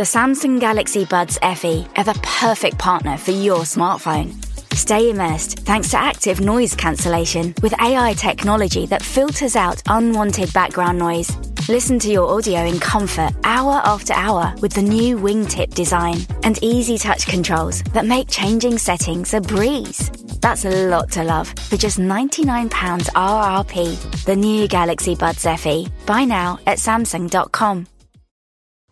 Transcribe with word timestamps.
The 0.00 0.06
Samsung 0.06 0.58
Galaxy 0.58 1.04
Buds 1.04 1.36
FE 1.42 1.86
are 1.94 2.04
the 2.04 2.18
perfect 2.22 2.78
partner 2.78 3.18
for 3.18 3.32
your 3.32 3.64
smartphone. 3.64 4.32
Stay 4.74 5.10
immersed 5.10 5.58
thanks 5.58 5.90
to 5.90 5.98
active 5.98 6.40
noise 6.40 6.74
cancellation 6.74 7.54
with 7.62 7.78
AI 7.78 8.14
technology 8.14 8.86
that 8.86 9.02
filters 9.02 9.56
out 9.56 9.82
unwanted 9.88 10.50
background 10.54 10.98
noise. 10.98 11.36
Listen 11.68 11.98
to 11.98 12.10
your 12.10 12.34
audio 12.34 12.64
in 12.64 12.80
comfort 12.80 13.32
hour 13.44 13.82
after 13.84 14.14
hour 14.14 14.54
with 14.62 14.72
the 14.72 14.80
new 14.80 15.18
wingtip 15.18 15.74
design 15.74 16.16
and 16.44 16.58
easy 16.62 16.96
touch 16.96 17.26
controls 17.26 17.82
that 17.92 18.06
make 18.06 18.30
changing 18.30 18.78
settings 18.78 19.34
a 19.34 19.40
breeze. 19.42 20.08
That's 20.40 20.64
a 20.64 20.88
lot 20.88 21.10
to 21.10 21.24
love 21.24 21.48
for 21.68 21.76
just 21.76 21.98
£99 21.98 22.70
RRP. 22.70 24.24
The 24.24 24.36
new 24.36 24.66
Galaxy 24.66 25.14
Buds 25.14 25.44
FE. 25.44 25.88
Buy 26.06 26.24
now 26.24 26.58
at 26.66 26.78
Samsung.com. 26.78 27.86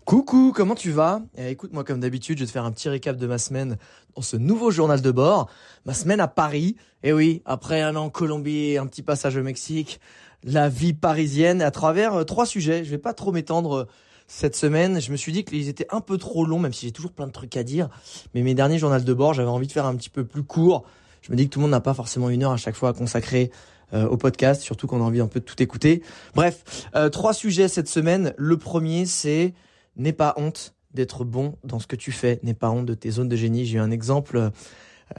Coucou, 0.08 0.54
comment 0.56 0.74
tu 0.74 0.90
vas? 0.90 1.20
Eh, 1.36 1.50
Écoute, 1.50 1.74
moi 1.74 1.84
comme 1.84 2.00
d'habitude, 2.00 2.38
je 2.38 2.44
vais 2.44 2.46
te 2.46 2.52
faire 2.52 2.64
un 2.64 2.72
petit 2.72 2.88
récap 2.88 3.18
de 3.18 3.26
ma 3.26 3.36
semaine 3.36 3.76
dans 4.16 4.22
ce 4.22 4.38
nouveau 4.38 4.70
journal 4.70 5.02
de 5.02 5.10
bord. 5.10 5.50
Ma 5.84 5.92
semaine 5.92 6.18
à 6.18 6.28
Paris. 6.28 6.76
Et 7.02 7.10
eh 7.10 7.12
oui, 7.12 7.42
après 7.44 7.82
un 7.82 7.94
an 7.94 8.04
en 8.04 8.08
Colombie 8.08 8.78
un 8.78 8.86
petit 8.86 9.02
passage 9.02 9.36
au 9.36 9.42
Mexique, 9.42 10.00
la 10.44 10.70
vie 10.70 10.94
parisienne 10.94 11.60
à 11.60 11.70
travers 11.70 12.14
euh, 12.14 12.24
trois 12.24 12.46
sujets. 12.46 12.84
Je 12.84 12.90
vais 12.90 12.96
pas 12.96 13.12
trop 13.12 13.32
m'étendre 13.32 13.80
euh, 13.80 13.84
cette 14.28 14.56
semaine. 14.56 14.98
Je 14.98 15.12
me 15.12 15.18
suis 15.18 15.30
dit 15.30 15.44
qu'ils 15.44 15.68
étaient 15.68 15.88
un 15.90 16.00
peu 16.00 16.16
trop 16.16 16.46
longs, 16.46 16.58
même 16.58 16.72
si 16.72 16.86
j'ai 16.86 16.92
toujours 16.92 17.12
plein 17.12 17.26
de 17.26 17.32
trucs 17.32 17.54
à 17.58 17.62
dire. 17.62 17.90
Mais 18.34 18.40
mes 18.40 18.54
derniers 18.54 18.78
journaux 18.78 18.98
de 18.98 19.12
bord, 19.12 19.34
j'avais 19.34 19.50
envie 19.50 19.66
de 19.66 19.72
faire 19.72 19.84
un 19.84 19.94
petit 19.94 20.08
peu 20.08 20.24
plus 20.24 20.42
court. 20.42 20.84
Je 21.20 21.30
me 21.32 21.36
dis 21.36 21.44
que 21.44 21.52
tout 21.52 21.58
le 21.58 21.64
monde 21.64 21.72
n'a 21.72 21.82
pas 21.82 21.92
forcément 21.92 22.30
une 22.30 22.44
heure 22.44 22.52
à 22.52 22.56
chaque 22.56 22.76
fois 22.76 22.88
à 22.88 22.92
consacrer 22.94 23.50
euh, 23.92 24.08
au 24.08 24.16
podcast, 24.16 24.62
surtout 24.62 24.86
qu'on 24.86 25.02
a 25.02 25.04
envie 25.04 25.20
un 25.20 25.28
peu 25.28 25.40
de 25.40 25.44
tout 25.44 25.62
écouter. 25.62 26.02
Bref, 26.34 26.88
trois 27.12 27.34
sujets 27.34 27.68
cette 27.68 27.90
semaine. 27.90 28.32
Le 28.38 28.56
premier, 28.56 29.04
c'est 29.04 29.52
N'aie 29.98 30.12
pas 30.12 30.34
honte 30.36 30.74
d'être 30.94 31.24
bon 31.24 31.56
dans 31.64 31.78
ce 31.78 31.86
que 31.86 31.96
tu 31.96 32.12
fais. 32.12 32.40
N'aie 32.42 32.54
pas 32.54 32.70
honte 32.70 32.86
de 32.86 32.94
tes 32.94 33.10
zones 33.10 33.28
de 33.28 33.36
génie. 33.36 33.66
J'ai 33.66 33.76
eu 33.76 33.80
un 33.80 33.90
exemple 33.90 34.50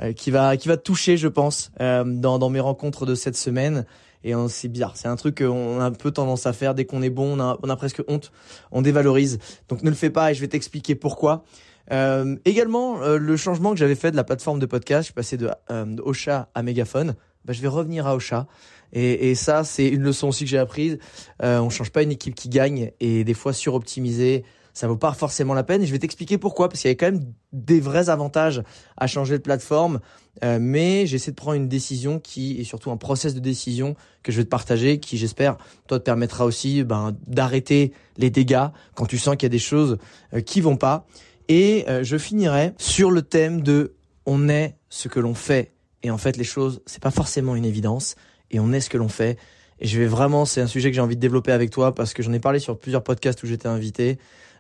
euh, 0.02 0.14
qui 0.14 0.32
va 0.32 0.58
qui 0.58 0.68
va 0.68 0.78
te 0.78 0.84
toucher, 0.84 1.18
je 1.18 1.28
pense, 1.28 1.72
euh, 1.80 2.04
dans, 2.06 2.40
dans 2.40 2.50
mes 2.50 2.60
rencontres 2.60 3.06
de 3.06 3.16
cette 3.16 3.36
semaine. 3.36 3.86
Et 4.24 4.34
c'est 4.50 4.68
bizarre, 4.68 4.98
c'est 4.98 5.08
un 5.08 5.16
truc 5.16 5.38
qu'on 5.38 5.80
a 5.80 5.86
un 5.86 5.92
peu 5.92 6.12
tendance 6.12 6.46
à 6.46 6.52
faire 6.52 6.76
dès 6.76 6.84
qu'on 6.84 7.02
est 7.02 7.10
bon, 7.10 7.38
on 7.38 7.40
a, 7.40 7.58
on 7.64 7.70
a 7.70 7.76
presque 7.78 8.04
honte, 8.10 8.34
on 8.72 8.82
dévalorise. 8.82 9.40
Donc 9.70 9.82
ne 9.82 9.90
le 9.90 9.96
fais 9.96 10.10
pas 10.10 10.32
et 10.32 10.34
je 10.34 10.42
vais 10.42 10.50
t'expliquer 10.50 10.94
pourquoi. 10.96 11.46
Euh, 11.92 12.36
également, 12.46 13.02
euh, 13.02 13.18
le 13.18 13.38
changement 13.38 13.72
que 13.72 13.78
j'avais 13.78 13.96
fait 13.96 14.12
de 14.12 14.18
la 14.18 14.24
plateforme 14.24 14.60
de 14.60 14.66
podcast, 14.66 15.04
je 15.04 15.06
suis 15.06 15.14
passé 15.14 15.38
de, 15.38 15.50
de 15.70 16.02
Ocha 16.02 16.50
à 16.54 16.64
Megaphone. 16.64 17.16
Bah, 17.46 17.54
je 17.54 17.62
vais 17.62 17.68
revenir 17.68 18.08
à 18.08 18.16
Ocha. 18.16 18.48
Et, 18.92 19.30
et 19.30 19.36
ça, 19.36 19.64
c'est 19.64 19.88
une 19.88 20.04
leçon 20.04 20.28
aussi 20.28 20.44
que 20.44 20.50
j'ai 20.50 20.58
apprise. 20.58 21.00
Euh, 21.42 21.60
on 21.60 21.70
change 21.70 21.92
pas 21.92 22.04
une 22.04 22.12
équipe 22.12 22.36
qui 22.36 22.50
gagne 22.50 22.92
et 23.00 23.24
des 23.24 23.34
fois 23.34 23.54
suroptimiser, 23.54 24.44
ça 24.74 24.88
vaut 24.88 24.98
pas 24.98 25.14
forcément 25.14 25.54
la 25.54 25.64
peine. 25.64 25.82
Et 25.82 25.86
je 25.86 25.92
vais 25.92 26.00
t'expliquer 26.00 26.38
pourquoi, 26.38 26.70
parce 26.70 26.82
qu'il 26.82 26.90
y 26.90 26.92
a 26.92 26.96
quand 26.96 27.12
même 27.12 27.24
des 27.54 27.80
vrais 27.80 28.10
avantages 28.10 28.62
à 28.98 29.08
changer 29.08 29.38
de 29.38 29.44
plateforme. 29.44 30.00
Euh, 30.44 30.58
mais 30.62 31.06
j'essaie 31.06 31.32
de 31.32 31.36
prendre 31.36 31.56
une 31.56 31.68
décision 31.68 32.20
qui 32.20 32.62
est 32.62 32.64
surtout 32.64 32.92
un 32.92 32.98
process 32.98 33.34
de 33.34 33.40
décision 33.40 33.96
que 34.24 34.32
je 34.32 34.38
vais 34.38 34.46
te 34.46 34.50
partager, 34.50 35.00
qui 35.00 35.18
j'espère 35.18 35.58
toi 35.88 36.00
te 36.00 36.04
permettra 36.04 36.46
aussi 36.46 36.84
ben, 36.84 37.16
d'arrêter 37.28 37.92
les 38.18 38.30
dégâts 38.30 38.68
quand 38.96 39.06
tu 39.06 39.18
sens 39.18 39.36
qu'il 39.36 39.44
y 39.44 39.48
a 39.48 39.50
des 39.50 39.60
choses 39.60 39.98
euh, 40.34 40.42
qui 40.42 40.62
vont 40.62 40.78
pas. 40.78 41.06
Et 41.50 41.86
euh, 41.90 42.04
je 42.04 42.18
finirai 42.18 42.74
sur 42.78 43.12
le 43.12 43.22
thème 43.22 43.62
de 43.62 43.96
on 44.26 44.48
est 44.50 44.78
ce 44.90 45.08
que 45.08 45.20
l'on 45.20 45.34
fait. 45.34 45.74
Et 46.04 46.12
en 46.12 46.18
fait, 46.18 46.38
les 46.38 46.44
choses, 46.44 46.82
c'est 46.86 47.02
pas 47.02 47.12
forcément 47.12 47.56
une 47.56 47.66
évidence. 47.66 48.16
Et 48.52 48.60
on 48.60 48.72
est 48.72 48.82
ce 48.82 48.90
que 48.90 48.98
l'on 48.98 49.10
fait. 49.10 49.38
Et 49.80 49.88
je 49.88 50.00
vais 50.00 50.06
vraiment, 50.06 50.46
c'est 50.46 50.62
un 50.62 50.68
sujet 50.68 50.90
que 50.90 50.96
j'ai 50.96 51.02
envie 51.02 51.16
de 51.16 51.22
développer 51.22 51.52
avec 51.52 51.72
toi 51.72 51.96
parce 51.96 52.14
que 52.14 52.22
j'en 52.22 52.34
ai 52.34 52.40
parlé 52.40 52.60
sur 52.60 52.78
plusieurs 52.78 53.04
podcasts 53.04 53.42
où 53.44 53.48
j'étais 53.48 53.68
invité. 53.68 54.18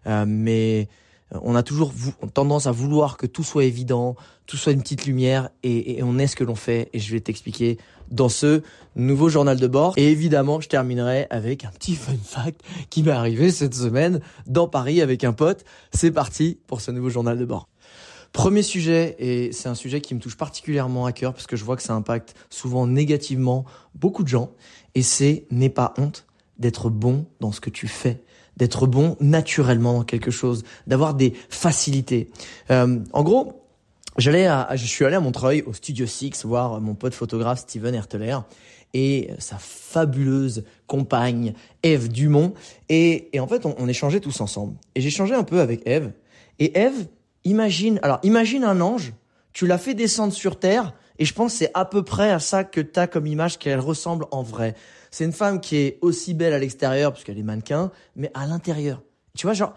Euh, 0.07 0.25
mais 0.27 0.87
on 1.31 1.55
a 1.55 1.63
toujours 1.63 1.93
tendance 2.33 2.67
à 2.67 2.71
vouloir 2.71 3.17
que 3.17 3.27
tout 3.27 3.43
soit 3.43 3.65
évident, 3.65 4.15
tout 4.47 4.57
soit 4.57 4.71
une 4.71 4.81
petite 4.81 5.05
lumière, 5.05 5.49
et, 5.63 6.01
on 6.01 6.17
est 6.17 6.27
ce 6.27 6.35
que 6.35 6.43
l'on 6.43 6.55
fait. 6.55 6.89
Et 6.93 6.99
je 6.99 7.11
vais 7.11 7.19
t'expliquer 7.19 7.77
dans 8.09 8.29
ce 8.29 8.63
nouveau 8.95 9.29
journal 9.29 9.59
de 9.59 9.67
bord. 9.67 9.93
Et 9.97 10.09
évidemment, 10.09 10.59
je 10.59 10.67
terminerai 10.67 11.27
avec 11.29 11.65
un 11.65 11.69
petit 11.69 11.95
fun 11.95 12.15
fact 12.23 12.61
qui 12.89 13.03
m'est 13.03 13.11
arrivé 13.11 13.51
cette 13.51 13.75
semaine 13.75 14.21
dans 14.47 14.67
Paris 14.67 15.01
avec 15.01 15.23
un 15.23 15.33
pote. 15.33 15.63
C'est 15.93 16.11
parti 16.11 16.57
pour 16.67 16.81
ce 16.81 16.91
nouveau 16.91 17.09
journal 17.09 17.37
de 17.37 17.45
bord. 17.45 17.67
Premier 18.31 18.61
sujet, 18.61 19.15
et 19.17 19.51
c'est 19.51 19.69
un 19.69 19.75
sujet 19.75 20.01
qui 20.01 20.13
me 20.13 20.19
touche 20.19 20.37
particulièrement 20.37 21.05
à 21.05 21.11
cœur 21.11 21.33
parce 21.33 21.47
que 21.47 21.55
je 21.55 21.63
vois 21.63 21.75
que 21.75 21.81
ça 21.81 21.93
impacte 21.93 22.35
souvent 22.51 22.85
négativement 22.85 23.65
beaucoup 23.95 24.21
de 24.23 24.27
gens, 24.27 24.51
et 24.93 25.01
c'est 25.01 25.47
n'aie 25.49 25.69
pas 25.69 25.95
honte 25.97 26.27
d'être 26.59 26.91
bon 26.91 27.25
dans 27.39 27.51
ce 27.51 27.59
que 27.59 27.71
tu 27.71 27.87
fais 27.87 28.21
d'être 28.59 28.85
bon 28.85 29.17
naturellement 29.19 29.93
dans 29.93 30.03
quelque 30.03 30.31
chose, 30.31 30.63
d'avoir 30.85 31.15
des 31.15 31.33
facilités. 31.49 32.29
Euh, 32.69 32.99
en 33.13 33.23
gros, 33.23 33.63
j'allais 34.17 34.45
à, 34.45 34.75
je 34.75 34.85
suis 34.85 35.05
allé 35.05 35.15
à 35.15 35.19
Montreuil 35.19 35.63
au 35.63 35.73
Studio 35.73 36.05
Six 36.05 36.45
voir 36.45 36.79
mon 36.79 36.93
pote 36.93 37.13
photographe 37.15 37.59
Steven 37.59 37.95
Herteler 37.95 38.37
et 38.93 39.29
sa 39.39 39.57
fabuleuse 39.57 40.63
compagne 40.87 41.53
Eve 41.83 42.09
Dumont. 42.09 42.53
Et, 42.89 43.29
et 43.33 43.39
en 43.39 43.47
fait 43.47 43.65
on, 43.65 43.75
on 43.77 43.87
échangeait 43.87 44.19
tous 44.19 44.41
ensemble. 44.41 44.75
Et 44.95 45.09
changé 45.09 45.33
un 45.33 45.43
peu 45.43 45.61
avec 45.61 45.81
Eve 45.87 46.11
et 46.59 46.77
Eve 46.77 47.07
imagine 47.45 47.99
alors 48.03 48.19
imagine 48.23 48.63
un 48.63 48.81
ange 48.81 49.13
tu 49.53 49.65
l'as 49.65 49.77
fait 49.77 49.93
descendre 49.93 50.33
sur 50.33 50.59
terre 50.59 50.93
et 51.17 51.25
je 51.25 51.33
pense 51.33 51.53
c'est 51.53 51.71
à 51.73 51.85
peu 51.85 52.03
près 52.03 52.31
à 52.31 52.39
ça 52.39 52.63
que 52.63 52.81
tu 52.81 52.99
as 52.99 53.07
comme 53.07 53.27
image 53.27 53.57
qu'elle 53.57 53.79
ressemble 53.79 54.25
en 54.31 54.43
vrai 54.43 54.75
c'est 55.11 55.25
une 55.25 55.33
femme 55.33 55.59
qui 55.59 55.77
est 55.77 55.99
aussi 56.01 56.33
belle 56.33 56.53
à 56.53 56.59
l'extérieur, 56.59 57.11
parce 57.11 57.23
qu'elle 57.23 57.39
est 57.39 57.43
mannequin, 57.43 57.91
mais 58.15 58.31
à 58.33 58.45
l'intérieur. 58.45 59.01
Tu 59.37 59.45
vois, 59.45 59.53
genre, 59.53 59.73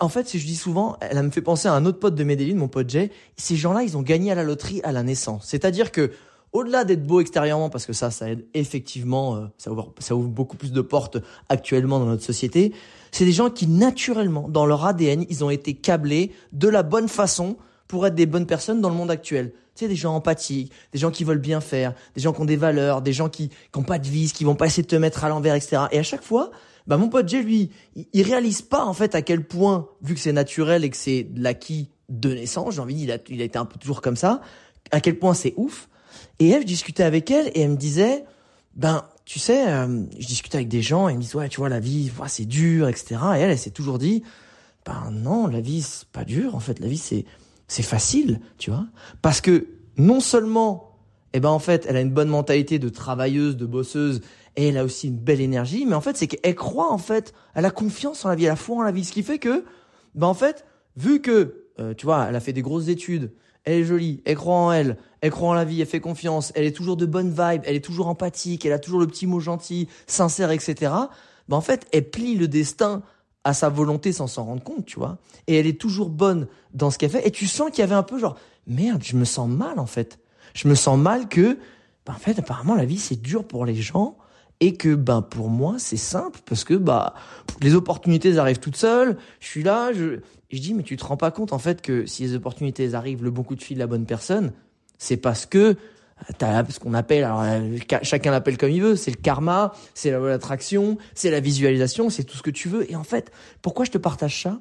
en 0.00 0.08
fait, 0.08 0.36
je 0.36 0.44
dis 0.44 0.56
souvent, 0.56 0.96
elle 1.00 1.22
me 1.22 1.30
fait 1.30 1.42
penser 1.42 1.68
à 1.68 1.74
un 1.74 1.84
autre 1.86 1.98
pote 1.98 2.14
de 2.14 2.24
Medellin, 2.24 2.56
mon 2.56 2.68
pote 2.68 2.90
Jay. 2.90 3.10
Ces 3.36 3.56
gens-là, 3.56 3.82
ils 3.82 3.96
ont 3.96 4.02
gagné 4.02 4.32
à 4.32 4.34
la 4.34 4.42
loterie 4.42 4.80
à 4.82 4.92
la 4.92 5.02
naissance. 5.02 5.46
C'est-à-dire 5.46 5.92
que, 5.92 6.10
au-delà 6.52 6.84
d'être 6.84 7.04
beau 7.04 7.20
extérieurement, 7.20 7.70
parce 7.70 7.86
que 7.86 7.92
ça, 7.92 8.10
ça 8.10 8.30
aide 8.30 8.46
effectivement, 8.54 9.36
euh, 9.36 9.46
ça 9.58 9.70
ouvre, 9.70 9.92
ça 9.98 10.16
ouvre 10.16 10.28
beaucoup 10.28 10.56
plus 10.56 10.72
de 10.72 10.80
portes 10.80 11.18
actuellement 11.48 11.98
dans 11.98 12.06
notre 12.06 12.24
société, 12.24 12.72
c'est 13.12 13.24
des 13.24 13.32
gens 13.32 13.50
qui, 13.50 13.66
naturellement, 13.66 14.48
dans 14.48 14.66
leur 14.66 14.84
ADN, 14.84 15.24
ils 15.28 15.44
ont 15.44 15.50
été 15.50 15.74
câblés 15.74 16.32
de 16.52 16.68
la 16.68 16.82
bonne 16.82 17.08
façon 17.08 17.56
pour 17.88 18.06
être 18.06 18.14
des 18.14 18.26
bonnes 18.26 18.46
personnes 18.46 18.80
dans 18.80 18.88
le 18.88 18.94
monde 18.94 19.10
actuel. 19.10 19.52
Tu 19.74 19.84
sais, 19.84 19.88
des 19.88 19.96
gens 19.96 20.14
empathiques, 20.14 20.72
des 20.92 20.98
gens 20.98 21.10
qui 21.10 21.24
veulent 21.24 21.38
bien 21.38 21.60
faire, 21.60 21.94
des 22.14 22.22
gens 22.22 22.32
qui 22.32 22.40
ont 22.40 22.46
des 22.46 22.56
valeurs, 22.56 23.02
des 23.02 23.12
gens 23.12 23.28
qui 23.28 23.48
qui 23.48 23.78
ont 23.78 23.82
pas 23.82 23.98
de 23.98 24.08
vis, 24.08 24.32
qui 24.32 24.44
vont 24.44 24.54
pas 24.54 24.66
essayer 24.66 24.82
de 24.82 24.88
te 24.88 24.96
mettre 24.96 25.24
à 25.24 25.28
l'envers, 25.28 25.54
etc. 25.54 25.82
Et 25.92 25.98
à 25.98 26.02
chaque 26.02 26.22
fois, 26.22 26.50
bah 26.86 26.96
mon 26.96 27.08
pote 27.08 27.28
Jay, 27.28 27.42
lui, 27.42 27.70
il, 28.12 28.22
réalise 28.22 28.62
pas 28.62 28.84
en 28.84 28.94
fait 28.94 29.14
à 29.14 29.22
quel 29.22 29.44
point, 29.44 29.88
vu 30.02 30.14
que 30.14 30.20
c'est 30.20 30.32
naturel 30.32 30.84
et 30.84 30.90
que 30.90 30.96
c'est 30.96 31.24
de 31.24 31.42
l'acquis 31.42 31.90
de 32.08 32.32
naissance, 32.32 32.74
j'ai 32.74 32.80
envie 32.80 32.94
de 32.94 32.98
dire, 33.00 33.06
il 33.08 33.12
a, 33.12 33.34
il 33.34 33.42
a 33.42 33.44
été 33.44 33.58
un 33.58 33.64
peu 33.64 33.78
toujours 33.78 34.00
comme 34.00 34.16
ça, 34.16 34.40
à 34.92 35.00
quel 35.00 35.18
point 35.18 35.34
c'est 35.34 35.54
ouf. 35.56 35.88
Et 36.38 36.48
elle, 36.48 36.62
je 36.62 36.66
discutais 36.66 37.02
avec 37.02 37.30
elle 37.30 37.48
et 37.54 37.62
elle 37.62 37.70
me 37.70 37.76
disait, 37.76 38.24
ben, 38.74 39.04
tu 39.24 39.38
sais, 39.38 39.68
euh, 39.68 40.04
je 40.18 40.26
discutais 40.26 40.58
avec 40.58 40.68
des 40.68 40.82
gens 40.82 41.08
et 41.08 41.12
ils 41.12 41.16
me 41.16 41.22
disent, 41.22 41.34
ouais, 41.34 41.48
tu 41.48 41.58
vois, 41.58 41.68
la 41.68 41.80
vie, 41.80 42.12
c'est 42.28 42.44
dur, 42.44 42.88
etc. 42.88 43.16
Et 43.36 43.40
elle, 43.40 43.50
elle 43.50 43.58
s'est 43.58 43.70
toujours 43.70 43.98
dit, 43.98 44.22
ben 44.84 45.10
non, 45.10 45.48
la 45.48 45.60
vie, 45.60 45.82
c'est 45.82 46.06
pas 46.08 46.24
dur, 46.24 46.54
en 46.54 46.60
fait, 46.60 46.78
la 46.78 46.86
vie, 46.86 46.98
c'est 46.98 47.24
c'est 47.68 47.82
facile, 47.82 48.40
tu 48.58 48.70
vois. 48.70 48.86
Parce 49.22 49.40
que 49.40 49.66
non 49.96 50.20
seulement, 50.20 50.98
eh 51.32 51.40
ben 51.40 51.48
en 51.48 51.58
fait, 51.58 51.86
elle 51.88 51.96
a 51.96 52.00
une 52.00 52.12
bonne 52.12 52.28
mentalité 52.28 52.78
de 52.78 52.88
travailleuse, 52.88 53.56
de 53.56 53.66
bosseuse, 53.66 54.20
et 54.56 54.68
elle 54.68 54.78
a 54.78 54.84
aussi 54.84 55.08
une 55.08 55.18
belle 55.18 55.40
énergie, 55.40 55.84
mais 55.86 55.94
en 55.94 56.00
fait, 56.00 56.16
c'est 56.16 56.26
qu'elle 56.26 56.54
croit 56.54 56.90
en 56.90 56.98
fait, 56.98 57.34
elle 57.54 57.64
a 57.64 57.70
confiance 57.70 58.24
en 58.24 58.28
la 58.28 58.34
vie, 58.34 58.44
elle 58.44 58.52
a 58.52 58.56
foi 58.56 58.76
en 58.76 58.82
la 58.82 58.92
vie, 58.92 59.04
ce 59.04 59.12
qui 59.12 59.22
fait 59.22 59.38
que, 59.38 59.64
ben 60.14 60.26
en 60.26 60.34
fait, 60.34 60.64
vu 60.96 61.20
que, 61.20 61.66
euh, 61.78 61.92
tu 61.94 62.06
vois, 62.06 62.26
elle 62.28 62.36
a 62.36 62.40
fait 62.40 62.54
des 62.54 62.62
grosses 62.62 62.88
études, 62.88 63.32
elle 63.64 63.80
est 63.80 63.84
jolie, 63.84 64.22
elle 64.24 64.36
croit 64.36 64.54
en 64.54 64.72
elle, 64.72 64.96
elle 65.20 65.30
croit 65.30 65.50
en 65.50 65.54
la 65.54 65.64
vie, 65.64 65.80
elle 65.80 65.86
fait 65.86 66.00
confiance, 66.00 66.52
elle 66.54 66.64
est 66.64 66.74
toujours 66.74 66.96
de 66.96 67.04
bonne 67.04 67.30
vibe, 67.30 67.62
elle 67.64 67.76
est 67.76 67.84
toujours 67.84 68.08
empathique, 68.08 68.64
elle 68.64 68.72
a 68.72 68.78
toujours 68.78 69.00
le 69.00 69.06
petit 69.06 69.26
mot 69.26 69.40
gentil, 69.40 69.88
sincère, 70.06 70.50
etc. 70.52 70.92
Ben 71.48 71.56
en 71.56 71.60
fait, 71.60 71.86
elle 71.92 72.08
plie 72.08 72.36
le 72.36 72.48
destin 72.48 73.02
à 73.46 73.54
sa 73.54 73.68
volonté 73.68 74.12
sans 74.12 74.26
s'en 74.26 74.44
rendre 74.44 74.62
compte, 74.64 74.86
tu 74.86 74.98
vois. 74.98 75.18
Et 75.46 75.54
elle 75.54 75.68
est 75.68 75.80
toujours 75.80 76.10
bonne 76.10 76.48
dans 76.74 76.90
ce 76.90 76.98
qu'elle 76.98 77.10
fait. 77.10 77.24
Et 77.26 77.30
tu 77.30 77.46
sens 77.46 77.70
qu'il 77.70 77.78
y 77.78 77.82
avait 77.82 77.94
un 77.94 78.02
peu 78.02 78.18
genre, 78.18 78.36
merde, 78.66 79.02
je 79.04 79.16
me 79.16 79.24
sens 79.24 79.48
mal 79.48 79.78
en 79.78 79.86
fait. 79.86 80.18
Je 80.52 80.66
me 80.66 80.74
sens 80.74 80.98
mal 80.98 81.28
que, 81.28 81.56
bah, 82.04 82.14
en 82.16 82.18
fait, 82.18 82.36
apparemment, 82.40 82.74
la 82.74 82.84
vie 82.84 82.98
c'est 82.98 83.22
dur 83.22 83.44
pour 83.44 83.64
les 83.64 83.76
gens. 83.76 84.16
et 84.60 84.74
que 84.74 84.94
ben 84.94 85.20
pour 85.20 85.50
moi 85.50 85.74
c'est 85.78 85.98
simple 85.98 86.40
parce 86.46 86.64
que 86.64 86.72
bah 86.72 87.12
les 87.60 87.74
opportunités 87.74 88.38
arrivent 88.38 88.58
toutes 88.58 88.76
seules. 88.76 89.16
Je 89.38 89.46
suis 89.46 89.62
là, 89.62 89.92
je, 89.92 90.20
je 90.50 90.58
dis 90.58 90.74
mais 90.74 90.82
tu 90.82 90.96
te 90.96 91.04
rends 91.04 91.18
pas 91.18 91.30
compte 91.30 91.52
en 91.52 91.58
fait 91.58 91.82
que 91.82 92.06
si 92.06 92.22
les 92.22 92.34
opportunités 92.34 92.94
arrivent, 92.94 93.22
le 93.22 93.30
bon 93.30 93.42
coup 93.42 93.54
de 93.54 93.62
fil 93.62 93.76
de 93.76 93.82
la 93.82 93.86
bonne 93.86 94.06
personne, 94.06 94.52
c'est 94.98 95.18
parce 95.18 95.46
que 95.46 95.76
T'as 96.38 96.64
ce 96.70 96.80
qu'on 96.80 96.94
appelle, 96.94 97.24
alors 97.24 97.44
chacun 98.02 98.30
l'appelle 98.30 98.56
comme 98.56 98.70
il 98.70 98.80
veut, 98.80 98.96
c'est 98.96 99.10
le 99.10 99.18
karma, 99.18 99.74
c'est 99.92 100.10
l'attraction, 100.10 100.96
c'est 101.14 101.30
la 101.30 101.40
visualisation, 101.40 102.08
c'est 102.08 102.24
tout 102.24 102.38
ce 102.38 102.42
que 102.42 102.50
tu 102.50 102.68
veux. 102.68 102.90
Et 102.90 102.96
en 102.96 103.04
fait, 103.04 103.30
pourquoi 103.60 103.84
je 103.84 103.90
te 103.90 103.98
partage 103.98 104.42
ça? 104.42 104.60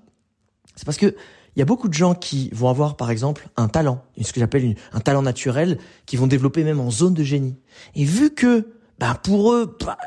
C'est 0.76 0.86
parce 0.86 0.98
que 0.98 1.16
il 1.56 1.60
y 1.60 1.62
a 1.62 1.66
beaucoup 1.66 1.88
de 1.88 1.94
gens 1.94 2.14
qui 2.14 2.50
vont 2.52 2.68
avoir, 2.68 2.98
par 2.98 3.10
exemple, 3.10 3.48
un 3.56 3.70
talent, 3.70 4.04
ce 4.22 4.34
que 4.34 4.42
j'appelle 4.42 4.76
un 4.92 5.00
talent 5.00 5.22
naturel, 5.22 5.78
qui 6.06 6.18
vont 6.18 6.28
développer 6.28 6.66
même 6.66 6.82
en 6.82 6.92
zone 6.92 7.14
de 7.14 7.24
génie. 7.24 7.56
Et 7.96 8.04
vu 8.04 8.32
que, 8.32 8.68
bah, 9.00 9.18
pour 9.24 9.54
eux, 9.54 9.78
bah, 9.86 9.98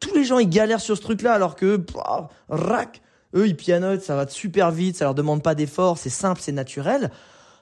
tous 0.00 0.14
les 0.14 0.24
gens 0.24 0.38
ils 0.38 0.50
galèrent 0.50 0.82
sur 0.82 0.96
ce 0.96 1.02
truc-là, 1.02 1.32
alors 1.32 1.56
que, 1.56 1.76
bah, 1.76 2.28
rac, 2.50 3.00
eux 3.34 3.46
ils 3.46 3.56
pianotent, 3.56 4.02
ça 4.02 4.14
va 4.14 4.28
super 4.28 4.70
vite, 4.70 4.98
ça 4.98 5.06
leur 5.06 5.14
demande 5.14 5.42
pas 5.42 5.54
d'effort, 5.54 5.96
c'est 5.96 6.10
simple, 6.10 6.42
c'est 6.42 6.52
naturel 6.52 7.10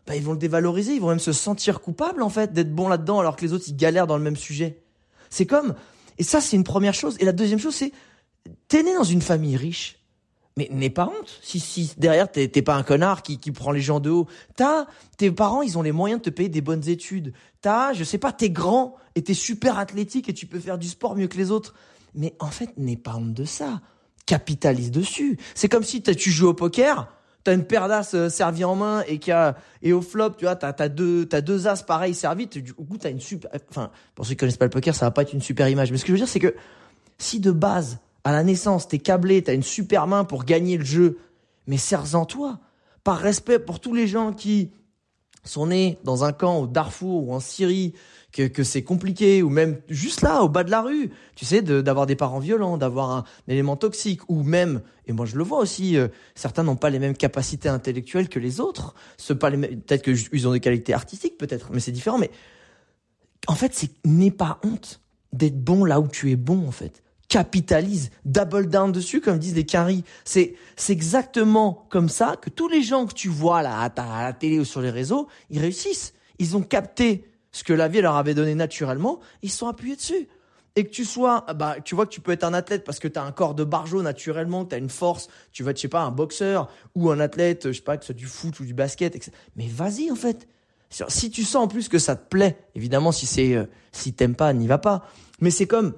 bah, 0.07 0.17
ils 0.17 0.23
vont 0.23 0.33
le 0.33 0.39
dévaloriser, 0.39 0.95
ils 0.95 1.01
vont 1.01 1.09
même 1.09 1.19
se 1.19 1.33
sentir 1.33 1.81
coupables 1.81 2.23
en 2.23 2.29
fait 2.31 2.53
d'être 2.53 2.75
bons 2.75 2.89
là-dedans 2.89 3.21
alors 3.21 3.37
que 3.37 3.45
les 3.45 3.53
autres 3.53 3.65
ils 3.69 3.77
galèrent 3.77 4.07
dans 4.07 4.17
le 4.17 4.23
même 4.23 4.37
sujet. 4.37 4.83
C'est 5.31 5.47
comme 5.47 5.75
et 6.19 6.23
ça 6.23 6.41
c'est 6.41 6.57
une 6.57 6.65
première 6.65 6.95
chose 6.95 7.17
et 7.21 7.25
la 7.25 7.33
deuxième 7.33 7.59
chose 7.59 7.75
c'est 7.75 7.93
t'es 8.69 8.83
né 8.83 8.95
dans 8.95 9.05
une 9.05 9.23
famille 9.23 9.57
riche. 9.57 9.99
Mais 10.59 10.69
n'aie 10.73 10.89
pas 10.89 11.07
honte. 11.07 11.39
Si, 11.43 11.61
si 11.61 11.93
derrière 11.99 12.33
t'es, 12.33 12.49
pas 12.49 12.77
un 12.77 12.83
connard 12.83 13.23
qui, 13.23 13.39
qui 13.39 13.53
prend 13.53 13.73
les 13.73 13.83
gens 13.83 14.01
de 14.01 14.09
haut. 14.09 14.27
T'as, 14.57 14.87
tes 15.19 15.31
parents, 15.31 15.61
ils 15.61 15.77
ont 15.77 15.83
les 15.83 15.93
moyens 15.93 16.23
de 16.23 16.25
te 16.25 16.31
payer 16.31 16.49
des 16.49 16.63
bonnes 16.63 16.89
études. 16.89 17.35
T'as, 17.61 17.93
je 17.93 18.05
sais 18.05 18.17
pas, 18.17 18.33
t'es 18.33 18.49
grand 18.49 18.97
et 19.15 19.23
t'es 19.23 19.35
super 19.35 19.79
athlétique 19.79 20.31
et 20.31 20.33
tu 20.33 20.47
peux 20.47 20.59
faire 20.59 20.79
du 20.79 20.89
sport 20.89 21.15
mieux 21.15 21.27
que 21.27 21.37
les 21.37 21.51
autres. 21.51 21.75
Mais 22.15 22.35
en 22.39 22.47
fait, 22.47 22.71
n'aie 22.79 22.97
pas 22.97 23.17
honte 23.17 23.35
de 23.35 23.45
ça. 23.45 23.83
Capitalise 24.25 24.91
dessus. 24.91 25.39
C'est 25.55 25.69
comme 25.69 25.85
si 25.85 26.03
tu 26.03 26.31
joues 26.31 26.49
au 26.49 26.55
poker 26.55 27.13
t'as 27.47 27.55
une 27.55 27.65
paire 27.65 27.87
d'as 27.87 28.11
euh, 28.15 28.29
servie 28.29 28.65
en 28.65 28.75
main 28.75 29.05
et 29.07 29.19
qui 29.19 29.31
a 29.31 29.57
et 29.81 29.93
au 29.93 30.03
flop 30.03 30.31
tu 30.31 30.47
vois 30.47 30.57
t'as 30.57 30.75
as 30.77 30.89
deux 30.89 31.27
t'as 31.27 31.41
deux 31.41 31.69
as 31.69 31.81
pareils 31.85 32.13
servis 32.13 32.49
du 32.49 32.75
coup 32.75 32.99
t'as 32.99 33.11
une 33.11 33.21
super 33.21 33.49
enfin 33.71 33.91
pour 34.17 34.27
ceux 34.27 34.31
qui 34.31 34.39
connaissent 34.39 34.57
pas 34.57 34.65
le 34.65 34.71
poker 34.71 34.97
ça 34.97 35.07
va 35.07 35.13
pas 35.13 35.23
être 35.23 35.33
une 35.33 35.41
super 35.41 35.69
image. 35.69 35.93
Mais 35.93 35.99
ce 35.99 36.03
que 36.03 36.09
je 36.09 36.13
veux 36.13 36.19
dire 36.19 36.29
c'est 36.29 36.41
que 36.41 36.57
si 37.19 37.39
de 37.39 37.53
base 37.53 37.99
à 38.25 38.33
la 38.33 38.43
naissance 38.43 38.89
t'es 38.89 38.99
câblé 38.99 39.43
t'as 39.43 39.55
une 39.55 39.63
super 39.63 40.09
main 40.09 40.25
pour 40.25 40.45
gagner 40.45 40.77
le 40.77 40.85
jeu 40.85 41.19
mais 41.69 41.77
sers-en 41.77 42.27
toi. 42.27 42.59
Par 43.05 43.19
respect 43.19 43.61
pour 43.61 43.79
tous 43.79 43.95
les 43.95 44.09
gens 44.09 44.33
qui 44.33 44.73
sont 45.49 45.67
nés 45.69 45.99
dans 46.05 46.25
un 46.25 46.33
camp 46.33 46.59
au 46.59 46.67
Darfour 46.67 47.29
ou 47.29 47.35
en 47.35 47.41
Syrie 47.41 47.95
que, 48.33 48.43
que 48.43 48.65
c'est 48.65 48.83
compliqué, 48.83 49.43
ou 49.43 49.49
même 49.49 49.81
juste 49.89 50.21
là, 50.21 50.43
au 50.43 50.49
bas 50.49 50.63
de 50.63 50.71
la 50.71 50.83
rue, 50.83 51.11
tu 51.37 51.45
sais, 51.45 51.63
d'avoir 51.63 52.07
des 52.07 52.17
parents 52.17 52.39
violents, 52.39 52.77
d'avoir 52.77 53.11
un, 53.11 53.25
élément 53.49 53.77
toxique, 53.77 54.21
ou 54.29 54.43
même, 54.43 54.83
et 55.07 55.13
moi 55.13 55.25
je 55.25 55.37
le 55.37 55.45
vois 55.45 55.59
aussi, 55.59 55.97
euh, 55.97 56.09
certains 56.35 56.63
n'ont 56.63 56.77
pas 56.77 56.91
les 56.91 56.99
mêmes 56.99 57.17
capacités 57.17 57.71
intellectuelles 57.71 58.29
que 58.29 58.39
les 58.39 58.61
autres, 58.61 58.95
peut-être 59.27 60.03
qu'ils 60.03 60.49
ont 60.49 60.53
des 60.53 60.61
qualités 60.61 60.93
artistiques, 60.93 61.39
peut-être, 61.39 61.71
mais 61.73 61.81
c'est 61.81 61.93
différent, 61.93 62.19
mais 62.19 62.31
en 63.47 63.55
fait, 63.55 63.73
c'est 63.75 63.91
n'aie 64.05 64.31
pas 64.31 64.59
honte 64.65 65.01
d'être 65.33 65.63
bon 65.63 65.85
là 65.85 66.01
où 66.01 66.09
tu 66.09 66.31
es 66.31 66.37
bon, 66.37 66.67
en 66.69 66.73
fait 66.73 67.03
capitalise, 67.29 68.11
double 68.25 68.69
down 68.69 68.93
dessus, 68.93 69.21
comme 69.21 69.39
disent 69.39 69.55
les 69.55 69.67
caries. 69.67 70.05
C'est, 70.25 70.55
c'est 70.77 70.93
exactement 70.93 71.87
comme 71.91 72.09
ça 72.09 72.37
que 72.41 72.51
tous 72.51 72.69
les 72.69 72.83
gens 72.83 73.07
que 73.07 73.15
tu 73.15 73.29
vois 73.29 73.63
là 73.63 73.81
à, 73.81 74.23
la 74.23 74.33
télé 74.33 74.59
ou 74.59 74.65
sur 74.65 74.81
les 74.81 74.91
réseaux, 74.91 75.29
ils 75.51 75.61
réussissent. 75.61 76.15
Ils 76.39 76.57
ont 76.57 76.63
capté 76.63 77.25
ce 77.53 77.65
que 77.65 77.73
la 77.73 77.89
vie 77.89 78.01
leur 78.01 78.17
avait 78.17 78.35
donné 78.35 78.55
naturellement, 78.55 79.21
ils 79.43 79.51
sont 79.51 79.67
appuyés 79.67 79.97
dessus. 79.97 80.29
Et 80.79 80.85
que 80.85 80.91
tu 80.91 81.07
sois, 81.07 81.47
bah, 81.55 81.77
tu 81.83 81.95
vois 81.95 82.05
que 82.05 82.11
tu 82.11 82.21
peux 82.21 82.33
être 82.33 82.45
un 82.45 82.53
athlète 82.53 82.85
parce 82.85 82.99
que 82.99 83.09
tu 83.09 83.19
as 83.19 83.23
un 83.23 83.33
corps 83.33 83.55
de 83.55 83.65
barjot 83.65 84.03
naturellement, 84.03 84.67
tu 84.67 84.75
as 84.75 84.79
une 84.79 84.91
force, 84.91 85.29
tu 85.51 85.63
vas 85.63 85.71
être, 85.71 85.79
je 85.79 85.83
sais 85.83 85.89
pas, 85.89 86.03
un 86.03 86.11
boxeur 86.11 86.69
ou 86.95 87.11
un 87.11 87.19
athlète, 87.19 87.69
je 87.69 87.73
sais 87.73 87.81
pas, 87.81 87.97
que 87.97 88.05
ce 88.05 88.09
soit 88.09 88.15
du 88.15 88.27
foot 88.27 88.61
ou 88.61 88.67
du 88.67 88.75
basket, 88.75 89.17
etc. 89.17 89.33
Mais 89.57 89.69
vas-y, 89.69 90.11
en 90.11 90.17
fait. 90.17 90.47
Si 90.91 91.31
tu 91.31 91.45
sens 91.45 91.65
en 91.65 91.69
plus 91.69 91.89
que 91.89 91.99
ça 91.99 92.15
te 92.15 92.29
plaît, 92.29 92.59
évidemment, 92.75 93.11
si 93.11 93.25
c'est, 93.25 93.55
euh, 93.55 93.65
si 93.91 94.13
t'aimes 94.13 94.37
pas, 94.37 94.53
n'y 94.53 94.67
va 94.67 94.77
pas. 94.77 95.07
Mais 95.41 95.51
c'est 95.51 95.67
comme 95.67 95.95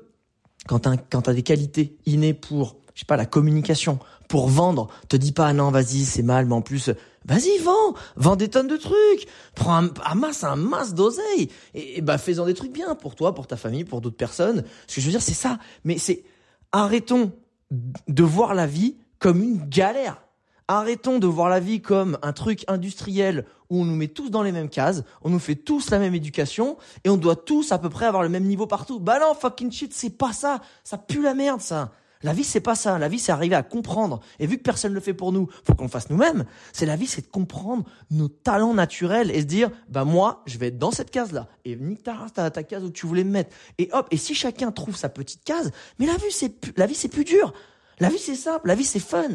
quand 0.68 0.80
tu 0.80 1.30
as 1.30 1.34
des 1.34 1.42
qualités 1.42 1.96
innées 2.06 2.34
pour, 2.34 2.76
je 2.94 3.00
sais 3.00 3.06
pas, 3.06 3.16
la 3.16 3.26
communication, 3.26 3.98
pour 4.28 4.48
vendre, 4.48 4.88
te 5.08 5.16
dis 5.16 5.32
pas, 5.32 5.52
non, 5.52 5.70
vas-y, 5.70 6.04
c'est 6.04 6.22
mal, 6.22 6.46
mais 6.46 6.54
en 6.54 6.62
plus, 6.62 6.92
Vas-y, 7.28 7.58
vends, 7.58 7.94
vends 8.16 8.36
des 8.36 8.48
tonnes 8.48 8.68
de 8.68 8.78
trucs, 8.78 9.28
prends 9.54 9.76
un, 9.76 9.90
amasse 10.02 10.44
un 10.44 10.56
masse 10.56 10.94
d'oseille, 10.94 11.50
et, 11.74 12.00
bah 12.00 12.16
fais-en 12.16 12.46
des 12.46 12.54
trucs 12.54 12.72
bien 12.72 12.94
pour 12.94 13.14
toi, 13.14 13.34
pour 13.34 13.46
ta 13.46 13.56
famille, 13.56 13.84
pour 13.84 14.00
d'autres 14.00 14.16
personnes. 14.16 14.64
Ce 14.86 14.94
que 14.94 15.00
je 15.02 15.06
veux 15.06 15.12
dire, 15.12 15.22
c'est 15.22 15.34
ça. 15.34 15.58
Mais 15.84 15.98
c'est 15.98 16.24
arrêtons 16.72 17.32
de 17.70 18.22
voir 18.22 18.54
la 18.54 18.66
vie 18.66 18.96
comme 19.18 19.42
une 19.42 19.68
galère. 19.68 20.22
Arrêtons 20.68 21.18
de 21.18 21.26
voir 21.26 21.50
la 21.50 21.60
vie 21.60 21.82
comme 21.82 22.18
un 22.22 22.32
truc 22.32 22.64
industriel 22.66 23.44
où 23.70 23.80
on 23.80 23.84
nous 23.84 23.96
met 23.96 24.08
tous 24.08 24.30
dans 24.30 24.42
les 24.42 24.52
mêmes 24.52 24.68
cases, 24.68 25.02
on 25.22 25.30
nous 25.30 25.38
fait 25.38 25.54
tous 25.54 25.90
la 25.90 25.98
même 25.98 26.14
éducation 26.14 26.76
et 27.04 27.10
on 27.10 27.16
doit 27.16 27.36
tous 27.36 27.72
à 27.72 27.78
peu 27.78 27.88
près 27.88 28.06
avoir 28.06 28.22
le 28.22 28.28
même 28.28 28.44
niveau 28.44 28.66
partout. 28.66 29.00
Bah 29.00 29.18
non, 29.20 29.34
fucking 29.34 29.70
shit, 29.70 29.92
c'est 29.92 30.10
pas 30.10 30.32
ça. 30.32 30.60
Ça 30.84 30.98
pue 30.98 31.22
la 31.22 31.34
merde, 31.34 31.60
ça. 31.60 31.92
La 32.22 32.32
vie, 32.32 32.44
c'est 32.44 32.60
pas 32.60 32.74
ça. 32.74 32.98
La 32.98 33.08
vie, 33.08 33.18
c'est 33.18 33.30
arriver 33.30 33.54
à 33.54 33.62
comprendre. 33.62 34.20
Et 34.40 34.46
vu 34.46 34.58
que 34.58 34.62
personne 34.62 34.90
ne 34.90 34.96
le 34.96 35.00
fait 35.00 35.14
pour 35.14 35.30
nous, 35.30 35.48
faut 35.64 35.74
qu'on 35.74 35.84
le 35.84 35.90
fasse 35.90 36.10
nous-mêmes. 36.10 36.44
C'est 36.72 36.86
la 36.86 36.96
vie, 36.96 37.06
c'est 37.06 37.22
de 37.22 37.30
comprendre 37.30 37.84
nos 38.10 38.28
talents 38.28 38.74
naturels 38.74 39.30
et 39.30 39.40
se 39.40 39.46
dire, 39.46 39.70
bah 39.88 40.04
moi, 40.04 40.42
je 40.46 40.58
vais 40.58 40.68
être 40.68 40.78
dans 40.78 40.90
cette 40.90 41.10
case-là. 41.10 41.46
Et 41.64 41.76
nique 41.76 42.02
ta 42.02 42.26
ta, 42.34 42.50
ta 42.50 42.62
case 42.64 42.82
où 42.82 42.90
tu 42.90 43.06
voulais 43.06 43.24
me 43.24 43.30
mettre. 43.30 43.54
Et 43.78 43.88
hop. 43.92 44.08
Et 44.10 44.16
si 44.16 44.34
chacun 44.34 44.72
trouve 44.72 44.96
sa 44.96 45.08
petite 45.08 45.44
case, 45.44 45.70
mais 45.98 46.06
la 46.06 46.16
vie, 46.16 46.32
c'est 46.32 46.52
la 46.76 46.86
vie, 46.86 46.96
c'est 46.96 47.08
plus 47.08 47.24
dur. 47.24 47.52
La 48.00 48.08
vie, 48.08 48.18
c'est 48.18 48.34
simple. 48.34 48.66
La 48.66 48.74
vie, 48.74 48.84
c'est 48.84 48.98
fun. 48.98 49.28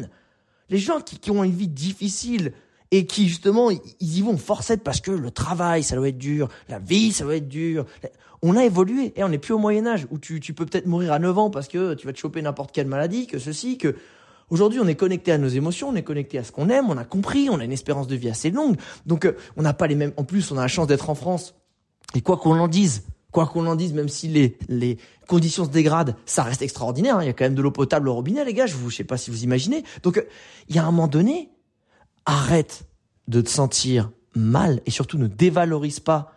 Les 0.68 0.78
gens 0.78 1.00
qui, 1.00 1.18
qui 1.18 1.30
ont 1.30 1.42
une 1.42 1.52
vie 1.52 1.68
difficile, 1.68 2.52
et 2.94 3.06
qui 3.06 3.28
justement 3.28 3.70
ils 3.70 4.18
y 4.18 4.20
vont 4.22 4.36
forcette 4.36 4.82
parce 4.82 5.00
que 5.00 5.10
le 5.10 5.30
travail 5.30 5.82
ça 5.82 5.96
doit 5.96 6.08
être 6.08 6.18
dur, 6.18 6.48
la 6.68 6.78
vie 6.78 7.12
ça 7.12 7.24
doit 7.24 7.36
être 7.36 7.48
dur. 7.48 7.86
On 8.42 8.56
a 8.56 8.64
évolué 8.64 9.12
et 9.16 9.24
on 9.24 9.28
n'est 9.28 9.38
plus 9.38 9.54
au 9.54 9.58
Moyen 9.58 9.86
Âge 9.86 10.06
où 10.10 10.18
tu, 10.18 10.38
tu 10.38 10.52
peux 10.52 10.66
peut-être 10.66 10.86
mourir 10.86 11.12
à 11.12 11.18
9 11.18 11.38
ans 11.38 11.50
parce 11.50 11.66
que 11.66 11.94
tu 11.94 12.06
vas 12.06 12.12
te 12.12 12.18
choper 12.18 12.42
n'importe 12.42 12.72
quelle 12.72 12.86
maladie, 12.86 13.26
que 13.26 13.38
ceci, 13.38 13.78
que 13.78 13.96
Aujourd'hui, 14.50 14.78
on 14.78 14.86
est 14.86 14.94
connecté 14.94 15.32
à 15.32 15.38
nos 15.38 15.48
émotions, 15.48 15.88
on 15.88 15.94
est 15.94 16.02
connecté 16.02 16.38
à 16.38 16.44
ce 16.44 16.52
qu'on 16.52 16.68
aime, 16.68 16.90
on 16.90 16.98
a 16.98 17.04
compris, 17.04 17.48
on 17.50 17.60
a 17.60 17.64
une 17.64 17.72
espérance 17.72 18.06
de 18.06 18.14
vie 18.14 18.28
assez 18.28 18.50
longue. 18.50 18.76
Donc, 19.06 19.24
euh, 19.24 19.36
on 19.56 19.62
n'a 19.62 19.72
pas 19.72 19.86
les 19.86 19.94
mêmes. 19.94 20.12
En 20.16 20.24
plus, 20.24 20.52
on 20.52 20.58
a 20.58 20.60
la 20.60 20.68
chance 20.68 20.86
d'être 20.86 21.08
en 21.08 21.14
France. 21.14 21.54
Et 22.14 22.20
quoi 22.20 22.36
qu'on 22.36 22.58
en 22.58 22.68
dise, 22.68 23.04
quoi 23.32 23.46
qu'on 23.46 23.66
en 23.66 23.74
dise, 23.74 23.94
même 23.94 24.10
si 24.10 24.28
les, 24.28 24.58
les 24.68 24.98
conditions 25.26 25.64
se 25.64 25.70
dégradent, 25.70 26.14
ça 26.26 26.42
reste 26.42 26.60
extraordinaire. 26.60 27.16
Hein. 27.16 27.22
Il 27.22 27.26
y 27.26 27.30
a 27.30 27.32
quand 27.32 27.44
même 27.44 27.54
de 27.54 27.62
l'eau 27.62 27.70
potable 27.70 28.08
au 28.08 28.14
robinet, 28.14 28.44
les 28.44 28.52
gars. 28.52 28.66
Je 28.66 28.76
ne 28.76 28.90
sais 28.90 29.04
pas 29.04 29.16
si 29.16 29.30
vous 29.30 29.44
imaginez. 29.44 29.82
Donc, 30.02 30.18
euh, 30.18 30.28
il 30.68 30.76
y 30.76 30.78
a 30.78 30.82
un 30.82 30.90
moment 30.90 31.08
donné, 31.08 31.48
arrête 32.26 32.84
de 33.28 33.40
te 33.40 33.48
sentir 33.48 34.10
mal 34.34 34.80
et 34.86 34.90
surtout 34.90 35.18
ne 35.18 35.26
dévalorise 35.26 36.00
pas 36.00 36.32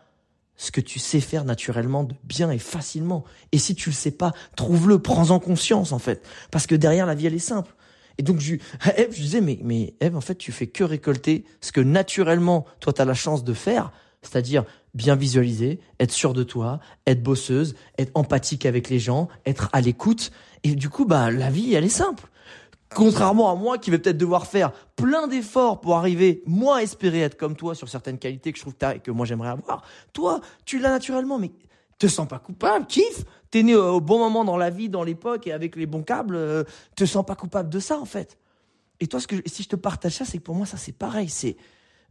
ce 0.56 0.72
que 0.72 0.82
tu 0.82 1.00
sais 1.00 1.20
faire 1.20 1.46
naturellement 1.46 2.04
de 2.04 2.16
bien 2.24 2.50
et 2.52 2.58
facilement. 2.58 3.24
Et 3.52 3.60
si 3.60 3.76
tu 3.76 3.90
le 3.90 3.96
sais 3.96 4.12
pas, 4.12 4.34
trouve-le, 4.56 5.00
prends-en 5.00 5.40
conscience 5.40 5.92
en 5.92 6.00
fait, 6.00 6.26
parce 6.52 6.68
que 6.68 6.76
derrière 6.76 7.06
la 7.06 7.16
vie 7.16 7.28
elle 7.28 7.36
est 7.36 7.40
simple. 7.40 7.76
Et 8.18 8.24
donc 8.24 8.40
je, 8.40 8.56
Eve, 8.98 9.14
je 9.14 9.22
disais 9.22 9.42
mais 9.42 9.60
mais 9.64 9.94
Eve 10.02 10.18
en 10.18 10.22
fait 10.22 10.36
tu 10.36 10.52
fais 10.52 10.68
que 10.68 10.84
récolter 10.84 11.46
ce 11.62 11.72
que 11.72 11.82
naturellement 11.82 12.66
toi 12.80 12.92
tu 12.92 13.02
as 13.02 13.06
la 13.06 13.14
chance 13.14 13.44
de 13.44 13.54
faire, 13.54 13.92
c'est-à-dire 14.24 14.66
bien 14.96 15.16
visualiser, 15.16 15.80
être 16.00 16.12
sûr 16.12 16.34
de 16.34 16.44
toi, 16.44 16.80
être 17.06 17.22
bosseuse, 17.22 17.76
être 18.00 18.12
empathique 18.16 18.66
avec 18.66 18.90
les 18.90 19.00
gens, 19.00 19.28
être 19.46 19.70
à 19.74 19.82
l'écoute 19.82 20.32
et 20.64 20.74
du 20.74 20.90
coup 20.90 21.06
bah 21.06 21.30
la 21.30 21.52
vie 21.52 21.76
elle 21.76 21.86
est 21.86 21.90
simple. 21.90 22.28
Contrairement 22.96 23.52
à 23.52 23.56
moi 23.56 23.78
qui 23.78 23.92
vais 23.92 23.98
peut-être 24.00 24.18
devoir 24.18 24.48
faire 24.48 24.72
plein 24.96 25.28
d'efforts 25.28 25.82
pour 25.82 25.98
arriver, 25.98 26.42
moi, 26.46 26.82
espérer 26.82 27.22
être 27.22 27.38
comme 27.38 27.56
toi 27.56 27.76
sur 27.76 27.90
certaines 27.90 28.18
qualités 28.18 28.52
que 28.54 28.58
je 28.58 28.64
trouve 28.64 28.76
que, 28.76 29.12
moi 29.12 29.26
j'aimerais 29.26 29.50
avoir. 29.50 29.84
Toi, 30.14 30.40
tu 30.64 30.80
l'as 30.80 30.90
naturellement, 30.90 31.38
mais 31.38 31.52
te 32.00 32.08
sens 32.08 32.28
pas 32.28 32.40
coupable, 32.40 32.86
kiffe. 32.86 33.26
T'es 33.52 33.64
né 33.64 33.76
au 33.76 34.02
bon 34.02 34.20
moment 34.20 34.46
dans 34.46 34.58
la 34.58 34.70
vie, 34.70 34.90
dans 34.90 35.04
l'époque 35.04 35.48
et 35.48 35.54
avec 35.54 35.76
les 35.76 35.86
bons 35.86 36.04
câbles, 36.04 36.36
euh, 36.36 36.64
te 36.96 37.06
sens 37.06 37.26
pas 37.26 37.36
coupable 37.36 37.70
de 37.70 37.80
ça 37.80 37.98
en 38.00 38.06
fait. 38.06 38.38
Et 39.00 39.08
toi, 39.08 39.20
ce 39.20 39.28
que 39.28 39.36
si 39.46 39.64
je 39.64 39.70
te 39.70 39.76
partage 39.76 40.14
ça, 40.14 40.26
c'est 40.26 40.38
que 40.38 40.44
pour 40.44 40.56
moi 40.56 40.66
ça 40.66 40.78
c'est 40.78 40.92
pareil. 40.92 41.30
C'est 41.30 41.56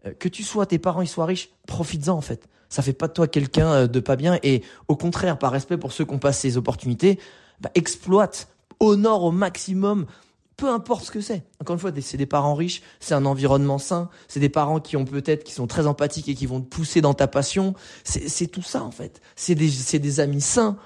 euh, 0.06 0.12
que 0.14 0.28
tu 0.28 0.42
sois, 0.42 0.66
tes 0.66 0.78
parents 0.78 1.02
ils 1.02 1.08
soient 1.08 1.26
riches, 1.26 1.50
profites-en 1.66 2.16
en 2.16 2.22
fait. 2.22 2.48
Ça 2.68 2.82
fait 2.82 2.92
pas 2.92 3.08
de 3.08 3.12
toi 3.12 3.28
quelqu'un 3.28 3.70
euh, 3.70 3.86
de 3.86 4.00
pas 4.00 4.16
bien 4.16 4.38
et 4.42 4.62
au 4.88 4.96
contraire, 4.96 5.38
par 5.38 5.52
respect 5.52 5.76
pour 5.76 5.92
ceux 5.92 6.04
qui 6.04 6.14
ont 6.14 6.18
pas 6.18 6.32
ces 6.32 6.56
opportunités, 6.56 7.18
bah, 7.60 7.70
exploite, 7.74 8.48
honore 8.80 9.24
au 9.24 9.30
maximum 9.30 10.06
peu 10.56 10.68
importe 10.70 11.04
ce 11.04 11.10
que 11.10 11.20
c'est. 11.20 11.42
Encore 11.60 11.74
une 11.74 11.80
fois, 11.80 11.92
c'est 12.00 12.16
des 12.16 12.26
parents 12.26 12.54
riches, 12.54 12.82
c'est 13.00 13.14
un 13.14 13.26
environnement 13.26 13.78
sain, 13.78 14.08
c'est 14.26 14.40
des 14.40 14.48
parents 14.48 14.80
qui 14.80 14.96
ont 14.96 15.04
peut-être, 15.04 15.44
qui 15.44 15.52
sont 15.52 15.66
très 15.66 15.86
empathiques 15.86 16.28
et 16.28 16.34
qui 16.34 16.46
vont 16.46 16.60
te 16.60 16.68
pousser 16.68 17.00
dans 17.00 17.14
ta 17.14 17.26
passion. 17.26 17.74
C'est 18.04 18.46
tout 18.46 18.62
ça, 18.62 18.82
en 18.82 18.90
fait. 18.90 19.20
C'est 19.34 19.54
des, 19.54 19.98
des 19.98 20.20
amis 20.20 20.40
sains. 20.40 20.78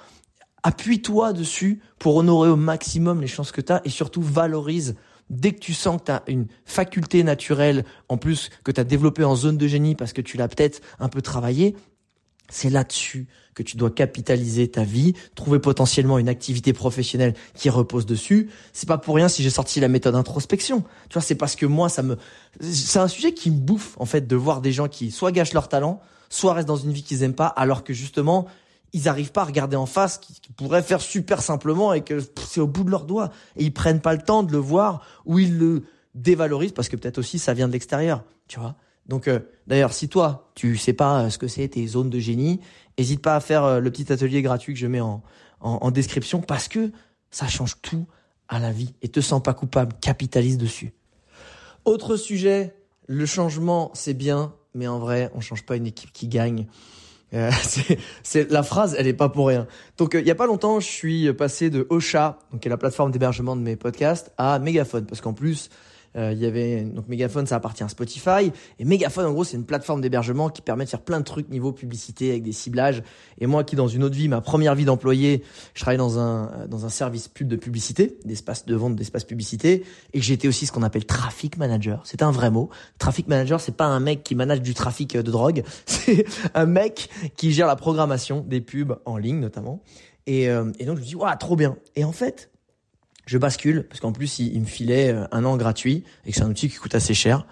Appuie-toi 0.62 1.32
dessus 1.32 1.80
pour 1.98 2.16
honorer 2.16 2.50
au 2.50 2.56
maximum 2.56 3.20
les 3.20 3.26
chances 3.26 3.52
que 3.52 3.60
tu 3.60 3.72
as 3.72 3.80
et 3.84 3.90
surtout 3.90 4.22
valorise 4.22 4.96
dès 5.30 5.52
que 5.52 5.60
tu 5.60 5.72
sens 5.72 6.00
que 6.00 6.06
tu 6.06 6.12
as 6.12 6.22
une 6.26 6.48
faculté 6.64 7.22
naturelle, 7.22 7.84
en 8.08 8.18
plus 8.18 8.50
que 8.64 8.72
tu 8.72 8.80
as 8.80 8.84
développé 8.84 9.24
en 9.24 9.36
zone 9.36 9.56
de 9.56 9.68
génie 9.68 9.94
parce 9.94 10.12
que 10.12 10.20
tu 10.20 10.36
l'as 10.36 10.48
peut-être 10.48 10.80
un 10.98 11.08
peu 11.08 11.22
travaillé, 11.22 11.76
C'est 12.50 12.68
là-dessus 12.68 13.26
que 13.54 13.62
tu 13.62 13.76
dois 13.76 13.90
capitaliser 13.90 14.68
ta 14.68 14.84
vie, 14.84 15.14
trouver 15.34 15.58
potentiellement 15.58 16.18
une 16.18 16.28
activité 16.28 16.72
professionnelle 16.72 17.34
qui 17.54 17.70
repose 17.70 18.06
dessus. 18.06 18.50
C'est 18.72 18.88
pas 18.88 18.98
pour 18.98 19.14
rien 19.14 19.28
si 19.28 19.42
j'ai 19.42 19.50
sorti 19.50 19.80
la 19.80 19.88
méthode 19.88 20.14
introspection. 20.14 20.84
Tu 21.08 21.14
vois, 21.14 21.22
c'est 21.22 21.34
parce 21.34 21.56
que 21.56 21.66
moi, 21.66 21.88
ça 21.88 22.02
me, 22.02 22.16
c'est 22.60 22.98
un 22.98 23.08
sujet 23.08 23.32
qui 23.32 23.50
me 23.50 23.58
bouffe, 23.58 23.96
en 23.98 24.04
fait, 24.04 24.26
de 24.26 24.36
voir 24.36 24.60
des 24.60 24.72
gens 24.72 24.88
qui 24.88 25.10
soit 25.10 25.32
gâchent 25.32 25.54
leur 25.54 25.68
talent, 25.68 26.00
soit 26.28 26.54
restent 26.54 26.68
dans 26.68 26.76
une 26.76 26.92
vie 26.92 27.02
qu'ils 27.02 27.22
aiment 27.22 27.34
pas, 27.34 27.46
alors 27.46 27.84
que 27.84 27.92
justement, 27.92 28.46
ils 28.92 29.08
arrivent 29.08 29.32
pas 29.32 29.42
à 29.42 29.46
regarder 29.46 29.76
en 29.76 29.86
face, 29.86 30.18
qui, 30.18 30.34
pourraient 30.56 30.82
faire 30.82 31.00
super 31.00 31.42
simplement 31.42 31.92
et 31.92 32.02
que 32.02 32.18
c'est 32.48 32.60
au 32.60 32.66
bout 32.66 32.84
de 32.84 32.90
leurs 32.90 33.04
doigts. 33.04 33.30
Et 33.56 33.64
ils 33.64 33.72
prennent 33.72 34.00
pas 34.00 34.14
le 34.14 34.20
temps 34.20 34.42
de 34.42 34.52
le 34.52 34.58
voir 34.58 35.02
ou 35.24 35.38
ils 35.38 35.56
le 35.56 35.84
dévalorisent 36.14 36.72
parce 36.72 36.88
que 36.88 36.96
peut-être 36.96 37.18
aussi 37.18 37.38
ça 37.38 37.54
vient 37.54 37.68
de 37.68 37.72
l'extérieur, 37.72 38.24
tu 38.48 38.58
vois. 38.58 38.74
Donc 39.06 39.28
euh, 39.28 39.40
d'ailleurs, 39.66 39.92
si 39.92 40.08
toi, 40.08 40.50
tu 40.54 40.76
sais 40.76 40.92
pas 40.92 41.24
euh, 41.24 41.30
ce 41.30 41.38
que 41.38 41.48
c'est 41.48 41.68
tes 41.68 41.86
zones 41.86 42.10
de 42.10 42.18
génie, 42.18 42.60
n'hésite 42.98 43.22
pas 43.22 43.36
à 43.36 43.40
faire 43.40 43.64
euh, 43.64 43.80
le 43.80 43.90
petit 43.90 44.12
atelier 44.12 44.42
gratuit 44.42 44.74
que 44.74 44.80
je 44.80 44.86
mets 44.86 45.00
en, 45.00 45.22
en, 45.60 45.90
description 45.90 46.40
parce 46.40 46.68
que 46.68 46.92
ça 47.30 47.48
change 47.48 47.80
tout 47.82 48.06
à 48.48 48.58
la 48.58 48.72
vie 48.72 48.94
et 49.02 49.08
te 49.08 49.20
sens 49.20 49.42
pas 49.42 49.54
coupable, 49.54 49.94
capitalise 50.00 50.58
dessus. 50.58 50.92
Autre 51.84 52.16
sujet, 52.16 52.74
le 53.06 53.26
changement, 53.26 53.90
c'est 53.94 54.14
bien, 54.14 54.54
mais 54.74 54.86
en 54.86 54.98
vrai, 54.98 55.30
on 55.34 55.40
change 55.40 55.64
pas 55.64 55.76
une 55.76 55.86
équipe 55.86 56.12
qui 56.12 56.28
gagne. 56.28 56.66
c'est 58.24 58.50
la 58.50 58.64
phrase, 58.64 58.96
elle 58.98 59.06
est 59.06 59.12
pas 59.12 59.28
pour 59.28 59.46
rien. 59.46 59.68
Donc 59.98 60.16
il 60.18 60.26
y 60.26 60.32
a 60.32 60.34
pas 60.34 60.46
longtemps, 60.46 60.80
je 60.80 60.88
suis 60.88 61.32
passé 61.32 61.70
de 61.70 61.86
Ocha, 61.88 62.40
donc 62.50 62.62
qui 62.62 62.66
est 62.66 62.70
la 62.70 62.76
plateforme 62.76 63.12
d'hébergement 63.12 63.54
de 63.54 63.60
mes 63.62 63.76
podcasts, 63.76 64.32
à 64.36 64.58
Megaphone 64.58 65.06
parce 65.06 65.20
qu'en 65.20 65.32
plus 65.32 65.70
euh, 65.70 65.89
il 66.16 66.38
y 66.38 66.46
avait 66.46 66.82
donc 66.82 67.08
Megaphone, 67.08 67.46
ça 67.46 67.56
appartient 67.56 67.82
à 67.82 67.88
Spotify. 67.88 68.52
Et 68.78 68.84
Megaphone, 68.84 69.26
en 69.26 69.32
gros, 69.32 69.44
c'est 69.44 69.56
une 69.56 69.64
plateforme 69.64 70.00
d'hébergement 70.00 70.48
qui 70.48 70.62
permet 70.62 70.84
de 70.84 70.90
faire 70.90 71.02
plein 71.02 71.20
de 71.20 71.24
trucs 71.24 71.48
niveau 71.48 71.72
publicité 71.72 72.30
avec 72.30 72.42
des 72.42 72.52
ciblages. 72.52 73.02
Et 73.38 73.46
moi, 73.46 73.64
qui 73.64 73.76
dans 73.76 73.88
une 73.88 74.02
autre 74.04 74.16
vie, 74.16 74.28
ma 74.28 74.40
première 74.40 74.74
vie 74.74 74.84
d'employé, 74.84 75.42
je 75.74 75.80
travaillais 75.80 75.98
dans 75.98 76.18
un 76.18 76.66
dans 76.68 76.84
un 76.84 76.88
service 76.88 77.28
pub 77.28 77.48
de 77.48 77.56
publicité, 77.56 78.18
d'espace 78.24 78.66
de 78.66 78.74
vente 78.74 78.96
d'espace 78.96 79.24
publicité, 79.24 79.84
et 80.12 80.20
j'étais 80.20 80.48
aussi 80.48 80.66
ce 80.66 80.72
qu'on 80.72 80.82
appelle 80.82 81.06
traffic 81.06 81.56
manager. 81.56 82.02
C'est 82.04 82.22
un 82.22 82.30
vrai 82.30 82.50
mot. 82.50 82.70
Traffic 82.98 83.28
manager, 83.28 83.60
c'est 83.60 83.76
pas 83.76 83.86
un 83.86 84.00
mec 84.00 84.22
qui 84.22 84.34
manage 84.34 84.62
du 84.62 84.74
trafic 84.74 85.16
de 85.16 85.30
drogue, 85.30 85.62
c'est 85.86 86.24
un 86.54 86.66
mec 86.66 87.08
qui 87.36 87.52
gère 87.52 87.66
la 87.66 87.76
programmation 87.76 88.44
des 88.46 88.60
pubs 88.60 88.98
en 89.04 89.16
ligne 89.16 89.40
notamment. 89.40 89.82
Et, 90.26 90.48
euh, 90.48 90.70
et 90.78 90.84
donc 90.84 90.96
je 90.96 91.02
me 91.02 91.06
dis, 91.06 91.16
waouh, 91.16 91.36
trop 91.38 91.56
bien. 91.56 91.76
Et 91.96 92.04
en 92.04 92.12
fait, 92.12 92.49
je 93.30 93.38
bascule 93.38 93.84
parce 93.84 94.00
qu'en 94.00 94.10
plus 94.10 94.40
il, 94.40 94.60
me 94.60 94.66
filait 94.66 95.12
euh, 95.12 95.24
un 95.30 95.44
an 95.44 95.56
gratuit 95.56 96.02
et 96.26 96.32
que 96.32 96.36
c'est 96.36 96.42
un 96.42 96.50
outil 96.50 96.68
qui 96.68 96.76
coûte 96.78 96.96
assez 96.96 97.14
cher. 97.14 97.46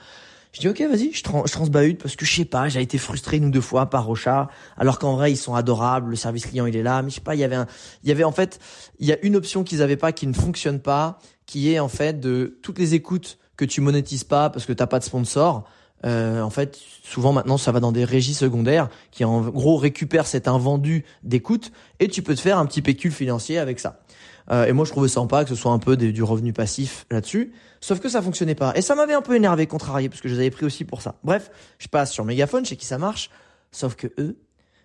Je 0.52 0.58
dis 0.58 0.68
ok 0.68 0.80
vas-y, 0.80 1.12
je, 1.12 1.22
trans, 1.22 1.46
je 1.46 1.52
transbahute 1.52 2.02
parce 2.02 2.16
que 2.16 2.24
je 2.24 2.34
sais 2.34 2.44
pas, 2.44 2.68
j'ai 2.68 2.82
été 2.82 2.98
frustré 2.98 3.36
une 3.36 3.44
ou 3.44 3.50
deux 3.50 3.60
fois 3.60 3.88
par 3.88 4.06
Rocha, 4.06 4.48
alors 4.76 4.98
qu'en 4.98 5.14
vrai 5.14 5.30
ils 5.30 5.36
sont 5.36 5.54
adorables, 5.54 6.10
le 6.10 6.16
service 6.16 6.46
client 6.46 6.66
il 6.66 6.74
est 6.74 6.82
là, 6.82 7.00
mais 7.02 7.10
je 7.10 7.16
sais 7.16 7.20
pas, 7.20 7.36
il 7.36 7.38
y 7.38 7.44
avait 7.44 7.54
un, 7.54 7.68
il 8.02 8.08
y 8.08 8.12
avait 8.12 8.24
en 8.24 8.32
fait, 8.32 8.58
il 8.98 9.06
y 9.06 9.12
a 9.12 9.18
une 9.22 9.36
option 9.36 9.62
qu'ils 9.62 9.80
avaient 9.80 9.96
pas 9.96 10.10
qui 10.10 10.26
ne 10.26 10.32
fonctionne 10.32 10.80
pas, 10.80 11.20
qui 11.46 11.72
est 11.72 11.78
en 11.78 11.88
fait 11.88 12.18
de 12.18 12.58
toutes 12.60 12.80
les 12.80 12.94
écoutes 12.94 13.38
que 13.56 13.64
tu 13.64 13.80
monétises 13.80 14.24
pas 14.24 14.50
parce 14.50 14.66
que 14.66 14.72
t'as 14.72 14.88
pas 14.88 14.98
de 14.98 15.04
sponsor. 15.04 15.62
Euh, 16.04 16.42
en 16.42 16.50
fait, 16.50 16.78
souvent 17.04 17.32
maintenant, 17.32 17.58
ça 17.58 17.70
va 17.72 17.78
dans 17.80 17.92
des 17.92 18.04
régies 18.04 18.34
secondaires 18.34 18.88
qui 19.12 19.24
en 19.24 19.42
gros 19.42 19.76
récupèrent 19.76 20.26
cet 20.26 20.48
invendu 20.48 21.04
d'écoute 21.22 21.70
et 22.00 22.08
tu 22.08 22.22
peux 22.22 22.34
te 22.34 22.40
faire 22.40 22.58
un 22.58 22.66
petit 22.66 22.82
pécule 22.82 23.12
financier 23.12 23.58
avec 23.58 23.78
ça. 23.78 24.00
Euh, 24.50 24.66
et 24.66 24.72
moi, 24.72 24.84
je 24.84 24.90
trouvais 24.90 25.08
sympa 25.08 25.44
que 25.44 25.50
ce 25.50 25.56
soit 25.56 25.72
un 25.72 25.78
peu 25.78 25.96
du 25.96 26.22
revenu 26.22 26.52
passif 26.52 27.06
là-dessus. 27.10 27.52
Sauf 27.80 28.00
que 28.00 28.08
ça 28.08 28.22
fonctionnait 28.22 28.54
pas. 28.54 28.72
Et 28.76 28.82
ça 28.82 28.94
m'avait 28.94 29.14
un 29.14 29.22
peu 29.22 29.36
énervé, 29.36 29.66
contrarié, 29.66 30.08
parce 30.08 30.20
que 30.20 30.28
je 30.28 30.34
les 30.34 30.40
avais 30.40 30.50
pris 30.50 30.64
aussi 30.64 30.84
pour 30.84 31.02
ça. 31.02 31.16
Bref, 31.22 31.50
je 31.78 31.88
passe 31.88 32.12
sur 32.12 32.24
Megaphone, 32.24 32.64
chez 32.64 32.76
qui 32.76 32.86
ça 32.86 32.98
marche. 32.98 33.30
Sauf 33.70 33.94
que 33.94 34.08
eux, 34.18 34.38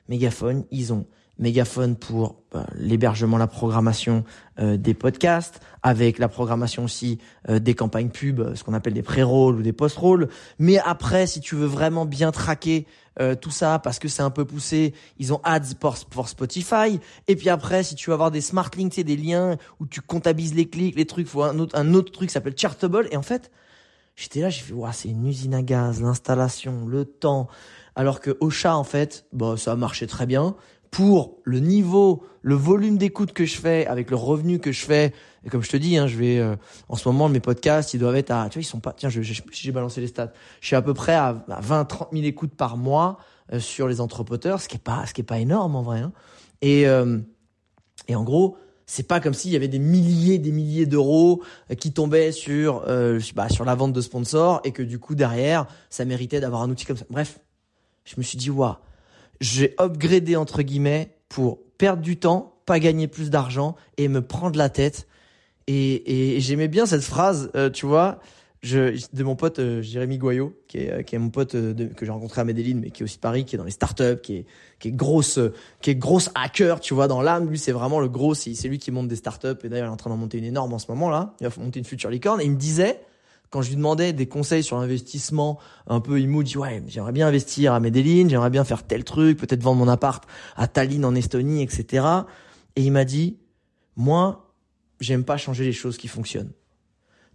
Megaphone, 0.09 0.65
ils 0.71 0.91
ont 0.91 1.05
Mégaphone 1.39 1.95
pour 1.95 2.35
bah, 2.51 2.67
l'hébergement, 2.75 3.37
la 3.37 3.47
programmation 3.47 4.23
euh, 4.59 4.77
des 4.77 4.93
podcasts, 4.93 5.61
avec 5.81 6.19
la 6.19 6.27
programmation 6.27 6.83
aussi 6.83 7.17
euh, 7.49 7.57
des 7.57 7.73
campagnes 7.73 8.09
pub, 8.09 8.39
euh, 8.39 8.55
ce 8.55 8.63
qu'on 8.63 8.75
appelle 8.75 8.93
des 8.93 9.01
pré-rolls 9.01 9.55
ou 9.55 9.61
des 9.63 9.73
post-rolls. 9.73 10.29
Mais 10.59 10.77
après, 10.77 11.25
si 11.25 11.41
tu 11.41 11.55
veux 11.55 11.65
vraiment 11.65 12.05
bien 12.05 12.31
traquer 12.31 12.85
tout 13.41 13.51
ça, 13.51 13.77
parce 13.77 13.99
que 13.99 14.07
c'est 14.07 14.23
un 14.23 14.31
peu 14.31 14.43
poussé, 14.43 14.95
ils 15.19 15.33
ont 15.33 15.41
ads 15.43 15.75
pour, 15.79 15.95
pour, 16.09 16.27
Spotify. 16.27 16.99
Et 17.27 17.35
puis 17.35 17.47
après, 17.49 17.83
si 17.83 17.93
tu 17.93 18.09
veux 18.09 18.15
avoir 18.15 18.31
des 18.31 18.41
smart 18.41 18.71
links, 18.75 18.99
des 18.99 19.15
liens 19.15 19.57
où 19.79 19.85
tu 19.85 20.01
comptabilises 20.01 20.55
les 20.55 20.67
clics, 20.67 20.95
les 20.95 21.05
trucs, 21.05 21.27
faut 21.27 21.43
un 21.43 21.59
autre, 21.59 21.77
un 21.77 21.93
autre 21.93 22.11
truc 22.11 22.29
qui 22.29 22.33
s'appelle 22.33 22.57
Chartable. 22.57 23.07
Et 23.11 23.15
en 23.15 23.21
fait, 23.21 23.51
j'étais 24.15 24.41
là, 24.41 24.49
j'ai 24.49 24.61
fait, 24.61 24.73
ouais, 24.73 24.89
c'est 24.93 25.09
une 25.09 25.27
usine 25.27 25.53
à 25.53 25.61
gaz, 25.61 26.01
l'installation, 26.01 26.87
le 26.87 27.05
temps. 27.05 27.49
Alors 27.95 28.19
que 28.19 28.35
Ocha, 28.39 28.75
en 28.75 28.83
fait, 28.83 29.27
bah, 29.31 29.57
ça 29.57 29.73
a 29.73 29.75
marché 29.75 30.07
très 30.07 30.25
bien 30.25 30.55
pour 30.93 31.39
le 31.43 31.59
niveau, 31.59 32.23
le 32.43 32.53
volume 32.53 32.99
d'écoute 32.99 33.33
que 33.33 33.45
je 33.45 33.57
fais, 33.57 33.87
avec 33.87 34.11
le 34.11 34.15
revenu 34.15 34.59
que 34.59 34.71
je 34.71 34.85
fais, 34.85 35.11
et 35.43 35.49
comme 35.49 35.63
je 35.63 35.69
te 35.69 35.75
dis, 35.75 35.97
hein, 35.97 36.05
je 36.05 36.15
vais 36.17 36.37
euh, 36.37 36.55
en 36.87 36.95
ce 36.95 37.09
moment 37.09 37.29
mes 37.29 37.39
podcasts, 37.39 37.95
ils 37.95 37.99
doivent 37.99 38.15
être 38.15 38.29
à, 38.29 38.47
tu 38.47 38.59
vois, 38.59 38.61
ils 38.61 38.65
sont 38.65 38.79
pas, 38.79 38.93
tiens, 38.93 39.09
j'ai 39.09 39.71
balancé 39.71 40.01
les 40.01 40.07
stats, 40.07 40.31
je 40.61 40.67
suis 40.67 40.75
à 40.75 40.83
peu 40.83 40.93
près 40.93 41.15
à, 41.15 41.43
20, 41.47 41.85
30 41.85 42.09
000 42.13 42.25
écoutes 42.25 42.53
par 42.55 42.77
mois 42.77 43.17
euh, 43.51 43.59
sur 43.59 43.87
les 43.87 44.01
entrepreneurs, 44.01 44.61
ce 44.61 44.69
qui 44.69 44.75
est 44.75 44.83
pas, 44.83 45.03
ce 45.07 45.15
qui 45.15 45.21
est 45.21 45.25
pas 45.25 45.39
énorme 45.39 45.75
en 45.75 45.81
vrai. 45.81 45.99
Hein. 45.99 46.13
Et 46.61 46.87
euh, 46.87 47.17
et 48.07 48.15
en 48.15 48.23
gros, 48.23 48.57
c'est 48.85 49.07
pas 49.07 49.19
comme 49.19 49.33
s'il 49.33 49.49
y 49.51 49.55
avait 49.55 49.67
des 49.67 49.79
milliers, 49.79 50.37
des 50.37 50.51
milliers 50.51 50.85
d'euros 50.85 51.41
qui 51.79 51.91
tombaient 51.91 52.31
sur 52.31 52.85
bah, 53.33 53.49
sur 53.49 53.65
la 53.65 53.75
vente 53.75 53.93
de 53.93 54.01
sponsors 54.01 54.61
et 54.63 54.71
que 54.73 54.83
du 54.83 54.99
coup 54.99 55.15
derrière, 55.15 55.65
ça 55.89 56.03
méritait 56.05 56.41
d'avoir 56.41 56.61
un 56.61 56.69
outil 56.69 56.85
comme 56.85 56.97
ça. 56.97 57.05
Bref, 57.09 57.39
je 58.03 58.15
me 58.17 58.23
suis 58.23 58.37
dit 58.37 58.49
waouh 58.49 58.75
j'ai 59.41 59.75
upgradé 59.79 60.35
entre 60.35 60.61
guillemets 60.61 61.15
pour 61.29 61.59
perdre 61.77 62.01
du 62.01 62.17
temps, 62.17 62.55
pas 62.65 62.79
gagner 62.79 63.07
plus 63.07 63.29
d'argent 63.29 63.75
et 63.97 64.07
me 64.07 64.21
prendre 64.21 64.57
la 64.57 64.69
tête. 64.69 65.07
Et, 65.67 66.35
et 66.35 66.39
j'aimais 66.41 66.67
bien 66.67 66.85
cette 66.85 67.03
phrase, 67.03 67.49
euh, 67.55 67.69
tu 67.69 67.85
vois, 67.85 68.19
je, 68.63 68.97
de 69.13 69.23
mon 69.23 69.35
pote 69.35 69.59
euh, 69.59 69.81
Jérémy 69.81 70.17
Goyot, 70.17 70.53
qui 70.67 70.77
est, 70.77 70.91
euh, 70.91 71.01
qui 71.03 71.15
est 71.15 71.19
mon 71.19 71.29
pote 71.29 71.55
de, 71.55 71.85
que 71.85 72.05
j'ai 72.05 72.11
rencontré 72.11 72.39
à 72.39 72.43
Medellin, 72.45 72.79
mais 72.81 72.91
qui 72.91 73.01
est 73.01 73.05
aussi 73.05 73.17
Paris, 73.17 73.43
qui 73.43 73.55
est 73.55 73.57
dans 73.57 73.65
les 73.65 73.71
startups, 73.71 74.21
qui 74.23 74.37
est, 74.37 74.45
qui 74.79 74.87
est 74.87 74.91
grosse, 74.91 75.39
qui 75.81 75.89
est 75.89 75.95
grosse 75.95 76.29
hacker, 76.33 76.79
tu 76.79 76.93
vois, 76.93 77.09
dans 77.09 77.21
l'âme. 77.21 77.49
Lui, 77.49 77.59
c'est 77.59 77.73
vraiment 77.73 77.99
le 77.99 78.07
gros, 78.07 78.33
c'est 78.33 78.67
lui 78.67 78.79
qui 78.79 78.91
monte 78.91 79.09
des 79.09 79.17
startups. 79.17 79.47
Et 79.63 79.69
d'ailleurs, 79.69 79.87
il 79.87 79.89
est 79.89 79.93
en 79.93 79.97
train 79.97 80.09
d'en 80.09 80.17
monter 80.17 80.37
une 80.37 80.45
énorme 80.45 80.73
en 80.73 80.79
ce 80.79 80.85
moment 80.89 81.09
là. 81.09 81.35
Il 81.41 81.47
va 81.47 81.53
monter 81.61 81.79
une 81.79 81.85
future 81.85 82.09
licorne. 82.09 82.39
Et 82.39 82.45
il 82.45 82.51
me 82.51 82.57
disait, 82.57 83.01
quand 83.53 83.61
je 83.61 83.69
lui 83.69 83.75
demandais 83.75 84.13
des 84.13 84.25
conseils 84.25 84.63
sur 84.63 84.79
l'investissement 84.79 85.59
un 85.85 85.99
peu 85.99 86.19
immo, 86.19 86.41
dit 86.41 86.57
ouais, 86.57 86.81
j'aimerais 86.87 87.11
bien 87.11 87.27
investir 87.27 87.73
à 87.73 87.79
Medellin, 87.79 88.27
j'aimerais 88.27 88.49
bien 88.49 88.63
faire 88.63 88.81
tel 88.81 89.03
truc, 89.03 89.37
peut-être 89.37 89.61
vendre 89.61 89.77
mon 89.77 89.87
appart 89.87 90.23
à 90.55 90.67
Tallinn 90.67 91.05
en 91.05 91.13
Estonie, 91.13 91.61
etc. 91.61 92.03
Et 92.75 92.81
il 92.81 92.91
m'a 92.91 93.05
dit, 93.05 93.37
moi, 93.95 94.55
j'aime 94.99 95.23
pas 95.23 95.37
changer 95.37 95.65
les 95.65 95.71
choses 95.71 95.99
qui 95.99 96.07
fonctionnent. 96.07 96.51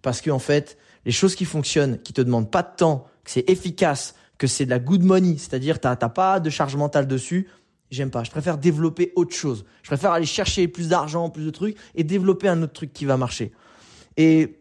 Parce 0.03 0.21
que 0.21 0.33
en 0.33 0.41
fait, 0.41 0.77
les 1.05 1.13
choses 1.13 1.37
qui 1.37 1.45
fonctionnent, 1.45 2.03
qui 2.03 2.13
te 2.13 2.21
demandent 2.21 2.51
pas 2.51 2.65
de 2.65 2.75
temps, 2.77 3.07
que 3.23 3.31
c'est 3.31 3.49
efficace, 3.49 4.17
que 4.39 4.49
c'est 4.49 4.65
de 4.65 4.71
la 4.71 4.81
good 4.81 5.05
money, 5.05 5.37
c'est-à-dire 5.39 5.79
t'as 5.79 5.95
pas 5.95 6.41
de 6.41 6.51
charge 6.51 6.75
mentale 6.75 7.07
dessus, 7.07 7.47
j'aime 7.93 8.11
pas. 8.11 8.25
Je 8.25 8.33
préfère 8.33 8.59
développer 8.59 9.13
autre 9.15 9.37
chose. 9.37 9.65
Je 9.85 9.89
préfère 9.89 10.11
aller 10.11 10.27
chercher 10.27 10.67
plus 10.67 10.89
d'argent, 10.89 11.31
plus 11.31 11.45
de 11.45 11.51
trucs 11.51 11.77
et 11.95 12.03
développer 12.03 12.49
un 12.49 12.61
autre 12.61 12.73
truc 12.73 12.93
qui 12.93 13.05
va 13.05 13.17
marcher. 13.17 13.53
Et 14.17 14.59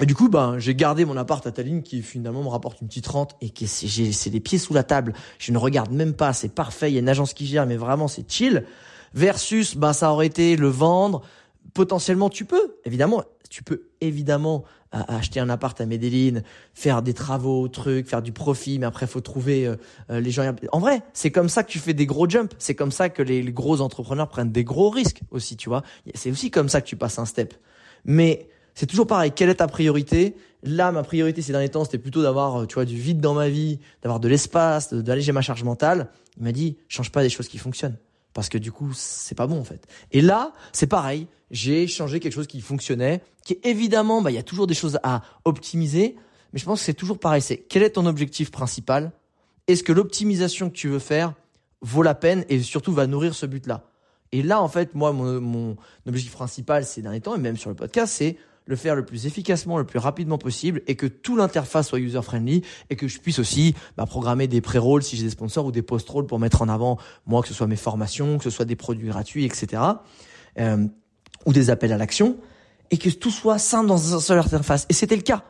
et 0.00 0.06
du 0.06 0.14
coup, 0.14 0.28
ben, 0.28 0.58
j'ai 0.58 0.74
gardé 0.74 1.04
mon 1.04 1.16
appart 1.16 1.46
à 1.46 1.52
Tallinn 1.52 1.82
qui 1.82 2.02
finalement 2.02 2.42
me 2.42 2.48
rapporte 2.48 2.80
une 2.80 2.88
petite 2.88 3.06
rente 3.06 3.36
et 3.40 3.50
qui 3.50 3.68
c'est, 3.68 4.30
les 4.30 4.40
pieds 4.40 4.58
sous 4.58 4.74
la 4.74 4.82
table. 4.82 5.12
Je 5.38 5.52
ne 5.52 5.58
regarde 5.58 5.92
même 5.92 6.14
pas, 6.14 6.32
c'est 6.32 6.52
parfait. 6.52 6.90
Il 6.90 6.94
y 6.94 6.96
a 6.96 7.00
une 7.00 7.08
agence 7.08 7.32
qui 7.32 7.46
gère, 7.46 7.66
mais 7.66 7.76
vraiment 7.76 8.08
c'est 8.08 8.28
chill. 8.30 8.64
Versus, 9.14 9.76
ben, 9.76 9.92
ça 9.92 10.10
aurait 10.10 10.26
été 10.26 10.56
le 10.56 10.66
vendre. 10.66 11.22
Potentiellement, 11.74 12.28
tu 12.28 12.44
peux, 12.44 12.74
évidemment, 12.84 13.22
tu 13.50 13.62
peux 13.62 13.88
évidemment 14.00 14.64
acheter 14.90 15.40
un 15.40 15.48
appart 15.48 15.80
à 15.80 15.86
Medellin, 15.86 16.42
faire 16.72 17.02
des 17.02 17.14
travaux, 17.14 17.66
trucs, 17.68 18.08
faire 18.08 18.22
du 18.22 18.32
profit, 18.32 18.78
mais 18.78 18.86
après 18.86 19.06
faut 19.06 19.20
trouver 19.20 19.66
euh, 19.66 19.76
euh, 20.10 20.20
les 20.20 20.30
gens. 20.30 20.54
En 20.72 20.78
vrai, 20.78 21.02
c'est 21.12 21.30
comme 21.30 21.48
ça 21.48 21.64
que 21.64 21.70
tu 21.70 21.78
fais 21.78 21.94
des 21.94 22.06
gros 22.06 22.28
jumps. 22.28 22.54
C'est 22.58 22.74
comme 22.74 22.92
ça 22.92 23.08
que 23.08 23.22
les, 23.22 23.42
les 23.42 23.52
gros 23.52 23.80
entrepreneurs 23.80 24.28
prennent 24.28 24.52
des 24.52 24.64
gros 24.64 24.90
risques 24.90 25.22
aussi, 25.30 25.56
tu 25.56 25.68
vois. 25.68 25.82
C'est 26.14 26.30
aussi 26.30 26.50
comme 26.50 26.68
ça 26.68 26.80
que 26.80 26.86
tu 26.86 26.96
passes 26.96 27.18
un 27.18 27.26
step. 27.26 27.54
Mais 28.04 28.48
c'est 28.74 28.86
toujours 28.86 29.06
pareil. 29.06 29.32
Quelle 29.32 29.48
est 29.48 29.56
ta 29.56 29.66
priorité? 29.66 30.36
Là, 30.62 30.92
ma 30.92 31.02
priorité 31.02 31.42
ces 31.42 31.52
derniers 31.52 31.68
temps, 31.68 31.84
c'était 31.84 31.98
plutôt 31.98 32.22
d'avoir, 32.22 32.62
euh, 32.62 32.66
tu 32.66 32.74
vois, 32.74 32.84
du 32.84 32.96
vide 32.96 33.20
dans 33.20 33.34
ma 33.34 33.48
vie, 33.48 33.78
d'avoir 34.02 34.18
de 34.18 34.28
l'espace, 34.28 34.92
d'alléger 34.92 35.32
ma 35.32 35.42
charge 35.42 35.62
mentale. 35.62 36.10
Il 36.36 36.42
m'a 36.42 36.52
dit, 36.52 36.76
change 36.88 37.12
pas 37.12 37.22
des 37.22 37.28
choses 37.28 37.48
qui 37.48 37.58
fonctionnent. 37.58 37.96
Parce 38.32 38.48
que 38.48 38.58
du 38.58 38.72
coup, 38.72 38.90
c'est 38.94 39.36
pas 39.36 39.46
bon, 39.46 39.60
en 39.60 39.64
fait. 39.64 39.86
Et 40.10 40.20
là, 40.20 40.52
c'est 40.72 40.86
pareil. 40.86 41.28
J'ai 41.50 41.86
changé 41.86 42.18
quelque 42.18 42.32
chose 42.32 42.46
qui 42.46 42.60
fonctionnait, 42.60 43.22
qui 43.44 43.58
évidemment, 43.62 44.22
bah, 44.22 44.30
il 44.30 44.34
y 44.34 44.38
a 44.38 44.42
toujours 44.42 44.66
des 44.66 44.74
choses 44.74 44.98
à 45.02 45.22
optimiser. 45.44 46.16
Mais 46.52 46.58
je 46.58 46.64
pense 46.64 46.80
que 46.80 46.86
c'est 46.86 46.94
toujours 46.94 47.18
pareil. 47.18 47.42
C'est 47.42 47.58
quel 47.58 47.82
est 47.82 47.90
ton 47.90 48.06
objectif 48.06 48.50
principal? 48.50 49.12
Est-ce 49.68 49.82
que 49.82 49.92
l'optimisation 49.92 50.68
que 50.70 50.74
tu 50.74 50.88
veux 50.88 50.98
faire 50.98 51.34
vaut 51.80 52.02
la 52.02 52.14
peine 52.14 52.44
et 52.48 52.60
surtout 52.60 52.92
va 52.92 53.06
nourrir 53.06 53.34
ce 53.34 53.46
but-là? 53.46 53.84
Et 54.32 54.42
là, 54.42 54.60
en 54.60 54.68
fait, 54.68 54.94
moi, 54.94 55.12
mon, 55.12 55.40
mon 55.40 55.76
objectif 56.08 56.32
principal 56.32 56.84
ces 56.84 57.02
derniers 57.02 57.20
temps, 57.20 57.36
et 57.36 57.38
même 57.38 57.56
sur 57.56 57.70
le 57.70 57.76
podcast, 57.76 58.14
c'est 58.16 58.36
le 58.66 58.76
faire 58.76 58.94
le 58.94 59.04
plus 59.04 59.26
efficacement, 59.26 59.78
le 59.78 59.84
plus 59.84 59.98
rapidement 59.98 60.38
possible 60.38 60.82
et 60.86 60.96
que 60.96 61.06
tout 61.06 61.36
l'interface 61.36 61.88
soit 61.88 61.98
user-friendly 61.98 62.62
et 62.90 62.96
que 62.96 63.08
je 63.08 63.20
puisse 63.20 63.38
aussi 63.38 63.74
bah, 63.96 64.06
programmer 64.06 64.46
des 64.46 64.60
pré-rolls 64.60 65.02
si 65.02 65.16
j'ai 65.16 65.24
des 65.24 65.30
sponsors 65.30 65.66
ou 65.66 65.72
des 65.72 65.82
post-rolls 65.82 66.26
pour 66.26 66.38
mettre 66.38 66.62
en 66.62 66.68
avant, 66.68 66.98
moi, 67.26 67.42
que 67.42 67.48
ce 67.48 67.54
soit 67.54 67.66
mes 67.66 67.76
formations, 67.76 68.38
que 68.38 68.44
ce 68.44 68.50
soit 68.50 68.64
des 68.64 68.76
produits 68.76 69.08
gratuits, 69.08 69.44
etc. 69.44 69.82
Euh, 70.58 70.86
ou 71.46 71.52
des 71.52 71.68
appels 71.68 71.92
à 71.92 71.98
l'action 71.98 72.38
et 72.90 72.96
que 72.96 73.10
tout 73.10 73.30
soit 73.30 73.58
simple 73.58 73.88
dans 73.88 73.98
une 73.98 74.20
seule 74.20 74.38
interface. 74.38 74.86
Et 74.88 74.92
c'était 74.92 75.16
le 75.16 75.22
cas. 75.22 75.42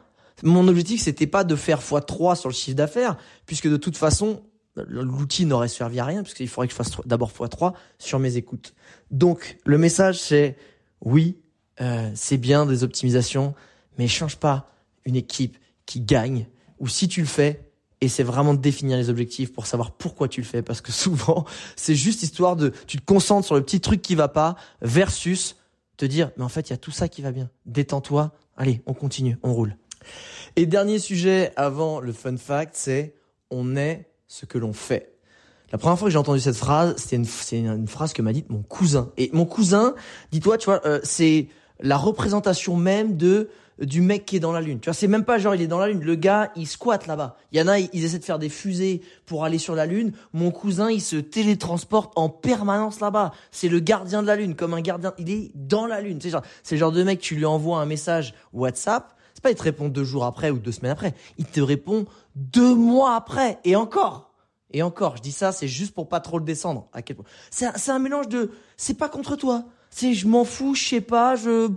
Mon 0.42 0.66
objectif, 0.66 1.02
c'était 1.02 1.26
pas 1.26 1.44
de 1.44 1.54
faire 1.54 1.80
x3 1.80 2.36
sur 2.36 2.48
le 2.48 2.54
chiffre 2.54 2.76
d'affaires, 2.76 3.16
puisque 3.46 3.68
de 3.68 3.76
toute 3.76 3.96
façon, 3.96 4.42
l'outil 4.76 5.46
n'aurait 5.46 5.68
servi 5.68 6.00
à 6.00 6.04
rien, 6.04 6.22
puisqu'il 6.22 6.48
faudrait 6.48 6.66
que 6.66 6.72
je 6.72 6.76
fasse 6.76 6.90
d'abord 7.06 7.30
x3 7.30 7.74
sur 7.98 8.18
mes 8.18 8.36
écoutes. 8.36 8.74
Donc, 9.10 9.58
le 9.64 9.78
message, 9.78 10.18
c'est 10.18 10.56
oui, 11.00 11.36
euh, 11.80 12.10
c'est 12.14 12.36
bien 12.36 12.66
des 12.66 12.84
optimisations, 12.84 13.54
mais 13.98 14.08
change 14.08 14.36
pas 14.36 14.70
une 15.04 15.16
équipe 15.16 15.58
qui 15.86 16.00
gagne, 16.00 16.46
ou 16.78 16.88
si 16.88 17.08
tu 17.08 17.20
le 17.20 17.26
fais, 17.26 17.70
et 18.00 18.08
c'est 18.08 18.22
vraiment 18.22 18.54
de 18.54 18.60
définir 18.60 18.96
les 18.96 19.10
objectifs 19.10 19.52
pour 19.52 19.66
savoir 19.66 19.92
pourquoi 19.92 20.28
tu 20.28 20.40
le 20.40 20.46
fais, 20.46 20.62
parce 20.62 20.80
que 20.80 20.92
souvent, 20.92 21.44
c'est 21.76 21.94
juste 21.94 22.22
histoire 22.22 22.56
de, 22.56 22.72
tu 22.86 22.98
te 22.98 23.04
concentres 23.04 23.46
sur 23.46 23.54
le 23.54 23.62
petit 23.62 23.80
truc 23.80 24.02
qui 24.02 24.14
va 24.14 24.28
pas, 24.28 24.56
versus 24.82 25.56
te 25.96 26.04
dire, 26.04 26.30
mais 26.36 26.44
en 26.44 26.48
fait, 26.48 26.68
il 26.68 26.72
y 26.72 26.74
a 26.74 26.78
tout 26.78 26.90
ça 26.90 27.08
qui 27.08 27.22
va 27.22 27.32
bien. 27.32 27.50
Détends-toi, 27.66 28.32
allez, 28.56 28.82
on 28.86 28.94
continue, 28.94 29.38
on 29.42 29.52
roule. 29.52 29.76
Et 30.56 30.66
dernier 30.66 30.98
sujet 30.98 31.52
avant 31.56 32.00
le 32.00 32.12
fun 32.12 32.36
fact, 32.36 32.74
c'est 32.76 33.14
on 33.50 33.76
est 33.76 34.08
ce 34.26 34.46
que 34.46 34.58
l'on 34.58 34.72
fait. 34.72 35.14
La 35.72 35.78
première 35.78 35.98
fois 35.98 36.06
que 36.06 36.12
j'ai 36.12 36.18
entendu 36.18 36.40
cette 36.40 36.56
phrase, 36.56 36.94
c'était 36.96 37.16
une, 37.16 37.66
une, 37.66 37.88
phrase 37.88 38.12
que 38.12 38.22
m'a 38.22 38.32
dite 38.32 38.50
mon 38.50 38.62
cousin. 38.62 39.10
Et 39.16 39.30
mon 39.32 39.44
cousin, 39.44 39.94
dis-toi, 40.30 40.58
tu 40.58 40.66
vois, 40.66 40.80
euh, 40.86 41.00
c'est 41.02 41.48
la 41.80 41.96
représentation 41.96 42.76
même 42.76 43.16
de 43.16 43.48
du 43.80 44.00
mec 44.00 44.24
qui 44.24 44.36
est 44.36 44.40
dans 44.40 44.52
la 44.52 44.60
lune. 44.60 44.78
Tu 44.80 44.88
vois, 44.88 44.94
c'est 44.94 45.08
même 45.08 45.24
pas 45.24 45.38
genre 45.38 45.54
il 45.54 45.62
est 45.62 45.66
dans 45.66 45.78
la 45.78 45.88
lune. 45.88 46.00
Le 46.02 46.14
gars, 46.14 46.52
il 46.56 46.66
squatte 46.66 47.06
là-bas. 47.06 47.36
Il 47.52 47.58
y 47.58 47.62
en 47.62 47.68
a, 47.68 47.78
ils 47.78 48.04
essaient 48.04 48.18
de 48.18 48.24
faire 48.24 48.38
des 48.38 48.48
fusées 48.48 49.02
pour 49.26 49.44
aller 49.44 49.58
sur 49.58 49.74
la 49.74 49.86
lune. 49.86 50.12
Mon 50.32 50.50
cousin, 50.50 50.90
il 50.90 51.00
se 51.00 51.16
télétransporte 51.16 52.12
en 52.16 52.28
permanence 52.28 53.00
là-bas. 53.00 53.32
C'est 53.50 53.68
le 53.68 53.80
gardien 53.80 54.22
de 54.22 54.26
la 54.26 54.36
lune, 54.36 54.54
comme 54.54 54.74
un 54.74 54.80
gardien. 54.80 55.12
Il 55.18 55.30
est 55.30 55.50
dans 55.54 55.86
la 55.86 56.00
lune. 56.00 56.18
C'est 56.20 56.30
genre, 56.30 56.42
c'est 56.62 56.76
genre 56.76 56.92
de 56.92 57.02
mec, 57.02 57.20
tu 57.20 57.34
lui 57.34 57.44
envoies 57.44 57.78
un 57.78 57.86
message 57.86 58.34
WhatsApp. 58.52 59.12
C'est 59.34 59.42
pas 59.42 59.50
il 59.50 59.56
te 59.56 59.62
répond 59.62 59.88
deux 59.88 60.04
jours 60.04 60.24
après 60.24 60.50
ou 60.50 60.58
deux 60.58 60.72
semaines 60.72 60.92
après. 60.92 61.14
Il 61.38 61.46
te 61.46 61.60
répond 61.60 62.04
deux 62.36 62.74
mois 62.74 63.16
après 63.16 63.58
et 63.64 63.74
encore. 63.74 64.30
Et 64.70 64.82
encore, 64.82 65.16
je 65.16 65.22
dis 65.22 65.32
ça, 65.32 65.52
c'est 65.52 65.68
juste 65.68 65.94
pour 65.94 66.08
pas 66.08 66.20
trop 66.20 66.38
le 66.38 66.44
descendre. 66.44 66.88
À 66.92 67.02
quel 67.02 67.16
point 67.16 67.24
C'est 67.50 67.90
un 67.90 67.98
mélange 67.98 68.28
de, 68.28 68.50
c'est 68.76 68.94
pas 68.94 69.08
contre 69.08 69.36
toi. 69.36 69.64
C'est 69.94 70.12
je 70.12 70.26
m'en 70.26 70.44
fous, 70.44 70.74
je 70.74 70.88
sais 70.88 71.00
pas, 71.00 71.36
je 71.36 71.70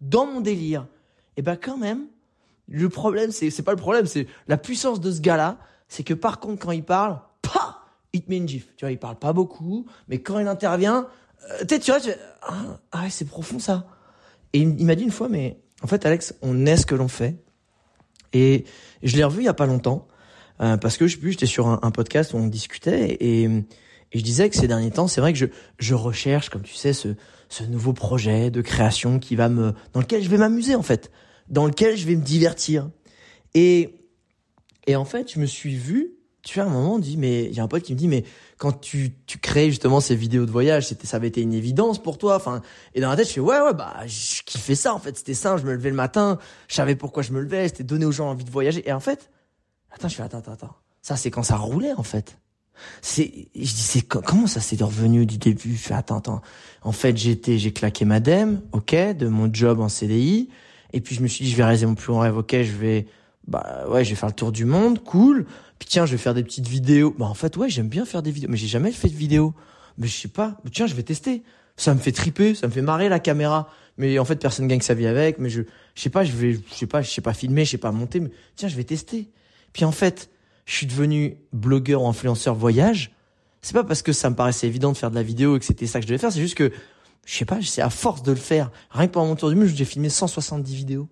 dans 0.00 0.26
mon 0.26 0.40
délire 0.40 0.86
et 1.36 1.40
eh 1.40 1.42
ben 1.42 1.56
quand 1.56 1.76
même, 1.76 2.06
le 2.68 2.88
problème, 2.88 3.32
c'est 3.32 3.50
c'est 3.50 3.64
pas 3.64 3.72
le 3.72 3.78
problème, 3.78 4.06
c'est 4.06 4.28
la 4.46 4.56
puissance 4.56 5.00
de 5.00 5.10
ce 5.10 5.20
gars-là, 5.20 5.58
c'est 5.88 6.04
que 6.04 6.14
par 6.14 6.38
contre 6.38 6.64
quand 6.64 6.70
il 6.70 6.84
parle, 6.84 7.18
pa, 7.42 7.80
il 8.12 8.22
te 8.22 8.30
met 8.30 8.36
une 8.36 8.46
gif. 8.46 8.68
Tu 8.76 8.84
vois, 8.84 8.92
il 8.92 8.98
parle 8.98 9.18
pas 9.18 9.32
beaucoup, 9.32 9.86
mais 10.06 10.20
quand 10.20 10.38
il 10.38 10.46
intervient, 10.46 11.08
euh, 11.50 11.64
tu 11.66 11.90
vois, 11.90 11.98
tu 11.98 12.10
ah, 12.42 12.78
ah 12.92 13.10
c'est 13.10 13.24
profond 13.24 13.58
ça. 13.58 13.88
Et 14.52 14.60
il, 14.60 14.86
m'a 14.86 14.94
dit 14.94 15.02
une 15.02 15.10
fois, 15.10 15.28
mais 15.28 15.58
en 15.82 15.88
fait 15.88 16.06
Alex, 16.06 16.36
on 16.42 16.66
est 16.66 16.76
ce 16.76 16.86
que 16.86 16.94
l'on 16.94 17.08
fait. 17.08 17.34
Et 18.32 18.66
je 19.02 19.16
l'ai 19.16 19.24
revu 19.24 19.42
il 19.42 19.46
y 19.46 19.48
a 19.48 19.54
pas 19.54 19.66
longtemps 19.66 20.06
euh, 20.60 20.76
parce 20.76 20.96
que 20.96 21.08
je 21.08 21.14
sais 21.14 21.20
plus, 21.20 21.32
j'étais 21.32 21.46
sur 21.46 21.66
un, 21.66 21.90
podcast 21.90 22.34
où 22.34 22.36
on 22.36 22.46
discutait 22.46 23.16
et, 23.18 23.42
et 23.42 24.18
je 24.18 24.22
disais 24.22 24.48
que 24.48 24.54
ces 24.54 24.68
derniers 24.68 24.92
temps, 24.92 25.08
c'est 25.08 25.20
vrai 25.20 25.32
que 25.32 25.38
je 25.40 25.46
je 25.80 25.94
recherche, 25.94 26.50
comme 26.50 26.62
tu 26.62 26.74
sais, 26.74 26.92
ce 26.92 27.16
ce 27.54 27.64
nouveau 27.64 27.92
projet 27.92 28.50
de 28.50 28.60
création 28.60 29.18
qui 29.18 29.36
va 29.36 29.48
me 29.48 29.74
dans 29.92 30.00
lequel 30.00 30.22
je 30.22 30.28
vais 30.28 30.38
m'amuser 30.38 30.74
en 30.74 30.82
fait 30.82 31.10
dans 31.48 31.66
lequel 31.66 31.96
je 31.96 32.06
vais 32.06 32.16
me 32.16 32.22
divertir. 32.22 32.90
Et, 33.54 33.94
et 34.86 34.96
en 34.96 35.04
fait, 35.04 35.32
je 35.32 35.38
me 35.38 35.46
suis 35.46 35.76
vu, 35.76 36.14
tu 36.42 36.58
vois, 36.58 36.68
à 36.68 36.70
un 36.70 36.74
moment, 36.74 36.98
dit, 36.98 37.16
mais 37.16 37.44
il 37.44 37.54
y 37.54 37.60
a 37.60 37.62
un 37.62 37.68
pote 37.68 37.82
qui 37.82 37.92
me 37.94 37.98
dit, 37.98 38.08
mais 38.08 38.24
quand 38.58 38.72
tu, 38.72 39.12
tu 39.26 39.38
crées 39.38 39.70
justement 39.70 40.00
ces 40.00 40.16
vidéos 40.16 40.46
de 40.46 40.50
voyage, 40.50 40.88
c'était, 40.88 41.06
ça 41.06 41.16
avait 41.16 41.28
été 41.28 41.40
une 41.40 41.54
évidence 41.54 42.02
pour 42.02 42.18
toi. 42.18 42.36
Enfin, 42.36 42.62
et 42.94 43.00
dans 43.00 43.10
la 43.10 43.16
tête, 43.16 43.28
je 43.28 43.34
fais, 43.34 43.40
ouais, 43.40 43.60
ouais, 43.60 43.74
bah, 43.74 43.94
je 44.06 44.42
kiffais 44.42 44.74
ça, 44.74 44.94
en 44.94 44.98
fait. 44.98 45.16
C'était 45.16 45.34
ça, 45.34 45.56
je 45.56 45.64
me 45.64 45.72
levais 45.72 45.90
le 45.90 45.96
matin, 45.96 46.38
je 46.68 46.74
savais 46.74 46.96
pourquoi 46.96 47.22
je 47.22 47.32
me 47.32 47.40
levais, 47.40 47.68
c'était 47.68 47.84
donner 47.84 48.04
aux 48.04 48.12
gens 48.12 48.28
envie 48.30 48.44
de 48.44 48.50
voyager. 48.50 48.86
Et 48.88 48.92
en 48.92 49.00
fait, 49.00 49.30
attends, 49.90 50.08
je 50.08 50.16
fais, 50.16 50.22
attends, 50.22 50.38
attends, 50.38 50.52
attends. 50.52 50.76
Ça, 51.02 51.16
c'est 51.16 51.30
quand 51.30 51.42
ça 51.42 51.56
roulait, 51.56 51.92
en 51.92 52.02
fait. 52.02 52.38
C'est, 53.02 53.48
je 53.54 53.60
dis, 53.60 53.68
c'est 53.68 54.02
comment 54.02 54.46
ça 54.46 54.60
s'est 54.60 54.82
revenu 54.82 55.26
du 55.26 55.38
début? 55.38 55.74
Je 55.74 55.78
fais, 55.80 55.94
attends, 55.94 56.18
attends. 56.18 56.42
En 56.82 56.92
fait, 56.92 57.16
j'étais, 57.16 57.58
j'ai 57.58 57.72
claqué 57.72 58.04
ma 58.04 58.20
dème, 58.20 58.60
ok, 58.72 58.94
de 58.94 59.28
mon 59.28 59.52
job 59.52 59.80
en 59.80 59.88
CDI. 59.88 60.48
Et 60.92 61.00
puis 61.00 61.14
je 61.14 61.22
me 61.22 61.28
suis 61.28 61.44
dit, 61.44 61.50
je 61.50 61.56
vais 61.56 61.64
réaliser 61.64 61.86
mon 61.86 61.94
plus 61.94 62.12
grand 62.12 62.20
rêve. 62.20 62.36
Ok, 62.36 62.52
je 62.52 62.72
vais, 62.72 63.06
bah 63.46 63.84
ouais, 63.88 64.04
je 64.04 64.10
vais 64.10 64.16
faire 64.16 64.28
le 64.28 64.34
tour 64.34 64.52
du 64.52 64.64
monde, 64.64 65.02
cool. 65.02 65.46
Puis 65.78 65.88
tiens, 65.88 66.06
je 66.06 66.12
vais 66.12 66.18
faire 66.18 66.34
des 66.34 66.44
petites 66.44 66.68
vidéos. 66.68 67.14
Bah 67.18 67.26
en 67.26 67.34
fait, 67.34 67.56
ouais, 67.56 67.68
j'aime 67.68 67.88
bien 67.88 68.04
faire 68.04 68.22
des 68.22 68.30
vidéos, 68.30 68.50
mais 68.50 68.56
j'ai 68.56 68.68
jamais 68.68 68.92
fait 68.92 69.08
de 69.08 69.16
vidéo. 69.16 69.54
Mais 69.98 70.06
je 70.06 70.16
sais 70.16 70.28
pas. 70.28 70.58
Mais 70.64 70.70
tiens, 70.70 70.86
je 70.86 70.94
vais 70.94 71.02
tester. 71.02 71.42
Ça 71.76 71.92
me 71.94 71.98
fait 71.98 72.12
triper, 72.12 72.54
ça 72.54 72.68
me 72.68 72.72
fait 72.72 72.82
marrer 72.82 73.08
la 73.08 73.18
caméra. 73.18 73.68
Mais 73.98 74.18
en 74.18 74.24
fait, 74.24 74.36
personne 74.36 74.68
gagne 74.68 74.80
sa 74.80 74.94
vie 74.94 75.06
avec. 75.06 75.38
Mais 75.38 75.50
je, 75.50 75.62
je 75.94 76.00
sais 76.00 76.10
pas, 76.10 76.24
je 76.24 76.32
vais, 76.32 76.54
je 76.54 76.74
sais 76.74 76.86
pas, 76.86 77.02
je 77.02 77.10
sais 77.10 77.20
pas 77.20 77.34
filmer, 77.34 77.64
je 77.64 77.72
sais 77.72 77.78
pas 77.78 77.92
monter. 77.92 78.20
Mais 78.20 78.30
tiens, 78.56 78.68
je 78.68 78.76
vais 78.76 78.84
tester. 78.84 79.28
Puis 79.72 79.84
en 79.84 79.92
fait, 79.92 80.30
je 80.66 80.74
suis 80.76 80.86
devenu 80.86 81.36
blogueur 81.52 82.02
ou 82.02 82.08
influenceur 82.08 82.54
voyage. 82.54 83.12
C'est 83.62 83.74
pas 83.74 83.84
parce 83.84 84.02
que 84.02 84.12
ça 84.12 84.30
me 84.30 84.36
paraissait 84.36 84.66
évident 84.66 84.92
de 84.92 84.96
faire 84.96 85.10
de 85.10 85.14
la 85.14 85.22
vidéo 85.22 85.56
et 85.56 85.58
que 85.58 85.64
c'était 85.64 85.86
ça 85.86 85.98
que 85.98 86.04
je 86.04 86.08
devais 86.08 86.18
faire. 86.18 86.32
C'est 86.32 86.40
juste 86.40 86.56
que 86.56 86.72
je 87.24 87.34
sais 87.34 87.44
pas, 87.44 87.58
c'est 87.62 87.82
à 87.82 87.90
force 87.90 88.22
de 88.22 88.32
le 88.32 88.38
faire. 88.38 88.70
Rien 88.90 89.06
que 89.06 89.12
pendant 89.12 89.28
mon 89.28 89.36
tour 89.36 89.48
du 89.48 89.56
monde, 89.56 89.66
j'ai 89.66 89.84
filmé 89.84 90.08
170 90.08 90.74
vidéos. 90.74 91.08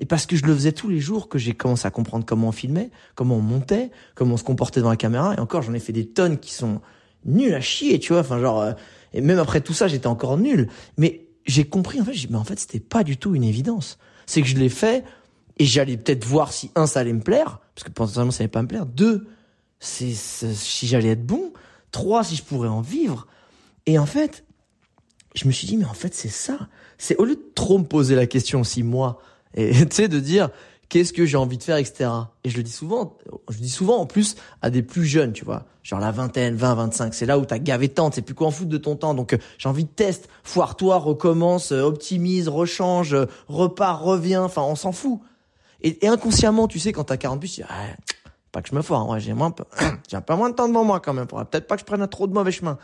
Et 0.00 0.06
parce 0.06 0.26
que 0.26 0.36
je 0.36 0.44
le 0.44 0.54
faisais 0.54 0.72
tous 0.72 0.88
les 0.88 1.00
jours, 1.00 1.28
que 1.28 1.38
j'ai 1.38 1.54
commencé 1.54 1.86
à 1.86 1.90
comprendre 1.90 2.24
comment 2.24 2.48
on 2.48 2.52
filmait, 2.52 2.90
comment 3.14 3.36
on 3.36 3.40
montait, 3.40 3.90
comment 4.14 4.34
on 4.34 4.36
se 4.36 4.44
comportait 4.44 4.80
dans 4.80 4.90
la 4.90 4.96
caméra. 4.96 5.34
Et 5.36 5.40
encore, 5.40 5.62
j'en 5.62 5.74
ai 5.74 5.80
fait 5.80 5.92
des 5.92 6.06
tonnes 6.06 6.38
qui 6.38 6.52
sont 6.52 6.80
nulles 7.24 7.54
à 7.54 7.60
chier, 7.60 7.98
tu 7.98 8.12
vois. 8.12 8.20
Enfin, 8.20 8.38
genre, 8.38 8.60
euh, 8.60 8.72
et 9.12 9.20
même 9.20 9.38
après 9.38 9.60
tout 9.60 9.72
ça, 9.72 9.88
j'étais 9.88 10.06
encore 10.06 10.38
nul. 10.38 10.68
Mais 10.98 11.26
j'ai 11.46 11.64
compris, 11.64 12.00
en 12.00 12.04
fait, 12.04 12.12
mais 12.30 12.36
en 12.36 12.44
fait, 12.44 12.60
c'était 12.60 12.80
pas 12.80 13.02
du 13.02 13.16
tout 13.16 13.34
une 13.34 13.44
évidence. 13.44 13.98
C'est 14.26 14.42
que 14.42 14.48
je 14.48 14.56
l'ai 14.56 14.68
fait 14.68 15.04
et 15.58 15.64
j'allais 15.64 15.96
peut-être 15.96 16.24
voir 16.24 16.52
si 16.52 16.70
un, 16.76 16.86
ça 16.86 17.00
allait 17.00 17.12
me 17.12 17.22
plaire, 17.22 17.60
parce 17.78 17.86
que 17.86 17.92
potentiellement 17.92 18.32
ça 18.32 18.42
allait 18.42 18.48
pas 18.48 18.62
me 18.62 18.66
plaire. 18.66 18.86
Deux, 18.86 19.28
c'est 19.78 20.12
si 20.12 20.88
j'allais 20.88 21.10
être 21.10 21.24
bon. 21.24 21.52
Trois, 21.92 22.24
si 22.24 22.34
je 22.34 22.42
pourrais 22.42 22.66
en 22.66 22.80
vivre. 22.80 23.28
Et 23.86 24.00
en 24.00 24.06
fait, 24.06 24.44
je 25.36 25.46
me 25.46 25.52
suis 25.52 25.68
dit, 25.68 25.76
mais 25.76 25.84
en 25.84 25.94
fait, 25.94 26.12
c'est 26.12 26.26
ça. 26.28 26.58
C'est 26.98 27.14
au 27.18 27.24
lieu 27.24 27.36
de 27.36 27.52
trop 27.54 27.78
me 27.78 27.84
poser 27.84 28.16
la 28.16 28.26
question 28.26 28.64
si 28.64 28.82
moi, 28.82 29.22
et 29.54 29.70
tu 29.86 29.94
sais, 29.94 30.08
de 30.08 30.18
dire, 30.18 30.50
qu'est-ce 30.88 31.12
que 31.12 31.24
j'ai 31.24 31.36
envie 31.36 31.56
de 31.56 31.62
faire, 31.62 31.76
etc. 31.76 32.10
Et 32.42 32.50
je 32.50 32.56
le 32.56 32.64
dis 32.64 32.72
souvent, 32.72 33.16
je 33.48 33.54
le 33.54 33.62
dis 33.62 33.70
souvent 33.70 33.98
en 33.98 34.06
plus 34.06 34.34
à 34.60 34.70
des 34.70 34.82
plus 34.82 35.06
jeunes, 35.06 35.32
tu 35.32 35.44
vois, 35.44 35.64
genre 35.84 36.00
la 36.00 36.10
vingtaine, 36.10 36.56
20, 36.56 36.74
25, 36.74 37.14
c'est 37.14 37.26
là 37.26 37.38
où 37.38 37.44
t'as 37.44 37.58
gavé 37.58 37.88
tant, 37.88 38.10
c'est 38.10 38.22
plus 38.22 38.34
quoi 38.34 38.48
en 38.48 38.50
foutre 38.50 38.70
de 38.70 38.78
ton 38.78 38.96
temps. 38.96 39.14
Donc 39.14 39.34
euh, 39.34 39.38
j'ai 39.56 39.68
envie 39.68 39.84
de 39.84 39.90
tester, 39.90 40.28
foire-toi, 40.42 40.96
recommence, 40.98 41.70
euh, 41.70 41.82
optimise, 41.82 42.48
rechange, 42.48 43.14
euh, 43.14 43.26
repars, 43.46 44.02
reviens, 44.02 44.42
enfin 44.42 44.62
on 44.62 44.74
s'en 44.74 44.90
fout. 44.90 45.20
Et, 45.80 46.06
inconsciemment, 46.08 46.66
tu 46.68 46.78
sais, 46.78 46.92
quand 46.92 47.04
t'as 47.04 47.16
40 47.16 47.40
plus, 47.40 47.48
tu 47.48 47.60
dis, 47.60 47.66
ah, 47.68 47.86
pas 48.52 48.62
que 48.62 48.68
je 48.68 48.74
me 48.74 48.82
foire, 48.82 49.04
moi 49.04 49.18
j'ai 49.18 49.32
moins, 49.32 49.54
j'ai 50.10 50.16
un 50.16 50.20
peu 50.20 50.34
moins 50.34 50.50
de 50.50 50.54
temps 50.54 50.68
devant 50.68 50.84
moi 50.84 51.00
quand 51.00 51.12
même, 51.12 51.26
peut-être 51.26 51.66
pas 51.66 51.76
que 51.76 51.80
je 51.80 51.84
prenne 51.84 52.06
trop 52.08 52.26
de 52.26 52.32
mauvais 52.32 52.52
chemin. 52.52 52.78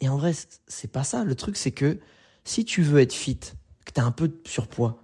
Et 0.00 0.08
en 0.08 0.16
vrai, 0.16 0.32
c'est 0.68 0.90
pas 0.90 1.04
ça. 1.04 1.24
Le 1.24 1.34
truc, 1.34 1.56
c'est 1.56 1.70
que 1.70 1.98
si 2.44 2.64
tu 2.64 2.82
veux 2.82 3.00
être 3.00 3.14
fit, 3.14 3.40
que 3.84 3.92
t'as 3.92 4.02
un 4.02 4.10
peu 4.10 4.28
de 4.28 4.36
surpoids, 4.44 5.02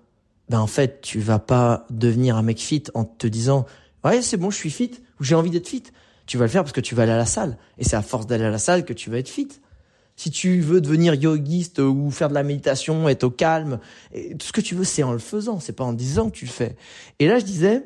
ben 0.49 0.61
en 0.61 0.67
fait, 0.67 1.01
tu 1.01 1.21
vas 1.21 1.39
pas 1.39 1.87
devenir 1.91 2.37
un 2.37 2.43
mec 2.43 2.59
fit 2.59 2.85
en 2.95 3.05
te 3.05 3.27
disant 3.27 3.65
ouais 4.05 4.23
c'est 4.23 4.37
bon, 4.37 4.51
je 4.51 4.57
suis 4.57 4.71
fit 4.71 4.93
ou 5.21 5.25
j'ai 5.25 5.35
envie 5.35 5.51
d'être 5.51 5.69
fit. 5.69 5.85
Tu 6.27 6.37
vas 6.37 6.45
le 6.45 6.51
faire 6.51 6.63
parce 6.63 6.73
que 6.73 6.81
tu 6.81 6.95
vas 6.95 7.05
aller 7.05 7.13
à 7.13 7.17
la 7.17 7.27
salle. 7.27 7.59
Et 7.79 7.85
c'est 7.85 7.97
à 7.97 8.03
force 8.03 8.27
d'aller 8.27 8.45
à 8.45 8.51
la 8.51 8.59
salle 8.59 8.85
que 8.85 8.93
tu 8.93 9.11
vas 9.11 9.19
être 9.19 9.29
fit. 9.29 9.49
Si 10.17 10.31
tu 10.31 10.61
veux 10.61 10.81
devenir 10.81 11.15
yogiste 11.15 11.79
ou 11.79 12.11
faire 12.11 12.29
de 12.29 12.35
la 12.35 12.43
méditation, 12.43 13.09
être 13.09 13.25
au 13.25 13.31
calme, 13.31 13.79
tout 14.13 14.47
ce 14.47 14.53
que 14.53 14.61
tu 14.61 14.75
veux, 14.75 14.85
c'est 14.85 15.03
en 15.03 15.13
le 15.13 15.19
faisant. 15.19 15.59
C'est 15.59 15.73
pas 15.73 15.85
en 15.85 15.93
disant 15.93 16.31
que 16.31 16.37
tu 16.37 16.45
le 16.45 16.51
fais. 16.51 16.77
Et 17.19 17.27
là, 17.27 17.39
je 17.39 17.45
disais, 17.45 17.85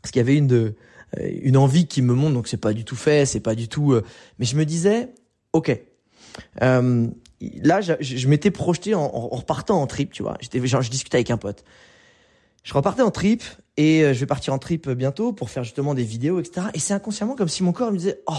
parce 0.00 0.10
qu'il 0.10 0.20
y 0.20 0.24
avait 0.24 0.36
une 0.36 0.48
de, 0.48 0.74
euh, 1.18 1.30
une 1.42 1.56
envie 1.56 1.86
qui 1.86 2.02
me 2.02 2.14
monte, 2.14 2.34
donc 2.34 2.48
c'est 2.48 2.56
pas 2.56 2.72
du 2.72 2.84
tout 2.84 2.96
fait, 2.96 3.26
c'est 3.26 3.40
pas 3.40 3.54
du 3.54 3.68
tout. 3.68 3.92
Euh, 3.92 4.02
mais 4.38 4.46
je 4.46 4.56
me 4.56 4.64
disais, 4.64 5.12
ok, 5.52 5.80
euh, 6.62 7.06
là, 7.62 7.80
je, 7.80 7.92
je 8.00 8.28
m'étais 8.28 8.50
projeté 8.50 8.94
en, 8.94 9.04
en, 9.04 9.28
repartant 9.28 9.80
en 9.80 9.86
trip, 9.86 10.12
tu 10.12 10.22
vois. 10.22 10.36
J'étais, 10.40 10.64
genre, 10.66 10.82
je 10.82 10.90
discutais 10.90 11.18
avec 11.18 11.30
un 11.30 11.36
pote. 11.36 11.64
Je 12.62 12.74
repartais 12.74 13.02
en 13.02 13.10
trip 13.10 13.42
et 13.76 14.04
euh, 14.04 14.14
je 14.14 14.20
vais 14.20 14.26
partir 14.26 14.54
en 14.54 14.58
trip 14.58 14.88
bientôt 14.90 15.32
pour 15.32 15.50
faire 15.50 15.64
justement 15.64 15.94
des 15.94 16.04
vidéos, 16.04 16.38
etc. 16.38 16.68
Et 16.74 16.78
c'est 16.78 16.94
inconsciemment 16.94 17.34
comme 17.34 17.48
si 17.48 17.62
mon 17.62 17.72
corps 17.72 17.90
me 17.90 17.98
disait, 17.98 18.20
oh, 18.26 18.38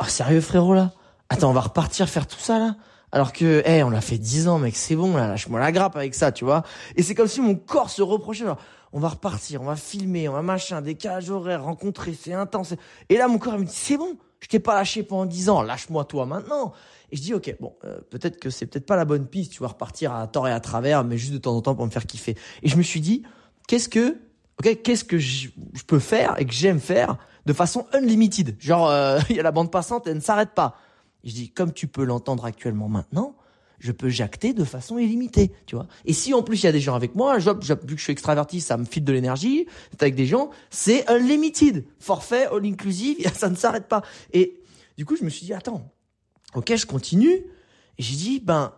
oh 0.00 0.04
sérieux 0.06 0.40
frérot 0.40 0.74
là, 0.74 0.94
attends, 1.34 1.50
on 1.50 1.54
va 1.54 1.60
repartir 1.60 2.08
faire 2.08 2.26
tout 2.26 2.38
ça 2.38 2.58
là. 2.58 2.76
Alors 3.12 3.32
que, 3.32 3.62
hé, 3.64 3.84
on 3.84 3.90
l'a 3.90 4.00
fait 4.00 4.18
dix 4.18 4.48
ans, 4.48 4.58
mec, 4.58 4.74
c'est 4.74 4.96
bon, 4.96 5.14
là, 5.16 5.28
lâche-moi 5.28 5.60
la 5.60 5.70
grappe 5.70 5.94
avec 5.94 6.14
ça, 6.14 6.32
tu 6.32 6.44
vois. 6.44 6.64
Et 6.96 7.02
c'est 7.02 7.14
comme 7.14 7.28
si 7.28 7.40
mon 7.40 7.54
corps 7.54 7.90
se 7.90 8.02
reprochait, 8.02 8.44
genre, 8.44 8.58
on 8.92 8.98
va 8.98 9.08
repartir, 9.08 9.62
on 9.62 9.66
va 9.66 9.76
filmer, 9.76 10.28
on 10.28 10.32
va 10.32 10.42
machin, 10.42 10.80
décalage 10.80 11.30
horaire, 11.30 11.62
rencontrer, 11.62 12.16
c'est 12.20 12.32
intense. 12.32 12.74
Et 13.08 13.16
là, 13.16 13.28
mon 13.28 13.38
corps, 13.38 13.58
me 13.58 13.64
dit, 13.64 13.72
c'est 13.72 13.96
bon, 13.96 14.16
Je 14.40 14.48
t'ai 14.48 14.58
pas 14.58 14.74
lâché 14.74 15.02
pendant 15.04 15.26
10 15.26 15.48
ans, 15.48 15.62
lâche-moi 15.62 16.04
toi 16.04 16.26
maintenant. 16.26 16.72
Et 17.10 17.16
je 17.16 17.22
dis, 17.22 17.34
ok, 17.34 17.56
bon, 17.60 17.74
euh, 17.84 18.00
peut-être 18.10 18.40
que 18.40 18.50
c'est 18.50 18.66
peut-être 18.66 18.86
pas 18.86 18.96
la 18.96 19.04
bonne 19.04 19.26
piste, 19.26 19.52
tu 19.52 19.62
vas 19.62 19.68
repartir 19.68 20.12
à 20.12 20.26
tort 20.26 20.48
et 20.48 20.52
à 20.52 20.60
travers, 20.60 21.04
mais 21.04 21.16
juste 21.16 21.32
de 21.32 21.38
temps 21.38 21.56
en 21.56 21.62
temps 21.62 21.74
pour 21.74 21.86
me 21.86 21.90
faire 21.90 22.06
kiffer. 22.06 22.36
Et 22.62 22.68
je 22.68 22.76
me 22.76 22.82
suis 22.82 23.00
dit, 23.00 23.22
qu'est-ce 23.68 23.88
que, 23.88 24.18
ok, 24.60 24.82
qu'est-ce 24.82 25.04
que 25.04 25.18
je, 25.18 25.48
peux 25.86 26.00
faire 26.00 26.34
et 26.38 26.46
que 26.46 26.52
j'aime 26.52 26.80
faire 26.80 27.16
de 27.46 27.52
façon 27.52 27.86
unlimited? 27.92 28.56
Genre, 28.58 28.90
euh, 28.90 29.20
il 29.30 29.36
y 29.36 29.40
a 29.40 29.44
la 29.44 29.52
bande 29.52 29.70
passante, 29.70 30.06
elle 30.08 30.16
ne 30.16 30.20
s'arrête 30.20 30.50
pas. 30.54 30.76
Je 31.24 31.32
dis, 31.32 31.50
comme 31.50 31.72
tu 31.72 31.86
peux 31.86 32.04
l'entendre 32.04 32.44
actuellement 32.44 32.88
maintenant, 32.88 33.36
je 33.78 33.92
peux 33.92 34.08
jacter 34.08 34.54
de 34.54 34.64
façon 34.64 34.98
illimitée, 34.98 35.52
tu 35.66 35.74
vois. 35.74 35.86
Et 36.04 36.12
si 36.12 36.32
en 36.32 36.42
plus 36.42 36.62
il 36.62 36.66
y 36.66 36.68
a 36.68 36.72
des 36.72 36.80
gens 36.80 36.94
avec 36.94 37.14
moi, 37.14 37.38
vu 37.38 37.44
que 37.58 37.96
je 37.96 38.02
suis 38.02 38.12
extraverti, 38.12 38.60
ça 38.60 38.76
me 38.76 38.84
file 38.84 39.04
de 39.04 39.12
l'énergie, 39.12 39.66
avec 39.98 40.14
des 40.14 40.26
gens, 40.26 40.50
c'est 40.70 41.08
unlimited, 41.10 41.84
forfait, 41.98 42.46
all 42.46 42.64
inclusive, 42.64 43.16
ça 43.34 43.50
ne 43.50 43.56
s'arrête 43.56 43.86
pas. 43.86 44.02
Et 44.32 44.60
du 44.96 45.04
coup, 45.04 45.16
je 45.16 45.24
me 45.24 45.30
suis 45.30 45.44
dit, 45.44 45.52
attends, 45.52 45.90
ok, 46.54 46.74
je 46.76 46.86
continue. 46.86 47.34
Et 47.98 48.02
j'ai 48.02 48.16
dit, 48.16 48.40
ben, 48.40 48.72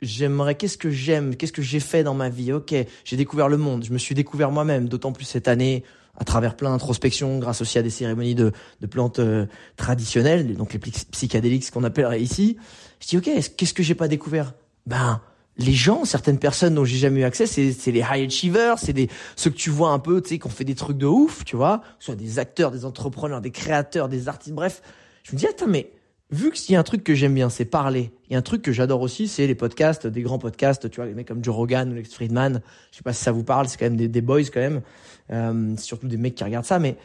j'aimerais, 0.00 0.54
qu'est-ce 0.54 0.78
que 0.78 0.90
j'aime, 0.90 1.36
qu'est-ce 1.36 1.52
que 1.52 1.62
j'ai 1.62 1.80
fait 1.80 2.04
dans 2.04 2.14
ma 2.14 2.28
vie, 2.28 2.52
ok, 2.52 2.74
j'ai 3.04 3.16
découvert 3.16 3.48
le 3.48 3.56
monde, 3.56 3.84
je 3.84 3.92
me 3.92 3.98
suis 3.98 4.14
découvert 4.14 4.50
moi-même, 4.50 4.88
d'autant 4.88 5.12
plus 5.12 5.24
cette 5.24 5.48
année, 5.48 5.84
à 6.18 6.24
travers 6.24 6.56
plein 6.56 6.70
d'introspections, 6.70 7.38
grâce 7.38 7.62
aussi 7.62 7.78
à 7.78 7.82
des 7.82 7.90
cérémonies 7.90 8.34
de, 8.34 8.52
de 8.80 8.86
plantes 8.86 9.18
euh, 9.18 9.46
traditionnelles, 9.76 10.56
donc 10.56 10.74
les 10.74 10.78
psychédéliques, 10.78 11.64
ce 11.64 11.72
qu'on 11.72 11.84
appellerait 11.84 12.20
ici. 12.20 12.58
Je 13.00 13.06
dis, 13.08 13.16
ok, 13.16 13.30
qu'est-ce 13.56 13.74
que 13.74 13.82
j'ai 13.82 13.94
pas 13.94 14.08
découvert? 14.08 14.52
Ben, 14.86 15.20
les 15.56 15.72
gens, 15.72 16.04
certaines 16.04 16.38
personnes 16.38 16.74
dont 16.74 16.84
j'ai 16.84 16.96
jamais 16.96 17.20
eu 17.20 17.24
accès, 17.24 17.46
c'est 17.46 17.90
les 17.90 18.00
high 18.00 18.26
achievers, 18.26 18.78
c'est 18.78 18.92
des 18.92 19.08
ceux 19.36 19.50
que 19.50 19.56
tu 19.56 19.70
vois 19.70 19.90
un 19.90 19.98
peu, 19.98 20.20
tu 20.20 20.30
sais, 20.30 20.38
qui 20.38 20.46
ont 20.46 20.50
fait 20.50 20.64
des 20.64 20.74
trucs 20.74 20.98
de 20.98 21.06
ouf, 21.06 21.44
tu 21.44 21.56
vois, 21.56 21.82
soit 21.98 22.14
des 22.14 22.38
acteurs, 22.38 22.70
des 22.70 22.84
entrepreneurs, 22.84 23.40
des 23.40 23.50
créateurs, 23.50 24.08
des 24.08 24.28
artistes, 24.28 24.54
bref. 24.54 24.82
Je 25.22 25.32
me 25.32 25.38
dis, 25.38 25.46
attends, 25.46 25.66
mais 25.66 25.90
vu 26.32 26.50
que 26.50 26.58
s'il 26.58 26.72
y 26.72 26.76
a 26.76 26.80
un 26.80 26.84
truc 26.84 27.04
que 27.04 27.14
j'aime 27.14 27.34
bien, 27.34 27.50
c'est 27.50 27.64
parler. 27.64 28.10
Il 28.28 28.32
y 28.32 28.36
a 28.36 28.38
un 28.38 28.42
truc 28.42 28.62
que 28.62 28.72
j'adore 28.72 29.00
aussi, 29.02 29.28
c'est 29.28 29.46
les 29.46 29.54
podcasts, 29.54 30.06
des 30.06 30.22
grands 30.22 30.38
podcasts, 30.38 30.90
tu 30.90 30.96
vois, 30.96 31.06
les 31.06 31.14
mecs 31.14 31.28
comme 31.28 31.44
Joe 31.44 31.54
Rogan 31.54 31.90
ou 31.92 31.94
Lex 31.94 32.12
Friedman. 32.14 32.62
Je 32.90 32.96
sais 32.96 33.02
pas 33.02 33.12
si 33.12 33.22
ça 33.22 33.32
vous 33.32 33.44
parle, 33.44 33.68
c'est 33.68 33.78
quand 33.78 33.84
même 33.84 33.96
des, 33.96 34.08
des 34.08 34.22
boys 34.22 34.42
quand 34.44 34.60
même, 34.60 34.80
euh, 35.30 35.76
surtout 35.76 36.08
des 36.08 36.16
mecs 36.16 36.34
qui 36.34 36.44
regardent 36.44 36.64
ça. 36.64 36.78
Mais 36.78 36.96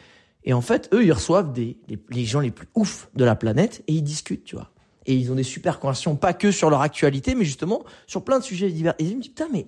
et 0.44 0.52
en 0.52 0.60
fait, 0.60 0.88
eux, 0.92 1.04
ils 1.04 1.12
reçoivent 1.12 1.52
des 1.52 1.76
les, 2.08 2.24
gens 2.24 2.40
les 2.40 2.50
plus 2.50 2.68
ouf 2.74 3.08
de 3.14 3.24
la 3.24 3.36
planète 3.36 3.82
et 3.86 3.92
ils 3.92 4.02
discutent, 4.02 4.44
tu 4.44 4.56
vois. 4.56 4.70
Et 5.06 5.14
ils 5.14 5.30
ont 5.30 5.34
des 5.34 5.42
super 5.42 5.78
conversations, 5.78 6.16
pas 6.16 6.32
que 6.32 6.50
sur 6.50 6.70
leur 6.70 6.80
actualité, 6.80 7.34
mais 7.34 7.44
justement 7.44 7.84
sur 8.06 8.24
plein 8.24 8.38
de 8.38 8.44
sujets 8.44 8.70
divers. 8.70 8.94
Et 8.98 9.06
je 9.06 9.14
me 9.14 9.20
dis 9.20 9.28
putain, 9.28 9.48
mais 9.52 9.66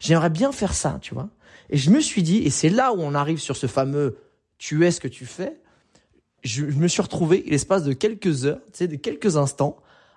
j'aimerais 0.00 0.30
bien 0.30 0.52
faire 0.52 0.74
ça, 0.74 0.98
tu 1.00 1.14
vois. 1.14 1.28
Et 1.70 1.76
je 1.76 1.90
me 1.90 2.00
suis 2.00 2.22
dit, 2.22 2.38
et 2.38 2.50
c'est 2.50 2.68
là 2.68 2.92
où 2.92 3.00
on 3.00 3.14
arrive 3.14 3.38
sur 3.38 3.56
ce 3.56 3.66
fameux 3.66 4.18
tu 4.58 4.86
es 4.86 4.90
ce 4.90 5.00
que 5.00 5.08
tu 5.08 5.26
fais 5.26 5.60
je, 6.42 6.64
me 6.64 6.88
suis 6.88 7.02
retrouvé 7.02 7.44
l'espace 7.46 7.84
de 7.84 7.92
quelques 7.92 8.46
heures, 8.46 8.60
tu 8.72 8.78
sais, 8.78 8.88
de 8.88 8.96
quelques 8.96 9.36
instants, 9.36 9.76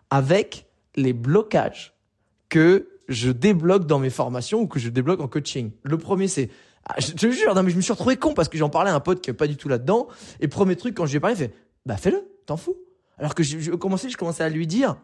avec 0.09 0.67
les 0.95 1.13
blocages 1.13 1.93
que 2.49 2.89
je 3.07 3.31
débloque 3.31 3.85
dans 3.85 3.99
mes 3.99 4.09
formations 4.09 4.61
ou 4.61 4.67
que 4.67 4.79
je 4.79 4.89
débloque 4.89 5.19
en 5.19 5.27
coaching. 5.27 5.71
Le 5.83 5.97
premier, 5.97 6.27
c'est, 6.27 6.49
ah, 6.88 6.95
je 6.99 7.11
te 7.11 7.29
jure, 7.29 7.53
non, 7.55 7.63
mais 7.63 7.71
je 7.71 7.75
me 7.75 7.81
suis 7.81 7.93
retrouvé 7.93 8.17
con 8.17 8.33
parce 8.33 8.49
que 8.49 8.57
j'en 8.57 8.69
parlais 8.69 8.91
à 8.91 8.95
un 8.95 8.99
pote 8.99 9.21
qui 9.21 9.29
est 9.29 9.33
pas 9.33 9.47
du 9.47 9.57
tout 9.57 9.69
là-dedans. 9.69 10.07
Et 10.39 10.47
premier 10.47 10.75
truc, 10.75 10.95
quand 10.95 11.05
je 11.05 11.11
lui 11.11 11.17
ai 11.17 11.19
parlé, 11.19 11.35
il 11.35 11.39
fait, 11.39 11.53
bah 11.85 11.97
fais-le, 11.97 12.23
t'en 12.45 12.57
fous. 12.57 12.75
Alors 13.17 13.35
que 13.35 13.43
je, 13.43 13.59
je 13.59 13.71
commençais, 13.71 14.09
je 14.09 14.17
commençais 14.17 14.43
à 14.43 14.49
lui 14.49 14.67
dire, 14.67 14.97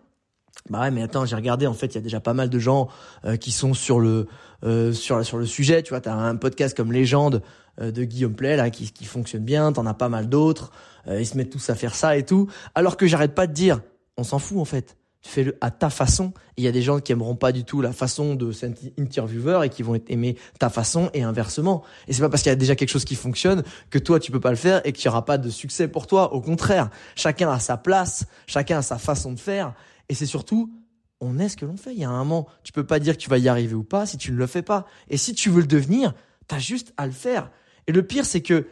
bah 0.69 0.81
ouais, 0.81 0.91
mais 0.91 1.01
attends, 1.01 1.25
j'ai 1.25 1.35
regardé. 1.35 1.67
En 1.67 1.73
fait, 1.73 1.87
il 1.87 1.95
y 1.95 1.97
a 1.97 2.01
déjà 2.01 2.19
pas 2.19 2.33
mal 2.33 2.49
de 2.49 2.59
gens 2.59 2.87
euh, 3.25 3.35
qui 3.35 3.51
sont 3.51 3.73
sur 3.73 3.99
le 3.99 4.27
euh, 4.63 4.93
sur 4.93 5.23
sur 5.25 5.37
le 5.37 5.45
sujet. 5.45 5.81
Tu 5.83 5.89
vois, 5.89 6.01
t'as 6.01 6.13
un 6.13 6.35
podcast 6.35 6.75
comme 6.75 6.91
Légende 6.91 7.41
de 7.79 8.03
Guillaume 8.03 8.35
Play 8.35 8.55
là 8.55 8.69
qui 8.69 8.91
qui 8.91 9.05
fonctionne 9.05 9.43
bien. 9.43 9.71
T'en 9.71 9.85
as 9.85 9.93
pas 9.93 10.09
mal 10.09 10.29
d'autres. 10.29 10.71
ils 11.07 11.25
se 11.25 11.37
mettent 11.37 11.51
tous 11.51 11.69
à 11.69 11.75
faire 11.75 11.95
ça 11.95 12.17
et 12.17 12.25
tout. 12.25 12.47
Alors 12.75 12.97
que 12.97 13.07
j'arrête 13.07 13.35
pas 13.35 13.47
de 13.47 13.53
dire, 13.53 13.81
on 14.17 14.23
s'en 14.23 14.39
fout 14.39 14.57
en 14.57 14.65
fait. 14.65 14.97
Tu 15.21 15.29
fais 15.29 15.43
le 15.43 15.57
à 15.61 15.69
ta 15.69 15.89
façon. 15.89 16.33
Il 16.57 16.63
y 16.63 16.67
a 16.67 16.71
des 16.71 16.81
gens 16.81 16.99
qui 16.99 17.11
aimeront 17.11 17.35
pas 17.35 17.51
du 17.51 17.63
tout 17.63 17.81
la 17.81 17.93
façon 17.93 18.33
de 18.33 18.51
cet 18.51 18.79
intervieweur 18.99 19.63
et 19.63 19.69
qui 19.69 19.83
vont 19.83 19.99
aimer 20.07 20.35
ta 20.57 20.69
façon 20.69 21.11
et 21.13 21.21
inversement. 21.21 21.83
Et 22.07 22.13
c'est 22.13 22.21
pas 22.21 22.29
parce 22.29 22.41
qu'il 22.41 22.49
y 22.49 22.53
a 22.53 22.55
déjà 22.55 22.75
quelque 22.75 22.89
chose 22.89 23.05
qui 23.05 23.15
fonctionne 23.15 23.63
que 23.91 23.99
toi 23.99 24.19
tu 24.19 24.31
peux 24.31 24.39
pas 24.39 24.49
le 24.49 24.55
faire 24.55 24.81
et 24.83 24.93
qu'il 24.93 25.05
y 25.05 25.09
aura 25.09 25.25
pas 25.25 25.37
de 25.37 25.49
succès 25.49 25.87
pour 25.87 26.07
toi. 26.07 26.33
Au 26.33 26.41
contraire, 26.41 26.89
chacun 27.15 27.51
a 27.51 27.59
sa 27.59 27.77
place, 27.77 28.25
chacun 28.47 28.79
a 28.79 28.81
sa 28.81 28.97
façon 28.97 29.33
de 29.33 29.39
faire. 29.39 29.73
Et 30.09 30.15
c'est 30.15 30.25
surtout, 30.25 30.73
on 31.19 31.37
est 31.37 31.49
ce 31.49 31.57
que 31.57 31.65
l'on 31.65 31.77
fait. 31.77 31.93
Il 31.93 31.99
y 31.99 32.03
a 32.03 32.09
un 32.09 32.17
moment, 32.17 32.47
tu 32.63 32.71
peux 32.71 32.85
pas 32.85 32.99
dire 32.99 33.15
que 33.15 33.21
tu 33.21 33.29
vas 33.29 33.37
y 33.37 33.47
arriver 33.47 33.75
ou 33.75 33.83
pas 33.83 34.07
si 34.07 34.17
tu 34.17 34.31
ne 34.31 34.37
le 34.37 34.47
fais 34.47 34.63
pas. 34.63 34.87
Et 35.07 35.17
si 35.17 35.35
tu 35.35 35.51
veux 35.51 35.61
le 35.61 35.67
devenir, 35.67 36.15
tu 36.47 36.55
as 36.55 36.59
juste 36.59 36.93
à 36.97 37.05
le 37.05 37.11
faire. 37.11 37.51
Et 37.87 37.91
le 37.91 38.03
pire, 38.03 38.25
c'est 38.25 38.41
que 38.41 38.67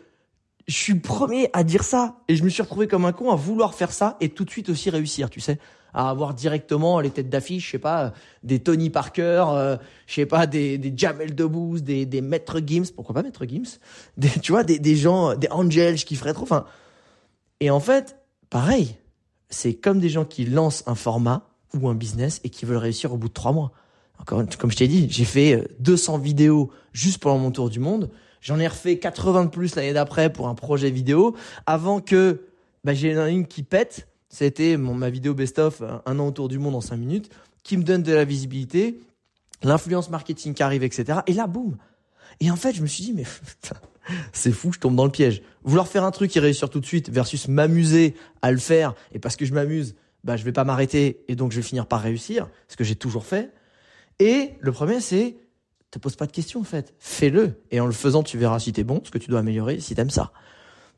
je 0.68 0.76
suis 0.76 0.96
premier 0.96 1.50
à 1.54 1.64
dire 1.64 1.84
ça. 1.84 2.18
Et 2.28 2.36
je 2.36 2.44
me 2.44 2.50
suis 2.50 2.62
retrouvé 2.62 2.88
comme 2.88 3.06
un 3.06 3.12
con 3.12 3.32
à 3.32 3.36
vouloir 3.36 3.74
faire 3.74 3.92
ça 3.92 4.18
et 4.22 4.30
tout 4.30 4.46
de 4.46 4.52
suite 4.52 4.70
aussi 4.70 4.90
réussir, 4.90 5.30
tu 5.30 5.40
sais. 5.40 5.60
À 5.92 6.12
avoir 6.12 6.36
directement 6.36 7.00
les 7.00 7.10
têtes 7.10 7.30
d'affiche, 7.30 7.66
je 7.66 7.72
sais 7.72 7.80
pas, 7.80 8.14
des 8.44 8.60
Tony 8.60 8.92
Parker, 8.92 9.46
euh, 9.50 9.78
je 10.06 10.14
sais 10.14 10.28
pas, 10.28 10.46
des, 10.46 10.94
Jamel 10.96 11.34
Debbouze, 11.34 11.82
des, 11.82 12.22
Maître 12.22 12.62
Gims, 12.64 12.92
pourquoi 12.96 13.16
pas 13.16 13.24
Maître 13.24 13.46
Gims, 13.48 13.80
tu 14.44 14.52
vois, 14.52 14.64
des, 14.64 14.78
des 14.78 14.96
gens, 14.96 15.36
des 15.36 15.48
Angels 15.50 15.96
qui 15.96 16.16
feraient 16.16 16.34
trop, 16.34 16.44
enfin. 16.44 16.66
Et 17.60 17.72
en 17.72 17.80
fait, 17.80 18.18
pareil, 18.52 18.96
c'est 19.50 19.74
comme 19.74 20.00
des 20.00 20.10
gens 20.10 20.26
qui 20.26 20.46
lancent 20.46 20.84
un 20.86 20.94
format 20.94 21.50
ou 21.74 21.90
un 21.90 21.96
business 21.96 22.40
et 22.44 22.50
qui 22.50 22.66
veulent 22.66 22.78
réussir 22.78 23.12
au 23.12 23.18
bout 23.18 23.28
de 23.28 23.34
trois 23.34 23.52
mois. 23.52 23.72
Encore, 24.20 24.44
comme 24.60 24.72
je 24.72 24.78
t'ai 24.78 24.88
dit, 24.88 25.08
j'ai 25.10 25.26
fait 25.26 25.68
200 25.80 26.16
euh, 26.16 26.22
vidéos 26.22 26.72
juste 26.94 27.20
pendant 27.20 27.40
mon 27.40 27.52
tour 27.52 27.70
du 27.70 27.80
monde. 27.80 28.12
J'en 28.42 28.60
ai 28.60 28.68
refait 28.68 28.98
80 29.00 29.46
de 29.46 29.50
plus 29.50 29.76
l'année 29.76 29.94
d'après 29.94 30.32
pour 30.32 30.48
un 30.48 30.56
projet 30.56 30.90
vidéo 30.90 31.36
avant 31.66 32.00
que 32.00 32.42
bah, 32.84 32.94
j'ai 32.94 33.14
une 33.14 33.48
qui 33.48 33.64
pète. 33.64 34.08
C'était 34.30 34.78
ma 34.78 35.10
vidéo 35.10 35.34
best-of, 35.34 35.82
euh, 35.82 35.98
un 36.06 36.20
an 36.20 36.28
autour 36.28 36.48
du 36.48 36.60
monde 36.60 36.76
en 36.76 36.82
5 36.82 36.98
minutes, 36.98 37.32
qui 37.64 37.78
me 37.78 37.84
donne 37.84 38.04
de 38.04 38.14
la 38.14 38.26
visibilité, 38.26 39.00
l'influence 39.64 40.10
marketing 40.10 40.54
qui 40.54 40.64
arrive, 40.64 40.84
etc. 40.84 41.20
Et 41.28 41.34
là, 41.34 41.48
boum. 41.48 41.78
Et 42.40 42.52
en 42.52 42.56
fait, 42.56 42.74
je 42.74 42.82
me 42.82 42.88
suis 42.88 43.04
dit, 43.04 43.14
mais 43.14 43.26
c'est 44.34 44.52
fou, 44.52 44.72
je 44.72 44.80
tombe 44.80 44.96
dans 44.96 45.06
le 45.06 45.12
piège. 45.12 45.42
Vouloir 45.64 45.88
faire 45.88 46.04
un 46.04 46.12
truc 46.12 46.32
qui 46.32 46.40
réussir 46.40 46.70
tout 46.70 46.80
de 46.80 46.86
suite 46.86 47.10
versus 47.10 47.48
m'amuser 47.48 48.16
à 48.42 48.52
le 48.52 48.58
faire 48.58 48.94
et 49.12 49.20
parce 49.20 49.36
que 49.36 49.46
je 49.46 49.54
m'amuse, 49.54 49.96
bah 50.24 50.38
je 50.38 50.44
vais 50.44 50.52
pas 50.52 50.64
m'arrêter 50.64 51.24
et 51.28 51.36
donc 51.36 51.52
je 51.52 51.58
vais 51.58 51.64
finir 51.64 51.86
par 51.86 52.02
réussir, 52.02 52.50
ce 52.68 52.76
que 52.76 52.84
j'ai 52.84 52.96
toujours 52.96 53.26
fait. 53.26 53.52
Et 54.20 54.54
le 54.60 54.72
premier 54.72 55.00
c'est 55.02 55.36
te 55.92 56.00
pose 56.00 56.16
pas 56.16 56.26
de 56.26 56.32
questions 56.32 56.62
en 56.62 56.66
fait, 56.66 56.94
fais-le 57.00 57.62
et 57.72 57.80
en 57.80 57.86
le 57.86 57.92
faisant 57.92 58.24
tu 58.24 58.38
verras 58.38 58.60
si 58.60 58.74
t'es 58.74 58.84
bon, 58.84 59.02
ce 59.04 59.12
que 59.12 59.18
tu 59.18 59.30
dois 59.30 59.40
améliorer, 59.40 59.80
si 59.80 59.96
t'aimes 59.96 60.10
ça. 60.10 60.32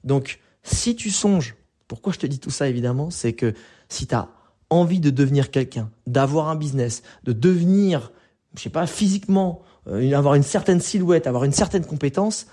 Donc 0.03 0.39
si 0.63 0.95
tu 0.95 1.09
songes, 1.09 1.55
pourquoi 1.87 2.13
je 2.13 2.19
te 2.19 2.27
dis 2.27 2.39
tout 2.39 2.49
ça 2.49 2.67
évidemment, 2.67 3.09
c'est 3.09 3.33
que 3.33 3.53
si 3.89 4.07
t'as 4.07 4.29
envie 4.69 4.99
de 4.99 5.09
devenir 5.09 5.51
quelqu'un, 5.51 5.91
d'avoir 6.07 6.49
un 6.49 6.55
business, 6.55 7.03
de 7.23 7.33
devenir, 7.33 8.11
je 8.55 8.61
sais 8.61 8.69
pas, 8.69 8.87
physiquement, 8.87 9.63
euh, 9.87 10.13
avoir 10.13 10.35
une 10.35 10.43
certaine 10.43 10.79
silhouette, 10.79 11.27
avoir 11.27 11.43
une 11.43 11.51
certaine 11.51 11.85
compétence, 11.85 12.47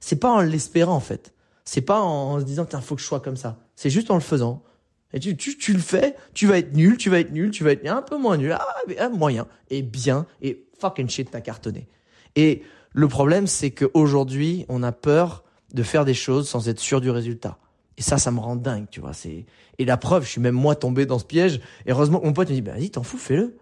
c'est 0.00 0.16
pas 0.16 0.30
en 0.30 0.40
l'espérant 0.40 0.94
en 0.94 1.00
fait. 1.00 1.32
C'est 1.64 1.80
pas 1.80 2.00
en 2.00 2.40
se 2.40 2.44
disant 2.44 2.64
qu'il 2.64 2.80
faut 2.80 2.96
que 2.96 3.00
je 3.00 3.06
sois 3.06 3.20
comme 3.20 3.36
ça. 3.36 3.58
C'est 3.76 3.90
juste 3.90 4.10
en 4.10 4.14
le 4.14 4.20
faisant. 4.20 4.62
Et 5.14 5.20
tu, 5.20 5.36
tu, 5.36 5.56
tu 5.58 5.72
le 5.72 5.78
fais, 5.78 6.16
tu 6.34 6.46
vas 6.46 6.58
être 6.58 6.74
nul, 6.74 6.96
tu 6.96 7.10
vas 7.10 7.20
être 7.20 7.32
nul, 7.32 7.50
tu 7.50 7.64
vas 7.64 7.72
être 7.72 7.86
un 7.86 8.02
peu 8.02 8.16
moins 8.16 8.36
nul, 8.38 8.52
ah, 8.52 8.66
ah 8.98 9.08
moyen, 9.10 9.46
et 9.68 9.82
bien, 9.82 10.26
et 10.40 10.66
fucking 10.82 11.08
shit, 11.08 11.30
t'as 11.30 11.40
cartonné. 11.40 11.88
Et 12.36 12.62
le 12.92 13.08
problème, 13.08 13.46
c'est 13.46 13.70
qu'aujourd'hui, 13.70 14.66
on 14.68 14.82
a 14.82 14.92
peur 14.92 15.44
de 15.72 15.82
faire 15.82 16.04
des 16.04 16.14
choses 16.14 16.48
sans 16.48 16.68
être 16.68 16.80
sûr 16.80 17.00
du 17.00 17.10
résultat. 17.10 17.58
Et 17.96 18.02
ça, 18.02 18.18
ça 18.18 18.30
me 18.30 18.40
rend 18.40 18.56
dingue, 18.56 18.86
tu 18.90 19.00
vois. 19.00 19.12
Et 19.24 19.84
la 19.84 19.96
preuve, 19.96 20.24
je 20.24 20.30
suis 20.30 20.40
même 20.40 20.54
moi 20.54 20.74
tombé 20.74 21.06
dans 21.06 21.18
ce 21.18 21.24
piège. 21.24 21.60
Et 21.86 21.92
heureusement, 21.92 22.20
mon 22.22 22.32
pote 22.32 22.48
me 22.48 22.54
dit, 22.54 22.62
bah 22.62 22.72
vas-y, 22.72 22.90
t'en 22.90 23.02
fous, 23.02 23.18
fais-le. 23.18 23.56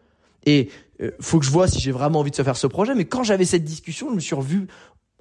Et 0.47 0.71
euh, 1.03 1.11
faut 1.21 1.39
que 1.39 1.45
je 1.45 1.51
vois 1.51 1.69
si 1.69 1.81
j'ai 1.81 1.93
vraiment 1.93 2.21
envie 2.21 2.31
de 2.31 2.37
se 2.37 2.43
faire 2.43 2.57
ce 2.57 2.67
projet. 2.67 2.95
Mais 2.95 3.05
quand 3.05 3.23
j'avais 3.23 3.45
cette 3.45 3.65
discussion, 3.65 4.09
je 4.11 4.15
me 4.15 4.21
suis 4.21 4.35
revu 4.35 4.67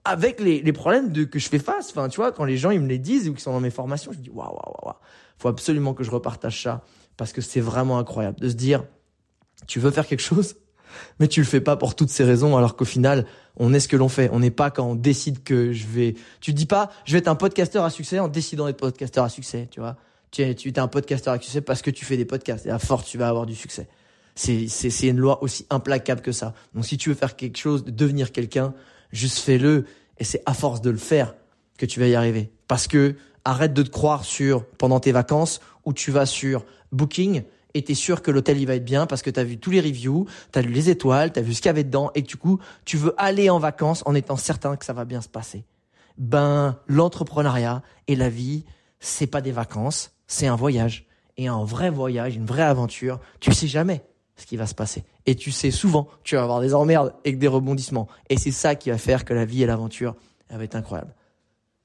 avec 0.05 0.39
les, 0.39 0.73
problèmes 0.73 1.11
de, 1.11 1.23
que 1.23 1.39
je 1.39 1.49
fais 1.49 1.59
face. 1.59 1.89
Enfin, 1.91 2.07
tu 2.07 2.17
vois, 2.17 2.31
quand 2.31 2.45
les 2.45 2.57
gens 2.57 2.71
ils 2.71 2.79
me 2.79 2.87
les 2.87 2.97
disent 2.99 3.27
ou 3.27 3.33
qu'ils 3.33 3.41
sont 3.41 3.51
dans 3.51 3.59
mes 3.59 3.69
formations, 3.69 4.11
je 4.11 4.19
me 4.19 4.23
dis 4.23 4.29
waouh, 4.29 4.47
waouh, 4.47 4.75
waouh, 4.83 4.95
faut 5.37 5.49
absolument 5.49 5.93
que 5.93 6.03
je 6.03 6.11
repartage 6.11 6.63
ça 6.63 6.83
parce 7.17 7.33
que 7.33 7.41
c'est 7.41 7.59
vraiment 7.59 7.99
incroyable 7.99 8.39
de 8.39 8.47
se 8.47 8.55
dire, 8.55 8.85
tu 9.67 9.79
veux 9.79 9.91
faire 9.91 10.07
quelque 10.07 10.21
chose, 10.21 10.55
mais 11.19 11.27
tu 11.27 11.39
le 11.39 11.45
fais 11.45 11.61
pas 11.61 11.75
pour 11.75 11.95
toutes 11.95 12.09
ces 12.09 12.23
raisons, 12.23 12.57
alors 12.57 12.75
qu'au 12.75 12.85
final, 12.85 13.25
on 13.57 13.73
est 13.73 13.79
ce 13.79 13.87
que 13.87 13.97
l'on 13.97 14.09
fait. 14.09 14.29
On 14.31 14.39
n'est 14.39 14.51
pas 14.51 14.71
quand 14.71 14.85
on 14.85 14.95
décide 14.95 15.43
que 15.43 15.71
je 15.73 15.85
vais. 15.87 16.15
Tu 16.41 16.53
dis 16.53 16.65
pas, 16.65 16.91
je 17.05 17.13
vais 17.13 17.19
être 17.19 17.27
un 17.27 17.35
podcasteur 17.35 17.83
à 17.83 17.89
succès 17.89 18.19
en 18.19 18.27
décidant 18.27 18.65
d'être 18.65 18.77
podcasteur 18.77 19.23
à 19.23 19.29
succès, 19.29 19.67
tu 19.69 19.79
vois. 19.79 19.97
Tu 20.31 20.41
es, 20.41 20.55
tu 20.55 20.69
es 20.69 20.79
un 20.79 20.87
podcasteur 20.87 21.33
à 21.33 21.39
succès 21.39 21.61
parce 21.61 21.81
que 21.81 21.91
tu 21.91 22.05
fais 22.05 22.17
des 22.17 22.25
podcasts 22.25 22.65
et 22.65 22.69
à 22.69 22.79
force 22.79 23.05
tu 23.05 23.17
vas 23.17 23.29
avoir 23.29 23.45
du 23.45 23.55
succès. 23.55 23.87
C'est, 24.35 24.67
c'est, 24.67 24.89
c'est 24.89 25.07
une 25.07 25.17
loi 25.17 25.43
aussi 25.43 25.65
implacable 25.69 26.21
que 26.21 26.31
ça. 26.31 26.53
Donc 26.73 26.85
si 26.85 26.97
tu 26.97 27.09
veux 27.09 27.15
faire 27.15 27.35
quelque 27.35 27.57
chose, 27.57 27.83
devenir 27.83 28.31
quelqu'un, 28.31 28.73
juste 29.11 29.39
fais-le. 29.39 29.85
Et 30.19 30.23
c'est 30.23 30.41
à 30.45 30.53
force 30.53 30.81
de 30.81 30.89
le 30.89 30.97
faire 30.97 31.35
que 31.77 31.85
tu 31.85 31.99
vas 31.99 32.07
y 32.07 32.15
arriver. 32.15 32.51
Parce 32.67 32.87
que 32.87 33.15
arrête 33.43 33.73
de 33.73 33.83
te 33.83 33.89
croire 33.89 34.25
sur 34.25 34.65
pendant 34.65 34.99
tes 34.99 35.11
vacances 35.11 35.59
où 35.85 35.93
tu 35.93 36.11
vas 36.11 36.25
sur 36.25 36.65
Booking 36.91 37.43
et 37.73 37.83
t'es 37.83 37.93
sûr 37.93 38.21
que 38.21 38.31
l'hôtel 38.31 38.59
il 38.59 38.65
va 38.65 38.75
être 38.75 38.85
bien 38.85 39.05
parce 39.05 39.21
que 39.21 39.29
t'as 39.29 39.43
vu 39.43 39.57
tous 39.57 39.71
les 39.71 39.81
reviews, 39.81 40.25
t'as 40.51 40.61
lu 40.61 40.71
les 40.71 40.89
étoiles, 40.89 41.31
t'as 41.31 41.41
vu 41.41 41.53
ce 41.53 41.61
qu'il 41.61 41.69
y 41.69 41.69
avait 41.69 41.83
dedans 41.83 42.11
et 42.15 42.21
du 42.21 42.37
coup 42.37 42.59
tu 42.85 42.97
veux 42.97 43.13
aller 43.17 43.49
en 43.49 43.59
vacances 43.59 44.03
en 44.05 44.15
étant 44.15 44.37
certain 44.37 44.75
que 44.75 44.85
ça 44.85 44.93
va 44.93 45.05
bien 45.05 45.21
se 45.21 45.29
passer. 45.29 45.65
Ben 46.17 46.77
l'entrepreneuriat 46.87 47.83
et 48.07 48.15
la 48.15 48.29
vie 48.29 48.65
c'est 48.99 49.27
pas 49.27 49.41
des 49.41 49.51
vacances, 49.51 50.11
c'est 50.27 50.47
un 50.47 50.55
voyage 50.55 51.07
Et 51.37 51.47
un 51.47 51.63
vrai 51.63 51.89
voyage, 51.89 52.35
une 52.35 52.45
vraie 52.45 52.63
aventure, 52.63 53.19
tu 53.39 53.53
sais 53.53 53.67
jamais 53.67 54.03
ce 54.35 54.45
qui 54.45 54.57
va 54.57 54.67
se 54.67 54.75
passer. 54.75 55.03
Et 55.25 55.35
tu 55.35 55.51
sais 55.51 55.71
souvent, 55.71 56.07
tu 56.23 56.35
vas 56.35 56.43
avoir 56.43 56.61
des 56.61 56.73
emmerdes 56.73 57.13
et 57.23 57.33
des 57.33 57.47
rebondissements. 57.47 58.07
Et 58.29 58.37
c'est 58.37 58.51
ça 58.51 58.75
qui 58.75 58.89
va 58.89 58.97
faire 58.97 59.25
que 59.25 59.33
la 59.33 59.45
vie 59.45 59.63
et 59.63 59.65
l'aventure, 59.65 60.15
va 60.49 60.63
être 60.63 60.75
incroyable. 60.75 61.13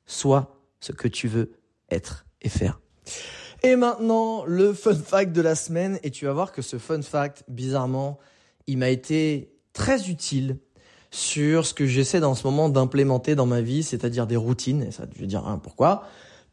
Sois 0.06 0.56
ce 0.80 0.92
que 0.92 1.08
tu 1.08 1.28
veux 1.28 1.52
être 1.90 2.26
et 2.42 2.48
faire. 2.48 2.80
Et 3.64 3.76
maintenant, 3.76 4.44
le 4.44 4.74
fun 4.74 4.94
fact 4.94 5.32
de 5.32 5.40
la 5.40 5.54
semaine. 5.54 5.98
Et 6.02 6.10
tu 6.10 6.26
vas 6.26 6.34
voir 6.34 6.52
que 6.52 6.60
ce 6.60 6.76
fun 6.76 7.00
fact, 7.00 7.44
bizarrement, 7.48 8.18
il 8.66 8.76
m'a 8.76 8.90
été 8.90 9.54
très 9.72 10.10
utile 10.10 10.58
sur 11.10 11.64
ce 11.64 11.72
que 11.72 11.86
j'essaie 11.86 12.20
dans 12.20 12.34
ce 12.34 12.46
moment 12.46 12.68
d'implémenter 12.68 13.34
dans 13.34 13.46
ma 13.46 13.62
vie, 13.62 13.82
c'est-à-dire 13.82 14.26
des 14.26 14.36
routines. 14.36 14.82
Et 14.82 14.90
ça, 14.90 15.04
je 15.14 15.18
vais 15.18 15.26
dire 15.26 15.46
hein, 15.46 15.58
pourquoi? 15.62 16.06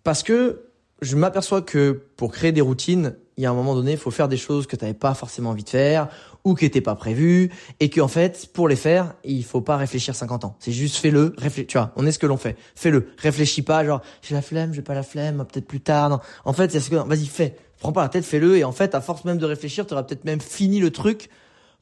Parce 0.06 0.24
que 0.24 0.71
je 1.02 1.16
m'aperçois 1.16 1.62
que 1.62 2.04
pour 2.16 2.32
créer 2.32 2.52
des 2.52 2.62
routines, 2.62 3.16
il 3.38 3.44
y 3.44 3.48
a 3.48 3.50
un 3.50 3.56
moment 3.56 3.74
donné, 3.74 3.94
il 3.94 3.98
faut 3.98 4.12
faire 4.12 4.28
des 4.28 4.38
choses 4.38 4.68
que 4.68 4.76
tu 4.76 4.86
n'avais 4.86 4.98
pas 4.98 5.16
forcément 5.16 5.50
envie 5.50 5.64
de 5.64 5.70
faire 5.70 6.10
ou 6.44 6.54
qui 6.54 6.66
n'étaient 6.66 6.82
pas 6.82 6.94
prévues 6.94 7.52
et 7.80 7.90
qu'en 7.90 8.08
fait, 8.08 8.50
pour 8.54 8.68
les 8.68 8.76
faire, 8.76 9.16
il 9.24 9.44
faut 9.44 9.62
pas 9.62 9.78
réfléchir 9.78 10.16
50 10.16 10.46
ans. 10.46 10.56
C'est 10.60 10.72
juste 10.72 10.98
fais-le, 10.98 11.34
réfléchis. 11.38 11.68
Tu 11.68 11.78
vois, 11.78 11.92
on 11.96 12.06
est 12.06 12.12
ce 12.12 12.20
que 12.20 12.28
l'on 12.28 12.38
fait. 12.38 12.56
Fais-le. 12.76 13.08
Réfléchis 13.18 13.64
pas, 13.64 13.84
genre 13.84 14.02
j'ai 14.22 14.36
la 14.36 14.44
flemme, 14.44 14.74
j'ai 14.74 14.84
pas 14.84 14.94
la 14.94 15.02
flemme, 15.02 15.44
peut-être 15.52 15.66
plus 15.66 15.82
tard. 15.82 16.10
Non. 16.10 16.20
En 16.46 16.54
fait, 16.54 16.72
c'est 16.72 16.80
ce 16.80 16.92
que 16.92 16.96
vas-y 16.96 17.26
fais. 17.26 17.56
Prends 17.80 17.92
pas 17.92 18.04
la 18.04 18.10
tête, 18.10 18.24
fais-le 18.24 18.58
et 18.58 18.64
en 18.64 18.72
fait, 18.72 18.94
à 18.94 19.02
force 19.02 19.26
même 19.26 19.40
de 19.40 19.46
réfléchir, 19.46 19.88
tu 19.88 19.94
auras 19.94 20.04
peut-être 20.04 20.24
même 20.24 20.42
fini 20.42 20.80
le 20.80 20.92
truc 20.92 21.30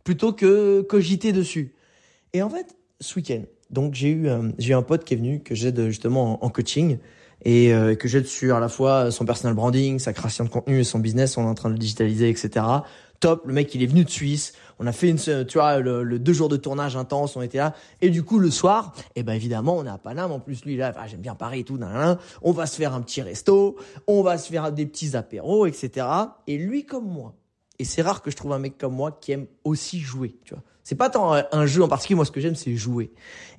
plutôt 0.05 0.32
que 0.32 0.79
cogiter 0.82 1.34
dessus. 1.34 1.73
Et 2.32 2.41
en 2.41 2.49
fait, 2.49 2.77
ce 3.01 3.15
week-end, 3.15 3.41
donc 3.69 3.95
j'ai 3.95 4.12
eu 4.12 4.29
j'ai 4.58 4.71
eu 4.71 4.75
un 4.75 4.82
pote 4.82 5.03
qui 5.03 5.13
est 5.13 5.17
venu 5.17 5.41
que 5.41 5.55
j'aide 5.55 5.88
justement 5.88 6.43
en 6.43 6.49
coaching 6.49 6.99
et 7.43 7.73
euh, 7.73 7.95
que 7.95 8.08
j'aide 8.08 8.25
sur 8.25 8.56
à 8.56 8.60
la 8.60 8.69
fois 8.69 9.12
son 9.12 9.25
personal 9.25 9.56
branding, 9.56 9.99
sa 9.99 10.13
création 10.13 10.43
de 10.43 10.49
contenu 10.49 10.80
et 10.80 10.84
son 10.84 10.99
business, 10.99 11.38
on 11.38 11.43
est 11.43 11.49
en 11.49 11.56
train 11.56 11.69
de 11.69 11.73
le 11.73 11.80
digitaliser, 11.80 12.30
etc. 12.30 12.65
Top, 13.19 13.45
le 13.45 13.54
mec 13.54 13.73
il 13.75 13.84
est 13.84 13.88
venu 13.88 14.06
de 14.06 14.10
Suisse, 14.10 14.54
on 14.80 14.88
a 14.88 14.93
fait 14.93 15.10
une, 15.10 15.17
tu 15.17 15.58
vois, 15.58 15.80
le, 15.80 16.19
deux 16.19 16.32
jours 16.32 16.47
de 16.47 16.56
tournage 16.56 16.95
intense, 16.95 17.36
on 17.36 17.41
était 17.41 17.58
là, 17.58 17.75
et 18.02 18.10
du 18.10 18.23
coup 18.23 18.39
le 18.39 18.49
soir, 18.49 18.93
eh 19.15 19.23
ben 19.23 19.34
évidemment 19.34 19.75
on 19.75 19.86
est 19.86 19.89
à 19.89 19.97
Paname, 19.97 20.32
en 20.32 20.39
plus 20.39 20.63
lui 20.63 20.78
là, 20.78 20.93
ah, 20.97 21.08
j'aime 21.08 21.19
bien 21.19 21.36
Paris 21.36 21.60
et 21.60 21.63
tout, 21.65 21.78
on 22.41 22.52
va 22.52 22.65
se 22.65 22.78
faire 22.78 22.93
un 22.93 23.02
petit 23.02 23.21
resto, 23.21 23.78
on 24.08 24.21
va 24.21 24.38
se 24.38 24.49
faire 24.49 24.71
des 24.71 24.86
petits 24.86 25.17
apéros, 25.17 25.65
etc. 25.65 26.08
Et 26.47 26.58
lui 26.58 26.86
comme 26.86 27.08
moi, 27.08 27.36
et 27.78 27.84
c'est 27.84 28.02
rare 28.02 28.21
que 28.21 28.32
je 28.32 28.38
trouve 28.38 28.54
un 28.54 28.60
mec 28.60 28.78
comme 28.78 28.93
moi 28.93 29.17
qui 29.19 29.34
aime 29.34 29.47
aussi 29.65 29.99
jouer, 29.99 30.38
tu 30.45 30.54
vois. 30.54 30.63
C'est 30.84 30.95
pas 30.95 31.10
tant 31.10 31.34
un 31.52 31.65
jeu 31.67 31.84
en 31.84 31.88
particulier, 31.88 32.15
moi 32.15 32.25
ce 32.25 32.32
que 32.32 32.41
j'aime 32.41 32.56
c'est 32.56 32.75
jouer. 32.75 33.12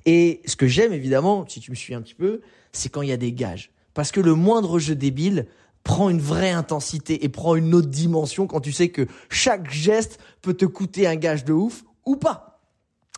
Et 0.05 0.41
ce 0.45 0.55
que 0.55 0.67
j'aime 0.67 0.91
évidemment, 0.91 1.45
si 1.47 1.59
tu 1.59 1.71
me 1.71 1.75
suis 1.75 1.93
un 1.93 2.01
petit 2.01 2.15
peu, 2.15 2.41
c'est 2.71 2.89
quand 2.89 3.01
il 3.01 3.09
y 3.09 3.13
a 3.13 3.17
des 3.17 3.33
gages. 3.33 3.71
Parce 3.93 4.11
que 4.11 4.21
le 4.21 4.35
moindre 4.35 4.79
jeu 4.79 4.95
débile 4.95 5.47
prend 5.83 6.09
une 6.09 6.21
vraie 6.21 6.51
intensité 6.51 7.25
et 7.25 7.29
prend 7.29 7.55
une 7.55 7.73
autre 7.73 7.89
dimension 7.89 8.47
quand 8.47 8.61
tu 8.61 8.71
sais 8.71 8.89
que 8.89 9.07
chaque 9.29 9.71
geste 9.71 10.19
peut 10.41 10.53
te 10.53 10.65
coûter 10.65 11.07
un 11.07 11.15
gage 11.15 11.43
de 11.43 11.53
ouf 11.53 11.83
ou 12.05 12.15
pas. 12.15 12.51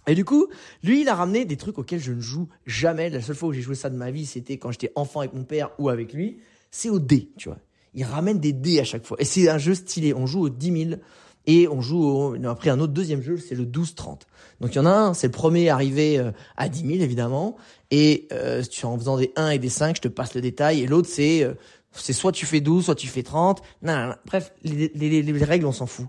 Et 0.07 0.15
du 0.15 0.25
coup, 0.25 0.47
lui, 0.83 1.01
il 1.01 1.09
a 1.09 1.15
ramené 1.15 1.45
des 1.45 1.55
trucs 1.55 1.77
auxquels 1.77 1.99
je 1.99 2.11
ne 2.11 2.19
joue 2.19 2.49
jamais. 2.65 3.09
La 3.09 3.21
seule 3.21 3.35
fois 3.35 3.49
où 3.49 3.53
j'ai 3.53 3.61
joué 3.61 3.75
ça 3.75 3.89
de 3.89 3.95
ma 3.95 4.11
vie, 4.11 4.25
c'était 4.25 4.57
quand 4.57 4.71
j'étais 4.71 4.91
enfant 4.95 5.21
avec 5.21 5.33
mon 5.33 5.43
père 5.43 5.71
ou 5.79 5.89
avec 5.89 6.13
lui. 6.13 6.39
C'est 6.71 6.89
au 6.89 6.99
dé, 6.99 7.29
tu 7.37 7.49
vois. 7.49 7.59
Il 7.93 8.03
ramène 8.03 8.39
des 8.39 8.53
dés 8.53 8.79
à 8.79 8.83
chaque 8.83 9.05
fois. 9.05 9.17
Et 9.19 9.25
c'est 9.25 9.47
un 9.49 9.57
jeu 9.57 9.75
stylé. 9.75 10.13
On 10.13 10.25
joue 10.25 10.41
au 10.41 10.49
10 10.49 10.87
000 10.89 11.01
et 11.45 11.67
on 11.67 11.81
joue 11.81 12.03
au, 12.03 12.35
on 12.35 12.43
a 12.43 12.55
pris 12.55 12.69
un 12.69 12.79
autre 12.79 12.93
deuxième 12.93 13.21
jeu, 13.21 13.37
c'est 13.37 13.55
le 13.55 13.65
12-30. 13.65 14.21
Donc 14.61 14.73
il 14.73 14.75
y 14.75 14.79
en 14.79 14.85
a 14.85 14.91
un, 14.91 15.13
c'est 15.13 15.27
le 15.27 15.31
premier 15.31 15.69
arrivé 15.69 16.17
euh, 16.17 16.31
à 16.57 16.69
10 16.69 16.87
000 16.87 16.91
évidemment, 17.01 17.55
et 17.91 18.27
euh, 18.31 18.63
en 18.83 18.97
faisant 18.97 19.17
des 19.17 19.31
1 19.35 19.49
et 19.49 19.59
des 19.59 19.69
5, 19.69 19.97
je 19.97 20.01
te 20.01 20.07
passe 20.07 20.35
le 20.35 20.41
détail, 20.41 20.81
et 20.81 20.87
l'autre 20.87 21.09
c'est 21.09 21.43
euh, 21.43 21.53
c'est 21.91 22.13
soit 22.13 22.31
tu 22.31 22.45
fais 22.45 22.59
12, 22.59 22.85
soit 22.85 22.95
tu 22.95 23.07
fais 23.07 23.23
30, 23.23 23.61
non, 23.83 24.13
bref, 24.25 24.51
les, 24.63 24.91
les, 24.95 25.21
les 25.21 25.43
règles 25.43 25.65
on 25.65 25.71
s'en 25.71 25.85
fout. 25.85 26.07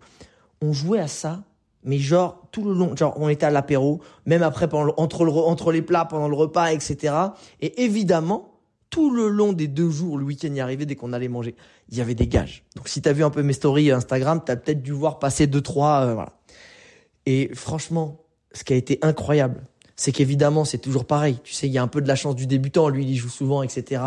On 0.63 0.73
jouait 0.73 1.01
à 1.01 1.09
ça, 1.09 1.43
mais 1.85 1.99
genre 1.99 2.49
tout 2.53 2.65
le 2.65 2.73
long, 2.73 2.97
genre 2.97 3.15
on 3.17 3.29
était 3.29 3.47
à 3.47 3.51
l'apéro, 3.51 4.01
même 4.25 4.43
après 4.43 4.69
pendant, 4.69 4.95
entre, 4.97 5.25
le, 5.25 5.33
entre 5.33 5.73
les 5.73 5.83
plats, 5.83 6.07
pendant 6.07 6.29
le 6.29 6.35
repas, 6.35 6.73
etc. 6.73 7.15
Et 7.61 7.85
évidemment, 7.85 8.54
tout 8.95 9.11
le 9.11 9.27
long 9.27 9.53
des 9.53 9.67
deux 9.67 9.91
jours, 9.91 10.19
le 10.19 10.25
week-end 10.25 10.55
y 10.55 10.61
arrivait 10.61 10.87
dès 10.87 10.95
qu'on 10.95 11.13
allait 11.13 11.27
manger, 11.27 11.57
il 11.91 11.99
y 11.99 12.01
avait 12.01 12.15
des 12.15 12.29
gages. 12.29 12.63
Donc 12.77 12.89
si 12.89 13.03
tu 13.03 13.09
as 13.09 13.13
vu 13.13 13.25
un 13.25 13.31
peu 13.31 13.43
mes 13.43 13.53
stories 13.53 13.91
Instagram, 13.91 14.41
tu 14.47 14.53
as 14.53 14.57
peut-être 14.57 14.83
dû 14.83 14.93
voir 14.93 15.19
passer 15.19 15.49
deux 15.49 15.63
trois 15.63 16.03
euh, 16.03 16.15
voilà. 16.15 16.39
Et 17.27 17.51
franchement, 17.55 18.21
ce 18.53 18.63
qui 18.63 18.73
a 18.73 18.77
été 18.77 19.01
incroyable, 19.03 19.65
c'est 19.97 20.13
qu'évidemment, 20.13 20.65
c'est 20.65 20.79
toujours 20.79 21.07
pareil. 21.07 21.41
Tu 21.43 21.55
sais, 21.55 21.67
il 21.67 21.73
y 21.73 21.79
a 21.79 21.83
un 21.83 21.89
peu 21.89 22.03
de 22.03 22.07
la 22.07 22.15
chance 22.15 22.37
du 22.37 22.47
débutant, 22.47 22.89
lui 22.89 23.05
il 23.05 23.17
joue 23.17 23.29
souvent 23.29 23.65
etc. 23.65 24.01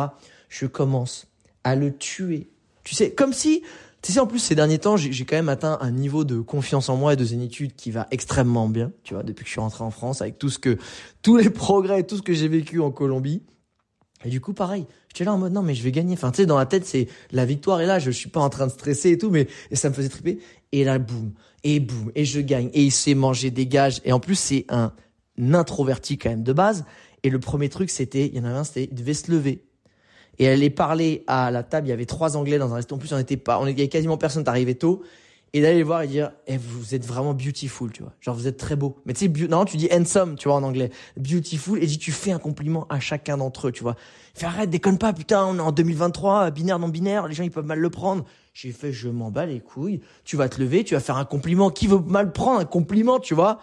Je 0.47 0.67
commence 0.67 1.27
à 1.65 1.75
le 1.75 1.93
tuer. 1.93 2.47
Tu 2.85 2.95
sais, 2.95 3.11
comme 3.11 3.33
si 3.33 3.63
tu 4.01 4.13
sais, 4.13 4.21
en 4.21 4.27
plus, 4.27 4.39
ces 4.39 4.55
derniers 4.55 4.79
temps, 4.79 4.95
j'ai 4.95 5.25
quand 5.25 5.35
même 5.35 5.49
atteint 5.49 5.79
un 5.81 5.91
niveau 5.91 6.23
de 6.23 6.39
confiance 6.39 6.87
en 6.87 6.95
moi 6.95 7.11
et 7.11 7.15
de 7.17 7.25
zénitude 7.25 7.75
qui 7.75 7.91
va 7.91 8.07
extrêmement 8.11 8.69
bien, 8.69 8.93
tu 9.03 9.15
vois, 9.15 9.23
depuis 9.23 9.43
que 9.43 9.49
je 9.49 9.53
suis 9.53 9.59
rentré 9.59 9.83
en 9.83 9.91
France, 9.91 10.21
avec 10.21 10.37
tout 10.37 10.49
ce 10.49 10.59
que, 10.59 10.77
tous 11.23 11.35
les 11.35 11.49
progrès, 11.49 12.03
tout 12.03 12.15
ce 12.15 12.21
que 12.21 12.31
j'ai 12.31 12.47
vécu 12.47 12.79
en 12.79 12.91
Colombie. 12.91 13.41
Et 14.25 14.29
du 14.29 14.41
coup, 14.41 14.53
pareil, 14.53 14.85
j'étais 15.09 15.25
là 15.25 15.33
en 15.33 15.37
mode 15.37 15.53
non, 15.53 15.61
mais 15.61 15.75
je 15.75 15.83
vais 15.83 15.91
gagner. 15.91 16.13
Enfin, 16.13 16.31
tu 16.31 16.37
sais, 16.37 16.45
dans 16.45 16.57
la 16.57 16.65
tête, 16.65 16.85
c'est 16.85 17.07
la 17.31 17.45
victoire 17.45 17.81
est 17.81 17.85
là. 17.85 17.99
Je 17.99 18.11
suis 18.11 18.29
pas 18.29 18.39
en 18.39 18.49
train 18.49 18.67
de 18.67 18.71
stresser 18.71 19.11
et 19.11 19.17
tout, 19.17 19.29
mais 19.29 19.47
ça 19.73 19.89
me 19.89 19.93
faisait 19.93 20.09
triper. 20.09 20.39
Et 20.71 20.83
là, 20.83 20.97
boum, 20.99 21.33
et 21.63 21.79
boum, 21.79 22.11
et 22.15 22.25
je 22.25 22.39
gagne. 22.39 22.69
Et 22.73 22.83
il 22.83 22.91
s'est 22.91 23.13
mangé 23.13 23.51
des 23.51 23.67
gages. 23.67 24.01
Et 24.05 24.11
en 24.11 24.19
plus, 24.19 24.35
c'est 24.35 24.65
un 24.69 24.91
introverti 25.53 26.17
quand 26.17 26.29
même 26.29 26.43
de 26.43 26.53
base. 26.53 26.85
Et 27.23 27.29
le 27.29 27.39
premier 27.39 27.69
truc, 27.69 27.89
c'était, 27.89 28.27
il 28.27 28.35
y 28.35 28.39
en 28.39 28.45
avait 28.45 28.57
un, 28.57 28.63
c'était, 28.63 28.85
il 28.91 28.95
devait 28.95 29.13
se 29.13 29.31
lever. 29.31 29.63
Et 30.39 30.47
aller 30.47 30.69
parler 30.69 31.23
à 31.27 31.49
la 31.51 31.63
table. 31.63 31.87
Il 31.87 31.89
y 31.89 31.93
avait 31.93 32.05
trois 32.05 32.37
Anglais 32.37 32.57
dans 32.57 32.71
un 32.71 32.75
restaurant. 32.75 32.97
En 32.97 32.99
plus, 32.99 33.13
on 33.13 33.19
était 33.19 33.37
pas, 33.37 33.59
on 33.59 33.67
était 33.67 33.87
quasiment 33.87 34.17
personne. 34.17 34.43
T'arrivais 34.43 34.75
tôt 34.75 35.03
et 35.57 35.61
d'aller 35.61 35.77
les 35.77 35.83
voir 35.83 36.03
et 36.03 36.07
dire 36.07 36.31
eh, 36.45 36.57
vous 36.57 36.93
êtes 36.93 37.05
vraiment 37.05 37.33
beautiful 37.33 37.91
tu 37.91 38.03
vois. 38.03 38.13
Genre 38.21 38.35
vous 38.35 38.47
êtes 38.47 38.57
très 38.57 38.75
beau. 38.75 38.97
Mais 39.05 39.13
tu 39.13 39.25
sais 39.25 39.47
non 39.47 39.65
tu 39.65 39.77
dis 39.77 39.89
handsome 39.91 40.35
tu 40.35 40.47
vois 40.47 40.57
en 40.57 40.63
anglais. 40.63 40.91
Beautiful 41.17 41.81
et 41.81 41.87
dis 41.87 41.97
tu 41.97 42.11
fais 42.11 42.31
un 42.31 42.39
compliment 42.39 42.85
à 42.89 42.99
chacun 42.99 43.37
d'entre 43.37 43.67
eux 43.67 43.71
tu 43.71 43.83
vois. 43.83 43.95
Fais 44.33 44.45
arrête 44.45 44.69
déconne 44.69 44.97
pas 44.97 45.13
putain 45.13 45.45
on 45.45 45.57
est 45.57 45.61
en 45.61 45.71
2023 45.71 46.51
binaire 46.51 46.79
non 46.79 46.89
binaire 46.89 47.27
les 47.27 47.33
gens 47.33 47.43
ils 47.43 47.51
peuvent 47.51 47.65
mal 47.65 47.79
le 47.79 47.89
prendre. 47.89 48.23
J'ai 48.53 48.71
fait 48.71 48.91
je 48.91 49.09
m'en 49.09 49.31
bats 49.31 49.45
les 49.45 49.59
couilles. 49.59 50.01
Tu 50.23 50.37
vas 50.37 50.49
te 50.49 50.61
lever 50.61 50.83
tu 50.83 50.93
vas 50.93 50.99
faire 50.99 51.17
un 51.17 51.25
compliment. 51.25 51.69
Qui 51.69 51.87
veut 51.87 51.99
mal 51.99 52.31
prendre 52.31 52.59
un 52.59 52.65
compliment 52.65 53.19
tu 53.19 53.33
vois? 53.33 53.59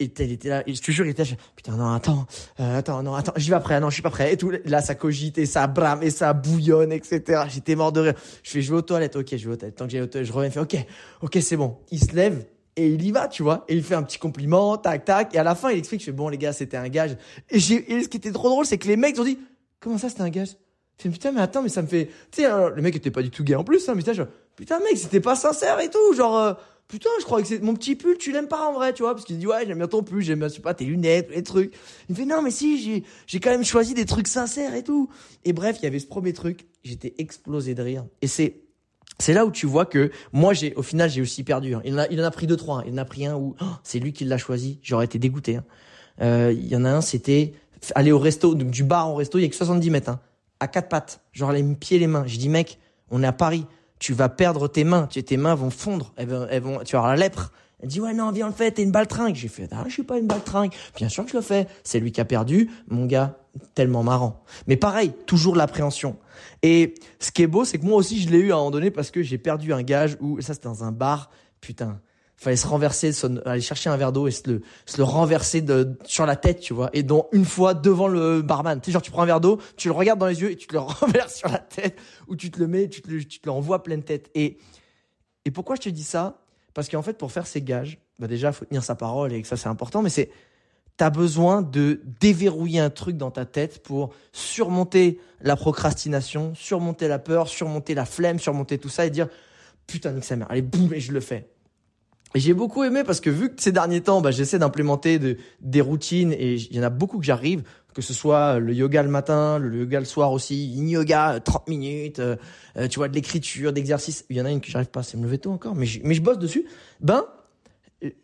Et 0.00 0.10
il 0.18 0.32
était 0.32 0.48
là, 0.48 0.64
et 0.66 0.74
je 0.74 0.82
te 0.82 0.90
jure, 0.90 1.06
il 1.06 1.10
était 1.10 1.22
là, 1.22 1.30
putain, 1.54 1.76
non, 1.76 1.92
attends, 1.92 2.26
euh, 2.58 2.78
attends, 2.78 3.02
non, 3.04 3.14
attends, 3.14 3.32
j'y 3.36 3.50
vais 3.50 3.56
après, 3.56 3.78
non, 3.78 3.90
je 3.90 3.94
suis 3.94 4.02
pas 4.02 4.10
prêt. 4.10 4.32
Et 4.32 4.36
tout, 4.36 4.52
là, 4.64 4.82
ça 4.82 4.96
cogite, 4.96 5.38
et 5.38 5.46
ça 5.46 5.68
brame, 5.68 6.02
et 6.02 6.10
ça 6.10 6.32
bouillonne, 6.32 6.90
etc. 6.90 7.42
J'étais 7.48 7.76
mort 7.76 7.92
de 7.92 8.00
rire. 8.00 8.14
Je 8.42 8.50
fais, 8.50 8.62
je 8.62 8.72
vais 8.72 8.78
aux 8.78 8.82
toilettes, 8.82 9.14
ok, 9.14 9.36
je 9.36 9.46
vais 9.46 9.54
aux 9.54 9.56
toilettes. 9.56 9.76
Tant 9.76 9.84
que 9.84 9.92
j'ai 9.92 10.00
aux 10.00 10.06
toilettes, 10.06 10.26
je 10.26 10.32
reviens, 10.32 10.50
je 10.50 10.54
fais, 10.54 10.60
ok, 10.60 10.86
ok, 11.22 11.38
c'est 11.40 11.56
bon. 11.56 11.76
Il 11.92 12.00
se 12.00 12.12
lève, 12.12 12.44
et 12.74 12.88
il 12.88 13.04
y 13.04 13.12
va, 13.12 13.28
tu 13.28 13.44
vois. 13.44 13.64
Et 13.68 13.76
il 13.76 13.84
fait 13.84 13.94
un 13.94 14.02
petit 14.02 14.18
compliment, 14.18 14.76
tac, 14.76 15.04
tac. 15.04 15.32
Et 15.32 15.38
à 15.38 15.44
la 15.44 15.54
fin, 15.54 15.70
il 15.70 15.78
explique, 15.78 16.00
je 16.00 16.06
fais, 16.06 16.12
bon, 16.12 16.28
les 16.28 16.38
gars, 16.38 16.52
c'était 16.52 16.76
un 16.76 16.88
gage. 16.88 17.16
Et 17.50 17.60
j'ai, 17.60 17.92
et 17.92 18.02
ce 18.02 18.08
qui 18.08 18.16
était 18.16 18.32
trop 18.32 18.48
drôle, 18.48 18.66
c'est 18.66 18.78
que 18.78 18.88
les 18.88 18.96
mecs 18.96 19.16
ont 19.20 19.24
dit, 19.24 19.38
comment 19.78 19.96
ça, 19.96 20.08
c'était 20.08 20.22
un 20.22 20.30
gage? 20.30 20.56
Je 20.98 21.04
fais, 21.04 21.08
putain, 21.08 21.30
mais 21.30 21.40
attends, 21.40 21.62
mais 21.62 21.68
ça 21.68 21.82
me 21.82 21.86
fait, 21.86 22.10
tu 22.32 22.42
sais, 22.42 22.48
le 22.48 22.82
mec 22.82 22.96
était 22.96 23.12
pas 23.12 23.22
du 23.22 23.30
tout 23.30 23.44
gay 23.44 23.54
en 23.54 23.62
plus, 23.62 23.88
hein, 23.88 23.92
mais 23.94 24.02
putain, 24.02 24.26
putain, 24.56 24.80
mec, 24.80 24.96
c'était 24.96 25.20
pas 25.20 25.36
sincère 25.36 25.78
et 25.78 25.88
tout, 25.88 26.14
genre, 26.14 26.36
euh, 26.36 26.52
putain, 26.88 27.10
je 27.20 27.24
crois 27.24 27.40
que 27.42 27.48
c'est 27.48 27.62
mon 27.62 27.74
petit 27.74 27.96
pull, 27.96 28.16
tu 28.18 28.32
l'aimes 28.32 28.48
pas 28.48 28.68
en 28.68 28.72
vrai, 28.72 28.92
tu 28.92 29.02
vois, 29.02 29.14
parce 29.14 29.24
qu'il 29.24 29.38
dit 29.38 29.46
ouais, 29.46 29.64
j'aime 29.66 29.78
bien 29.78 29.86
ton 29.86 30.02
pull, 30.02 30.22
j'aime 30.22 30.40
bien, 30.40 30.48
je 30.48 30.54
sais 30.54 30.60
pas, 30.60 30.74
tes 30.74 30.84
lunettes, 30.84 31.30
les 31.34 31.42
trucs. 31.42 31.74
Il 32.08 32.12
me 32.12 32.16
fait 32.16 32.26
non, 32.26 32.42
mais 32.42 32.50
si, 32.50 32.82
j'ai, 32.82 33.04
j'ai 33.26 33.40
quand 33.40 33.50
même 33.50 33.64
choisi 33.64 33.94
des 33.94 34.04
trucs 34.04 34.28
sincères 34.28 34.74
et 34.74 34.82
tout. 34.82 35.08
Et 35.44 35.52
bref, 35.52 35.76
il 35.80 35.84
y 35.84 35.86
avait 35.86 35.98
ce 35.98 36.06
premier 36.06 36.32
truc, 36.32 36.66
j'étais 36.82 37.14
explosé 37.18 37.74
de 37.74 37.82
rire. 37.82 38.04
Et 38.22 38.26
c'est, 38.26 38.62
c'est 39.18 39.32
là 39.32 39.46
où 39.46 39.50
tu 39.50 39.66
vois 39.66 39.86
que 39.86 40.10
moi, 40.32 40.52
j'ai, 40.52 40.74
au 40.74 40.82
final, 40.82 41.10
j'ai 41.10 41.22
aussi 41.22 41.44
perdu. 41.44 41.74
Hein. 41.74 41.82
Il 41.84 41.94
en 41.94 41.98
a, 41.98 42.08
il 42.08 42.20
en 42.20 42.24
a 42.24 42.30
pris 42.30 42.46
deux, 42.46 42.56
trois. 42.56 42.78
Hein. 42.78 42.84
Il 42.86 42.94
en 42.94 42.98
a 42.98 43.04
pris 43.04 43.26
un 43.26 43.36
où 43.36 43.54
oh, 43.60 43.64
c'est 43.82 43.98
lui 43.98 44.12
qui 44.12 44.24
l'a 44.24 44.38
choisi. 44.38 44.78
J'aurais 44.82 45.04
été 45.04 45.18
dégoûté. 45.18 45.56
Hein. 45.56 45.64
Euh, 46.20 46.52
il 46.52 46.66
y 46.66 46.76
en 46.76 46.84
a 46.84 46.90
un, 46.90 47.00
c'était 47.00 47.54
aller 47.94 48.12
au 48.12 48.18
resto, 48.18 48.54
du 48.54 48.84
bar 48.84 49.10
au 49.10 49.16
resto, 49.16 49.38
il 49.38 49.42
y 49.42 49.44
a 49.44 49.48
que 49.48 49.56
70 49.56 49.90
mètres, 49.90 50.10
hein, 50.10 50.20
à 50.60 50.68
quatre 50.68 50.88
pattes, 50.88 51.20
genre 51.32 51.52
les 51.52 51.62
pieds, 51.62 51.98
les 51.98 52.06
mains. 52.06 52.24
J'ai 52.26 52.38
dit 52.38 52.48
mec, 52.48 52.78
on 53.10 53.22
est 53.22 53.26
à 53.26 53.32
Paris 53.32 53.66
tu 54.04 54.12
vas 54.12 54.28
perdre 54.28 54.68
tes 54.68 54.84
mains, 54.84 55.06
tes 55.06 55.36
mains 55.38 55.54
vont 55.54 55.70
fondre, 55.70 56.12
elles 56.18 56.28
vont, 56.28 56.80
tu 56.84 56.92
vas 56.92 56.98
avoir 56.98 57.08
la 57.08 57.16
lèpre. 57.16 57.52
Elle 57.80 57.88
dit 57.88 58.02
ouais 58.02 58.12
non 58.12 58.32
viens 58.32 58.48
le 58.48 58.52
fait, 58.52 58.72
t'es 58.72 58.82
une 58.82 58.90
baltringue. 58.90 59.34
J'ai 59.34 59.48
fait 59.48 59.66
ah 59.72 59.82
je 59.86 59.92
suis 59.94 60.02
pas 60.02 60.18
une 60.18 60.26
baltringue. 60.26 60.74
Bien 60.94 61.08
sûr 61.08 61.24
que 61.24 61.30
je 61.30 61.36
le 61.36 61.42
fais. 61.42 61.66
C'est 61.84 62.00
lui 62.00 62.12
qui 62.12 62.20
a 62.20 62.26
perdu, 62.26 62.70
mon 62.88 63.06
gars, 63.06 63.38
tellement 63.74 64.02
marrant. 64.02 64.44
Mais 64.66 64.76
pareil, 64.76 65.14
toujours 65.24 65.56
l'appréhension. 65.56 66.18
Et 66.62 66.96
ce 67.18 67.32
qui 67.32 67.40
est 67.40 67.46
beau, 67.46 67.64
c'est 67.64 67.78
que 67.78 67.86
moi 67.86 67.96
aussi 67.96 68.20
je 68.20 68.28
l'ai 68.28 68.40
eu 68.40 68.52
à 68.52 68.56
un 68.56 68.58
moment 68.58 68.72
donné 68.72 68.90
parce 68.90 69.10
que 69.10 69.22
j'ai 69.22 69.38
perdu 69.38 69.72
un 69.72 69.82
gage 69.82 70.18
où 70.20 70.38
ça 70.42 70.52
c'était 70.52 70.68
dans 70.68 70.84
un 70.84 70.92
bar. 70.92 71.30
Putain, 71.62 71.98
fallait 72.44 72.56
se 72.56 72.66
renverser, 72.66 73.12
aller 73.44 73.60
chercher 73.60 73.90
un 73.90 73.96
verre 73.96 74.12
d'eau 74.12 74.28
et 74.28 74.30
se 74.30 74.48
le, 74.48 74.62
se 74.86 74.98
le 74.98 75.04
renverser 75.04 75.64
sur 76.04 76.26
la 76.26 76.36
tête, 76.36 76.60
tu 76.60 76.74
vois. 76.74 76.90
Et 76.92 77.02
donc, 77.02 77.26
une 77.32 77.44
fois 77.44 77.74
devant 77.74 78.06
le 78.06 78.42
barman. 78.42 78.80
Tu 78.80 78.90
genre, 78.90 79.02
tu 79.02 79.10
prends 79.10 79.22
un 79.22 79.26
verre 79.26 79.40
d'eau, 79.40 79.58
tu 79.76 79.88
le 79.88 79.94
regardes 79.94 80.20
dans 80.20 80.26
les 80.26 80.40
yeux 80.40 80.50
et 80.50 80.56
tu 80.56 80.66
te 80.66 80.74
le 80.74 80.78
renverses 80.80 81.36
sur 81.36 81.48
la 81.48 81.58
tête 81.58 81.98
ou 82.28 82.36
tu 82.36 82.50
te 82.50 82.60
le 82.60 82.66
mets, 82.66 82.88
tu 82.88 83.02
te, 83.02 83.08
tu 83.08 83.40
te 83.40 83.46
l'envoies 83.48 83.82
pleine 83.82 84.02
tête. 84.02 84.30
Et, 84.34 84.58
et 85.44 85.50
pourquoi 85.50 85.76
je 85.76 85.82
te 85.82 85.88
dis 85.88 86.04
ça? 86.04 86.38
Parce 86.74 86.88
qu'en 86.88 87.02
fait, 87.02 87.16
pour 87.16 87.32
faire 87.32 87.46
ces 87.46 87.62
gages, 87.62 87.98
bah 88.18 88.26
déjà, 88.26 88.52
faut 88.52 88.64
tenir 88.64 88.84
sa 88.84 88.94
parole 88.94 89.32
et 89.32 89.42
que 89.42 89.48
ça, 89.48 89.56
c'est 89.56 89.68
important, 89.68 90.02
mais 90.02 90.10
c'est, 90.10 90.30
t'as 90.96 91.10
besoin 91.10 91.62
de 91.62 92.00
déverrouiller 92.20 92.80
un 92.80 92.90
truc 92.90 93.16
dans 93.16 93.30
ta 93.30 93.44
tête 93.44 93.82
pour 93.82 94.12
surmonter 94.32 95.18
la 95.40 95.56
procrastination, 95.56 96.54
surmonter 96.54 97.08
la 97.08 97.18
peur, 97.18 97.48
surmonter 97.48 97.94
la 97.94 98.04
flemme, 98.04 98.38
surmonter 98.38 98.78
tout 98.78 98.88
ça 98.88 99.06
et 99.06 99.10
dire, 99.10 99.28
putain, 99.86 100.12
nique 100.12 100.24
sa 100.24 100.36
mère. 100.36 100.50
Allez, 100.50 100.62
boum, 100.62 100.92
et 100.92 101.00
je 101.00 101.12
le 101.12 101.20
fais. 101.20 101.48
J'ai 102.34 102.52
beaucoup 102.52 102.82
aimé 102.82 103.04
parce 103.04 103.20
que 103.20 103.30
vu 103.30 103.54
que 103.54 103.62
ces 103.62 103.70
derniers 103.70 104.00
temps, 104.00 104.20
bah, 104.20 104.32
j'essaie 104.32 104.58
d'implémenter 104.58 105.20
de, 105.20 105.36
des 105.60 105.80
routines 105.80 106.32
et 106.32 106.54
il 106.54 106.74
y 106.74 106.80
en 106.80 106.82
a 106.82 106.90
beaucoup 106.90 107.18
que 107.18 107.24
j'arrive, 107.24 107.62
que 107.94 108.02
ce 108.02 108.12
soit 108.12 108.58
le 108.58 108.74
yoga 108.74 109.04
le 109.04 109.08
matin, 109.08 109.58
le 109.58 109.78
yoga 109.78 110.00
le 110.00 110.04
soir 110.04 110.32
aussi, 110.32 110.66
yin 110.66 110.88
yoga 110.88 111.38
30 111.38 111.68
minutes, 111.68 112.18
euh, 112.18 112.34
euh, 112.76 112.88
tu 112.88 112.98
vois 112.98 113.08
de 113.08 113.14
l'écriture, 113.14 113.72
d'exercice. 113.72 114.24
Il 114.30 114.36
y 114.36 114.40
en 114.40 114.46
a 114.46 114.50
une 114.50 114.60
que 114.60 114.68
j'arrive 114.68 114.88
pas, 114.88 115.04
c'est 115.04 115.16
me 115.16 115.22
lever 115.22 115.38
tôt 115.38 115.52
encore, 115.52 115.76
mais 115.76 115.86
je, 115.86 116.00
mais 116.02 116.14
je 116.14 116.22
bosse 116.22 116.38
dessus. 116.38 116.66
Ben, 117.00 117.24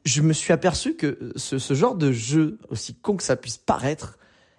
je 0.05 0.23
me 0.23 0.33
suis 0.33 0.53
aperçu 0.53 0.97
que 0.97 1.33
ce, 1.37 1.59
ce 1.59 1.75
genre 1.75 1.95
de 1.95 2.11
jeu, 2.11 2.59
aussi 2.69 2.95
con 2.95 3.17
que 3.17 3.23
ça 3.23 3.37
puisse 3.37 3.59
paraître, 3.59 4.19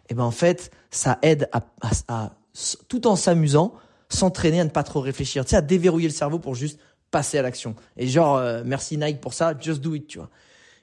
eh 0.10 0.14
ben 0.14 0.24
en 0.24 0.32
fait, 0.32 0.72
ça 0.92 1.20
aide 1.24 1.50
à, 1.52 1.62
à, 1.82 1.92
à 2.08 2.36
tout 2.88 3.06
en 3.06 3.18
s'amusant, 3.18 3.74
s'entraîner 4.08 4.62
à 4.62 4.64
ne 4.64 4.70
pas 4.70 4.84
trop 4.84 5.02
réfléchir, 5.02 5.44
tu 5.44 5.52
sais, 5.52 5.56
à 5.58 5.62
déverrouiller 5.62 6.08
le 6.08 6.14
cerveau 6.14 6.40
pour 6.40 6.56
juste 6.56 6.80
passer 7.12 7.38
à 7.38 7.42
l'action. 7.42 7.76
Et 7.98 8.08
genre, 8.08 8.38
euh, 8.38 8.64
merci 8.66 8.98
Nike 8.98 9.22
pour 9.22 9.34
ça, 9.34 9.54
just 9.60 9.82
do 9.82 9.94
it, 9.94 10.08
tu 10.08 10.18
vois. 10.18 10.30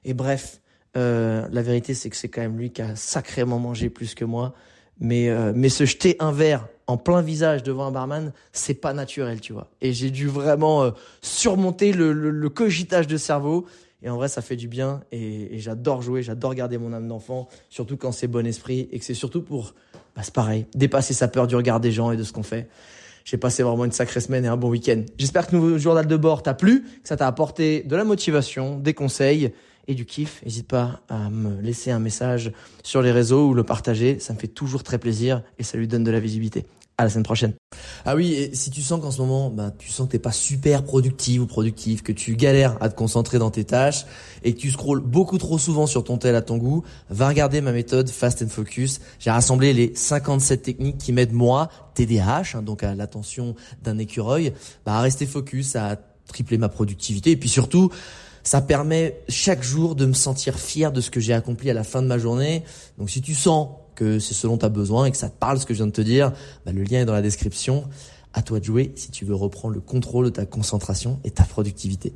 Et 0.04 0.14
bref, 0.14 0.60
euh, 0.96 1.46
la 1.50 1.62
vérité, 1.62 1.94
c'est 1.94 2.10
que 2.10 2.16
c'est 2.16 2.28
quand 2.28 2.40
même 2.40 2.58
lui 2.58 2.70
qui 2.70 2.82
a 2.82 2.96
sacrément 2.96 3.58
mangé 3.58 3.90
plus 3.90 4.14
que 4.14 4.24
moi. 4.24 4.54
Mais, 5.00 5.28
euh, 5.28 5.52
mais 5.54 5.68
se 5.68 5.84
jeter 5.84 6.16
un 6.18 6.32
verre 6.32 6.66
en 6.88 6.96
plein 6.96 7.22
visage 7.22 7.62
devant 7.62 7.86
un 7.86 7.92
barman, 7.92 8.32
c'est 8.52 8.74
pas 8.74 8.92
naturel, 8.92 9.40
tu 9.40 9.52
vois. 9.52 9.70
Et 9.80 9.92
j'ai 9.92 10.10
dû 10.10 10.26
vraiment 10.26 10.82
euh, 10.82 10.90
surmonter 11.22 11.92
le, 11.92 12.12
le, 12.12 12.30
le, 12.30 12.48
cogitage 12.48 13.06
de 13.06 13.16
cerveau. 13.16 13.66
Et 14.02 14.10
en 14.10 14.16
vrai, 14.16 14.26
ça 14.26 14.42
fait 14.42 14.56
du 14.56 14.66
bien. 14.66 15.02
Et, 15.12 15.54
et 15.54 15.58
j'adore 15.60 16.02
jouer, 16.02 16.22
j'adore 16.22 16.54
garder 16.54 16.78
mon 16.78 16.92
âme 16.92 17.06
d'enfant, 17.06 17.48
surtout 17.68 17.96
quand 17.96 18.10
c'est 18.10 18.26
bon 18.26 18.44
esprit 18.44 18.88
et 18.90 18.98
que 18.98 19.04
c'est 19.04 19.14
surtout 19.14 19.42
pour, 19.42 19.74
bah, 20.16 20.22
c'est 20.24 20.34
pareil, 20.34 20.66
dépasser 20.74 21.14
sa 21.14 21.28
peur 21.28 21.46
du 21.46 21.54
regard 21.54 21.78
des 21.78 21.92
gens 21.92 22.10
et 22.10 22.16
de 22.16 22.24
ce 22.24 22.32
qu'on 22.32 22.42
fait 22.42 22.68
j'ai 23.28 23.36
passé 23.36 23.62
vraiment 23.62 23.84
une 23.84 23.92
sacrée 23.92 24.20
semaine 24.20 24.46
et 24.46 24.48
un 24.48 24.56
bon 24.56 24.70
week-end. 24.70 25.02
J'espère 25.18 25.48
que 25.48 25.54
le 25.54 25.76
journal 25.76 26.06
de 26.06 26.16
bord 26.16 26.42
t'a 26.42 26.54
plu, 26.54 26.84
que 27.02 27.08
ça 27.08 27.18
t'a 27.18 27.26
apporté 27.26 27.82
de 27.82 27.94
la 27.94 28.04
motivation, 28.04 28.78
des 28.78 28.94
conseils 28.94 29.52
et 29.86 29.94
du 29.94 30.06
kiff. 30.06 30.42
N'hésite 30.44 30.66
pas 30.66 31.02
à 31.10 31.28
me 31.28 31.60
laisser 31.60 31.90
un 31.90 31.98
message 31.98 32.52
sur 32.82 33.02
les 33.02 33.12
réseaux 33.12 33.48
ou 33.48 33.52
le 33.52 33.64
partager. 33.64 34.18
Ça 34.18 34.32
me 34.32 34.38
fait 34.38 34.48
toujours 34.48 34.82
très 34.82 34.96
plaisir 34.96 35.42
et 35.58 35.62
ça 35.62 35.76
lui 35.76 35.86
donne 35.86 36.04
de 36.04 36.10
la 36.10 36.20
visibilité. 36.20 36.64
À 37.00 37.04
la 37.04 37.10
semaine 37.10 37.22
prochaine. 37.22 37.52
Ah 38.04 38.16
oui, 38.16 38.32
et 38.32 38.54
si 38.56 38.70
tu 38.70 38.82
sens 38.82 39.00
qu'en 39.00 39.12
ce 39.12 39.20
moment, 39.20 39.50
bah, 39.50 39.70
tu 39.78 39.88
sens 39.88 40.08
que 40.08 40.12
t'es 40.12 40.18
pas 40.18 40.32
super 40.32 40.82
productif 40.82 41.40
ou 41.40 41.46
productif, 41.46 42.02
que 42.02 42.10
tu 42.10 42.34
galères 42.34 42.76
à 42.80 42.88
te 42.88 42.96
concentrer 42.96 43.38
dans 43.38 43.52
tes 43.52 43.62
tâches 43.62 44.04
et 44.42 44.52
que 44.52 44.58
tu 44.58 44.72
scrolles 44.72 44.98
beaucoup 44.98 45.38
trop 45.38 45.58
souvent 45.58 45.86
sur 45.86 46.02
ton 46.02 46.18
tel 46.18 46.34
à 46.34 46.42
ton 46.42 46.56
goût, 46.56 46.82
va 47.08 47.28
regarder 47.28 47.60
ma 47.60 47.70
méthode 47.70 48.10
Fast 48.10 48.42
and 48.42 48.48
Focus. 48.48 48.98
J'ai 49.20 49.30
rassemblé 49.30 49.72
les 49.72 49.94
57 49.94 50.60
techniques 50.60 50.98
qui 50.98 51.12
m'aident 51.12 51.34
moi, 51.34 51.68
TDAH, 51.94 52.56
hein, 52.56 52.62
donc 52.62 52.82
à 52.82 52.96
l'attention 52.96 53.54
d'un 53.84 53.98
écureuil, 53.98 54.52
bah, 54.84 54.94
à 54.94 55.00
rester 55.00 55.24
focus, 55.24 55.76
à 55.76 55.98
tripler 56.26 56.58
ma 56.58 56.68
productivité 56.68 57.30
et 57.30 57.36
puis 57.36 57.48
surtout 57.48 57.90
ça 58.42 58.60
permet 58.60 59.20
chaque 59.28 59.62
jour 59.62 59.94
de 59.94 60.06
me 60.06 60.14
sentir 60.14 60.58
fier 60.58 60.90
de 60.90 61.00
ce 61.00 61.10
que 61.10 61.20
j'ai 61.20 61.34
accompli 61.34 61.70
à 61.70 61.74
la 61.74 61.84
fin 61.84 62.02
de 62.02 62.06
ma 62.06 62.18
journée. 62.18 62.64
Donc 62.96 63.10
si 63.10 63.20
tu 63.20 63.34
sens 63.34 63.68
que 63.98 64.20
c'est 64.20 64.34
ce 64.34 64.46
dont 64.46 64.56
tu 64.56 64.64
as 64.64 64.68
besoin 64.68 65.06
et 65.06 65.10
que 65.10 65.16
ça 65.16 65.28
te 65.28 65.36
parle 65.36 65.58
ce 65.58 65.66
que 65.66 65.74
je 65.74 65.78
viens 65.78 65.86
de 65.88 65.92
te 65.92 66.00
dire, 66.00 66.32
bah, 66.64 66.72
le 66.72 66.84
lien 66.84 67.00
est 67.00 67.04
dans 67.04 67.12
la 67.12 67.22
description. 67.22 67.84
À 68.34 68.42
toi 68.42 68.60
de 68.60 68.64
jouer 68.64 68.92
si 68.94 69.10
tu 69.10 69.24
veux 69.24 69.34
reprendre 69.34 69.74
le 69.74 69.80
contrôle 69.80 70.26
de 70.26 70.30
ta 70.30 70.46
concentration 70.46 71.18
et 71.24 71.30
ta 71.30 71.44
productivité. 71.44 72.12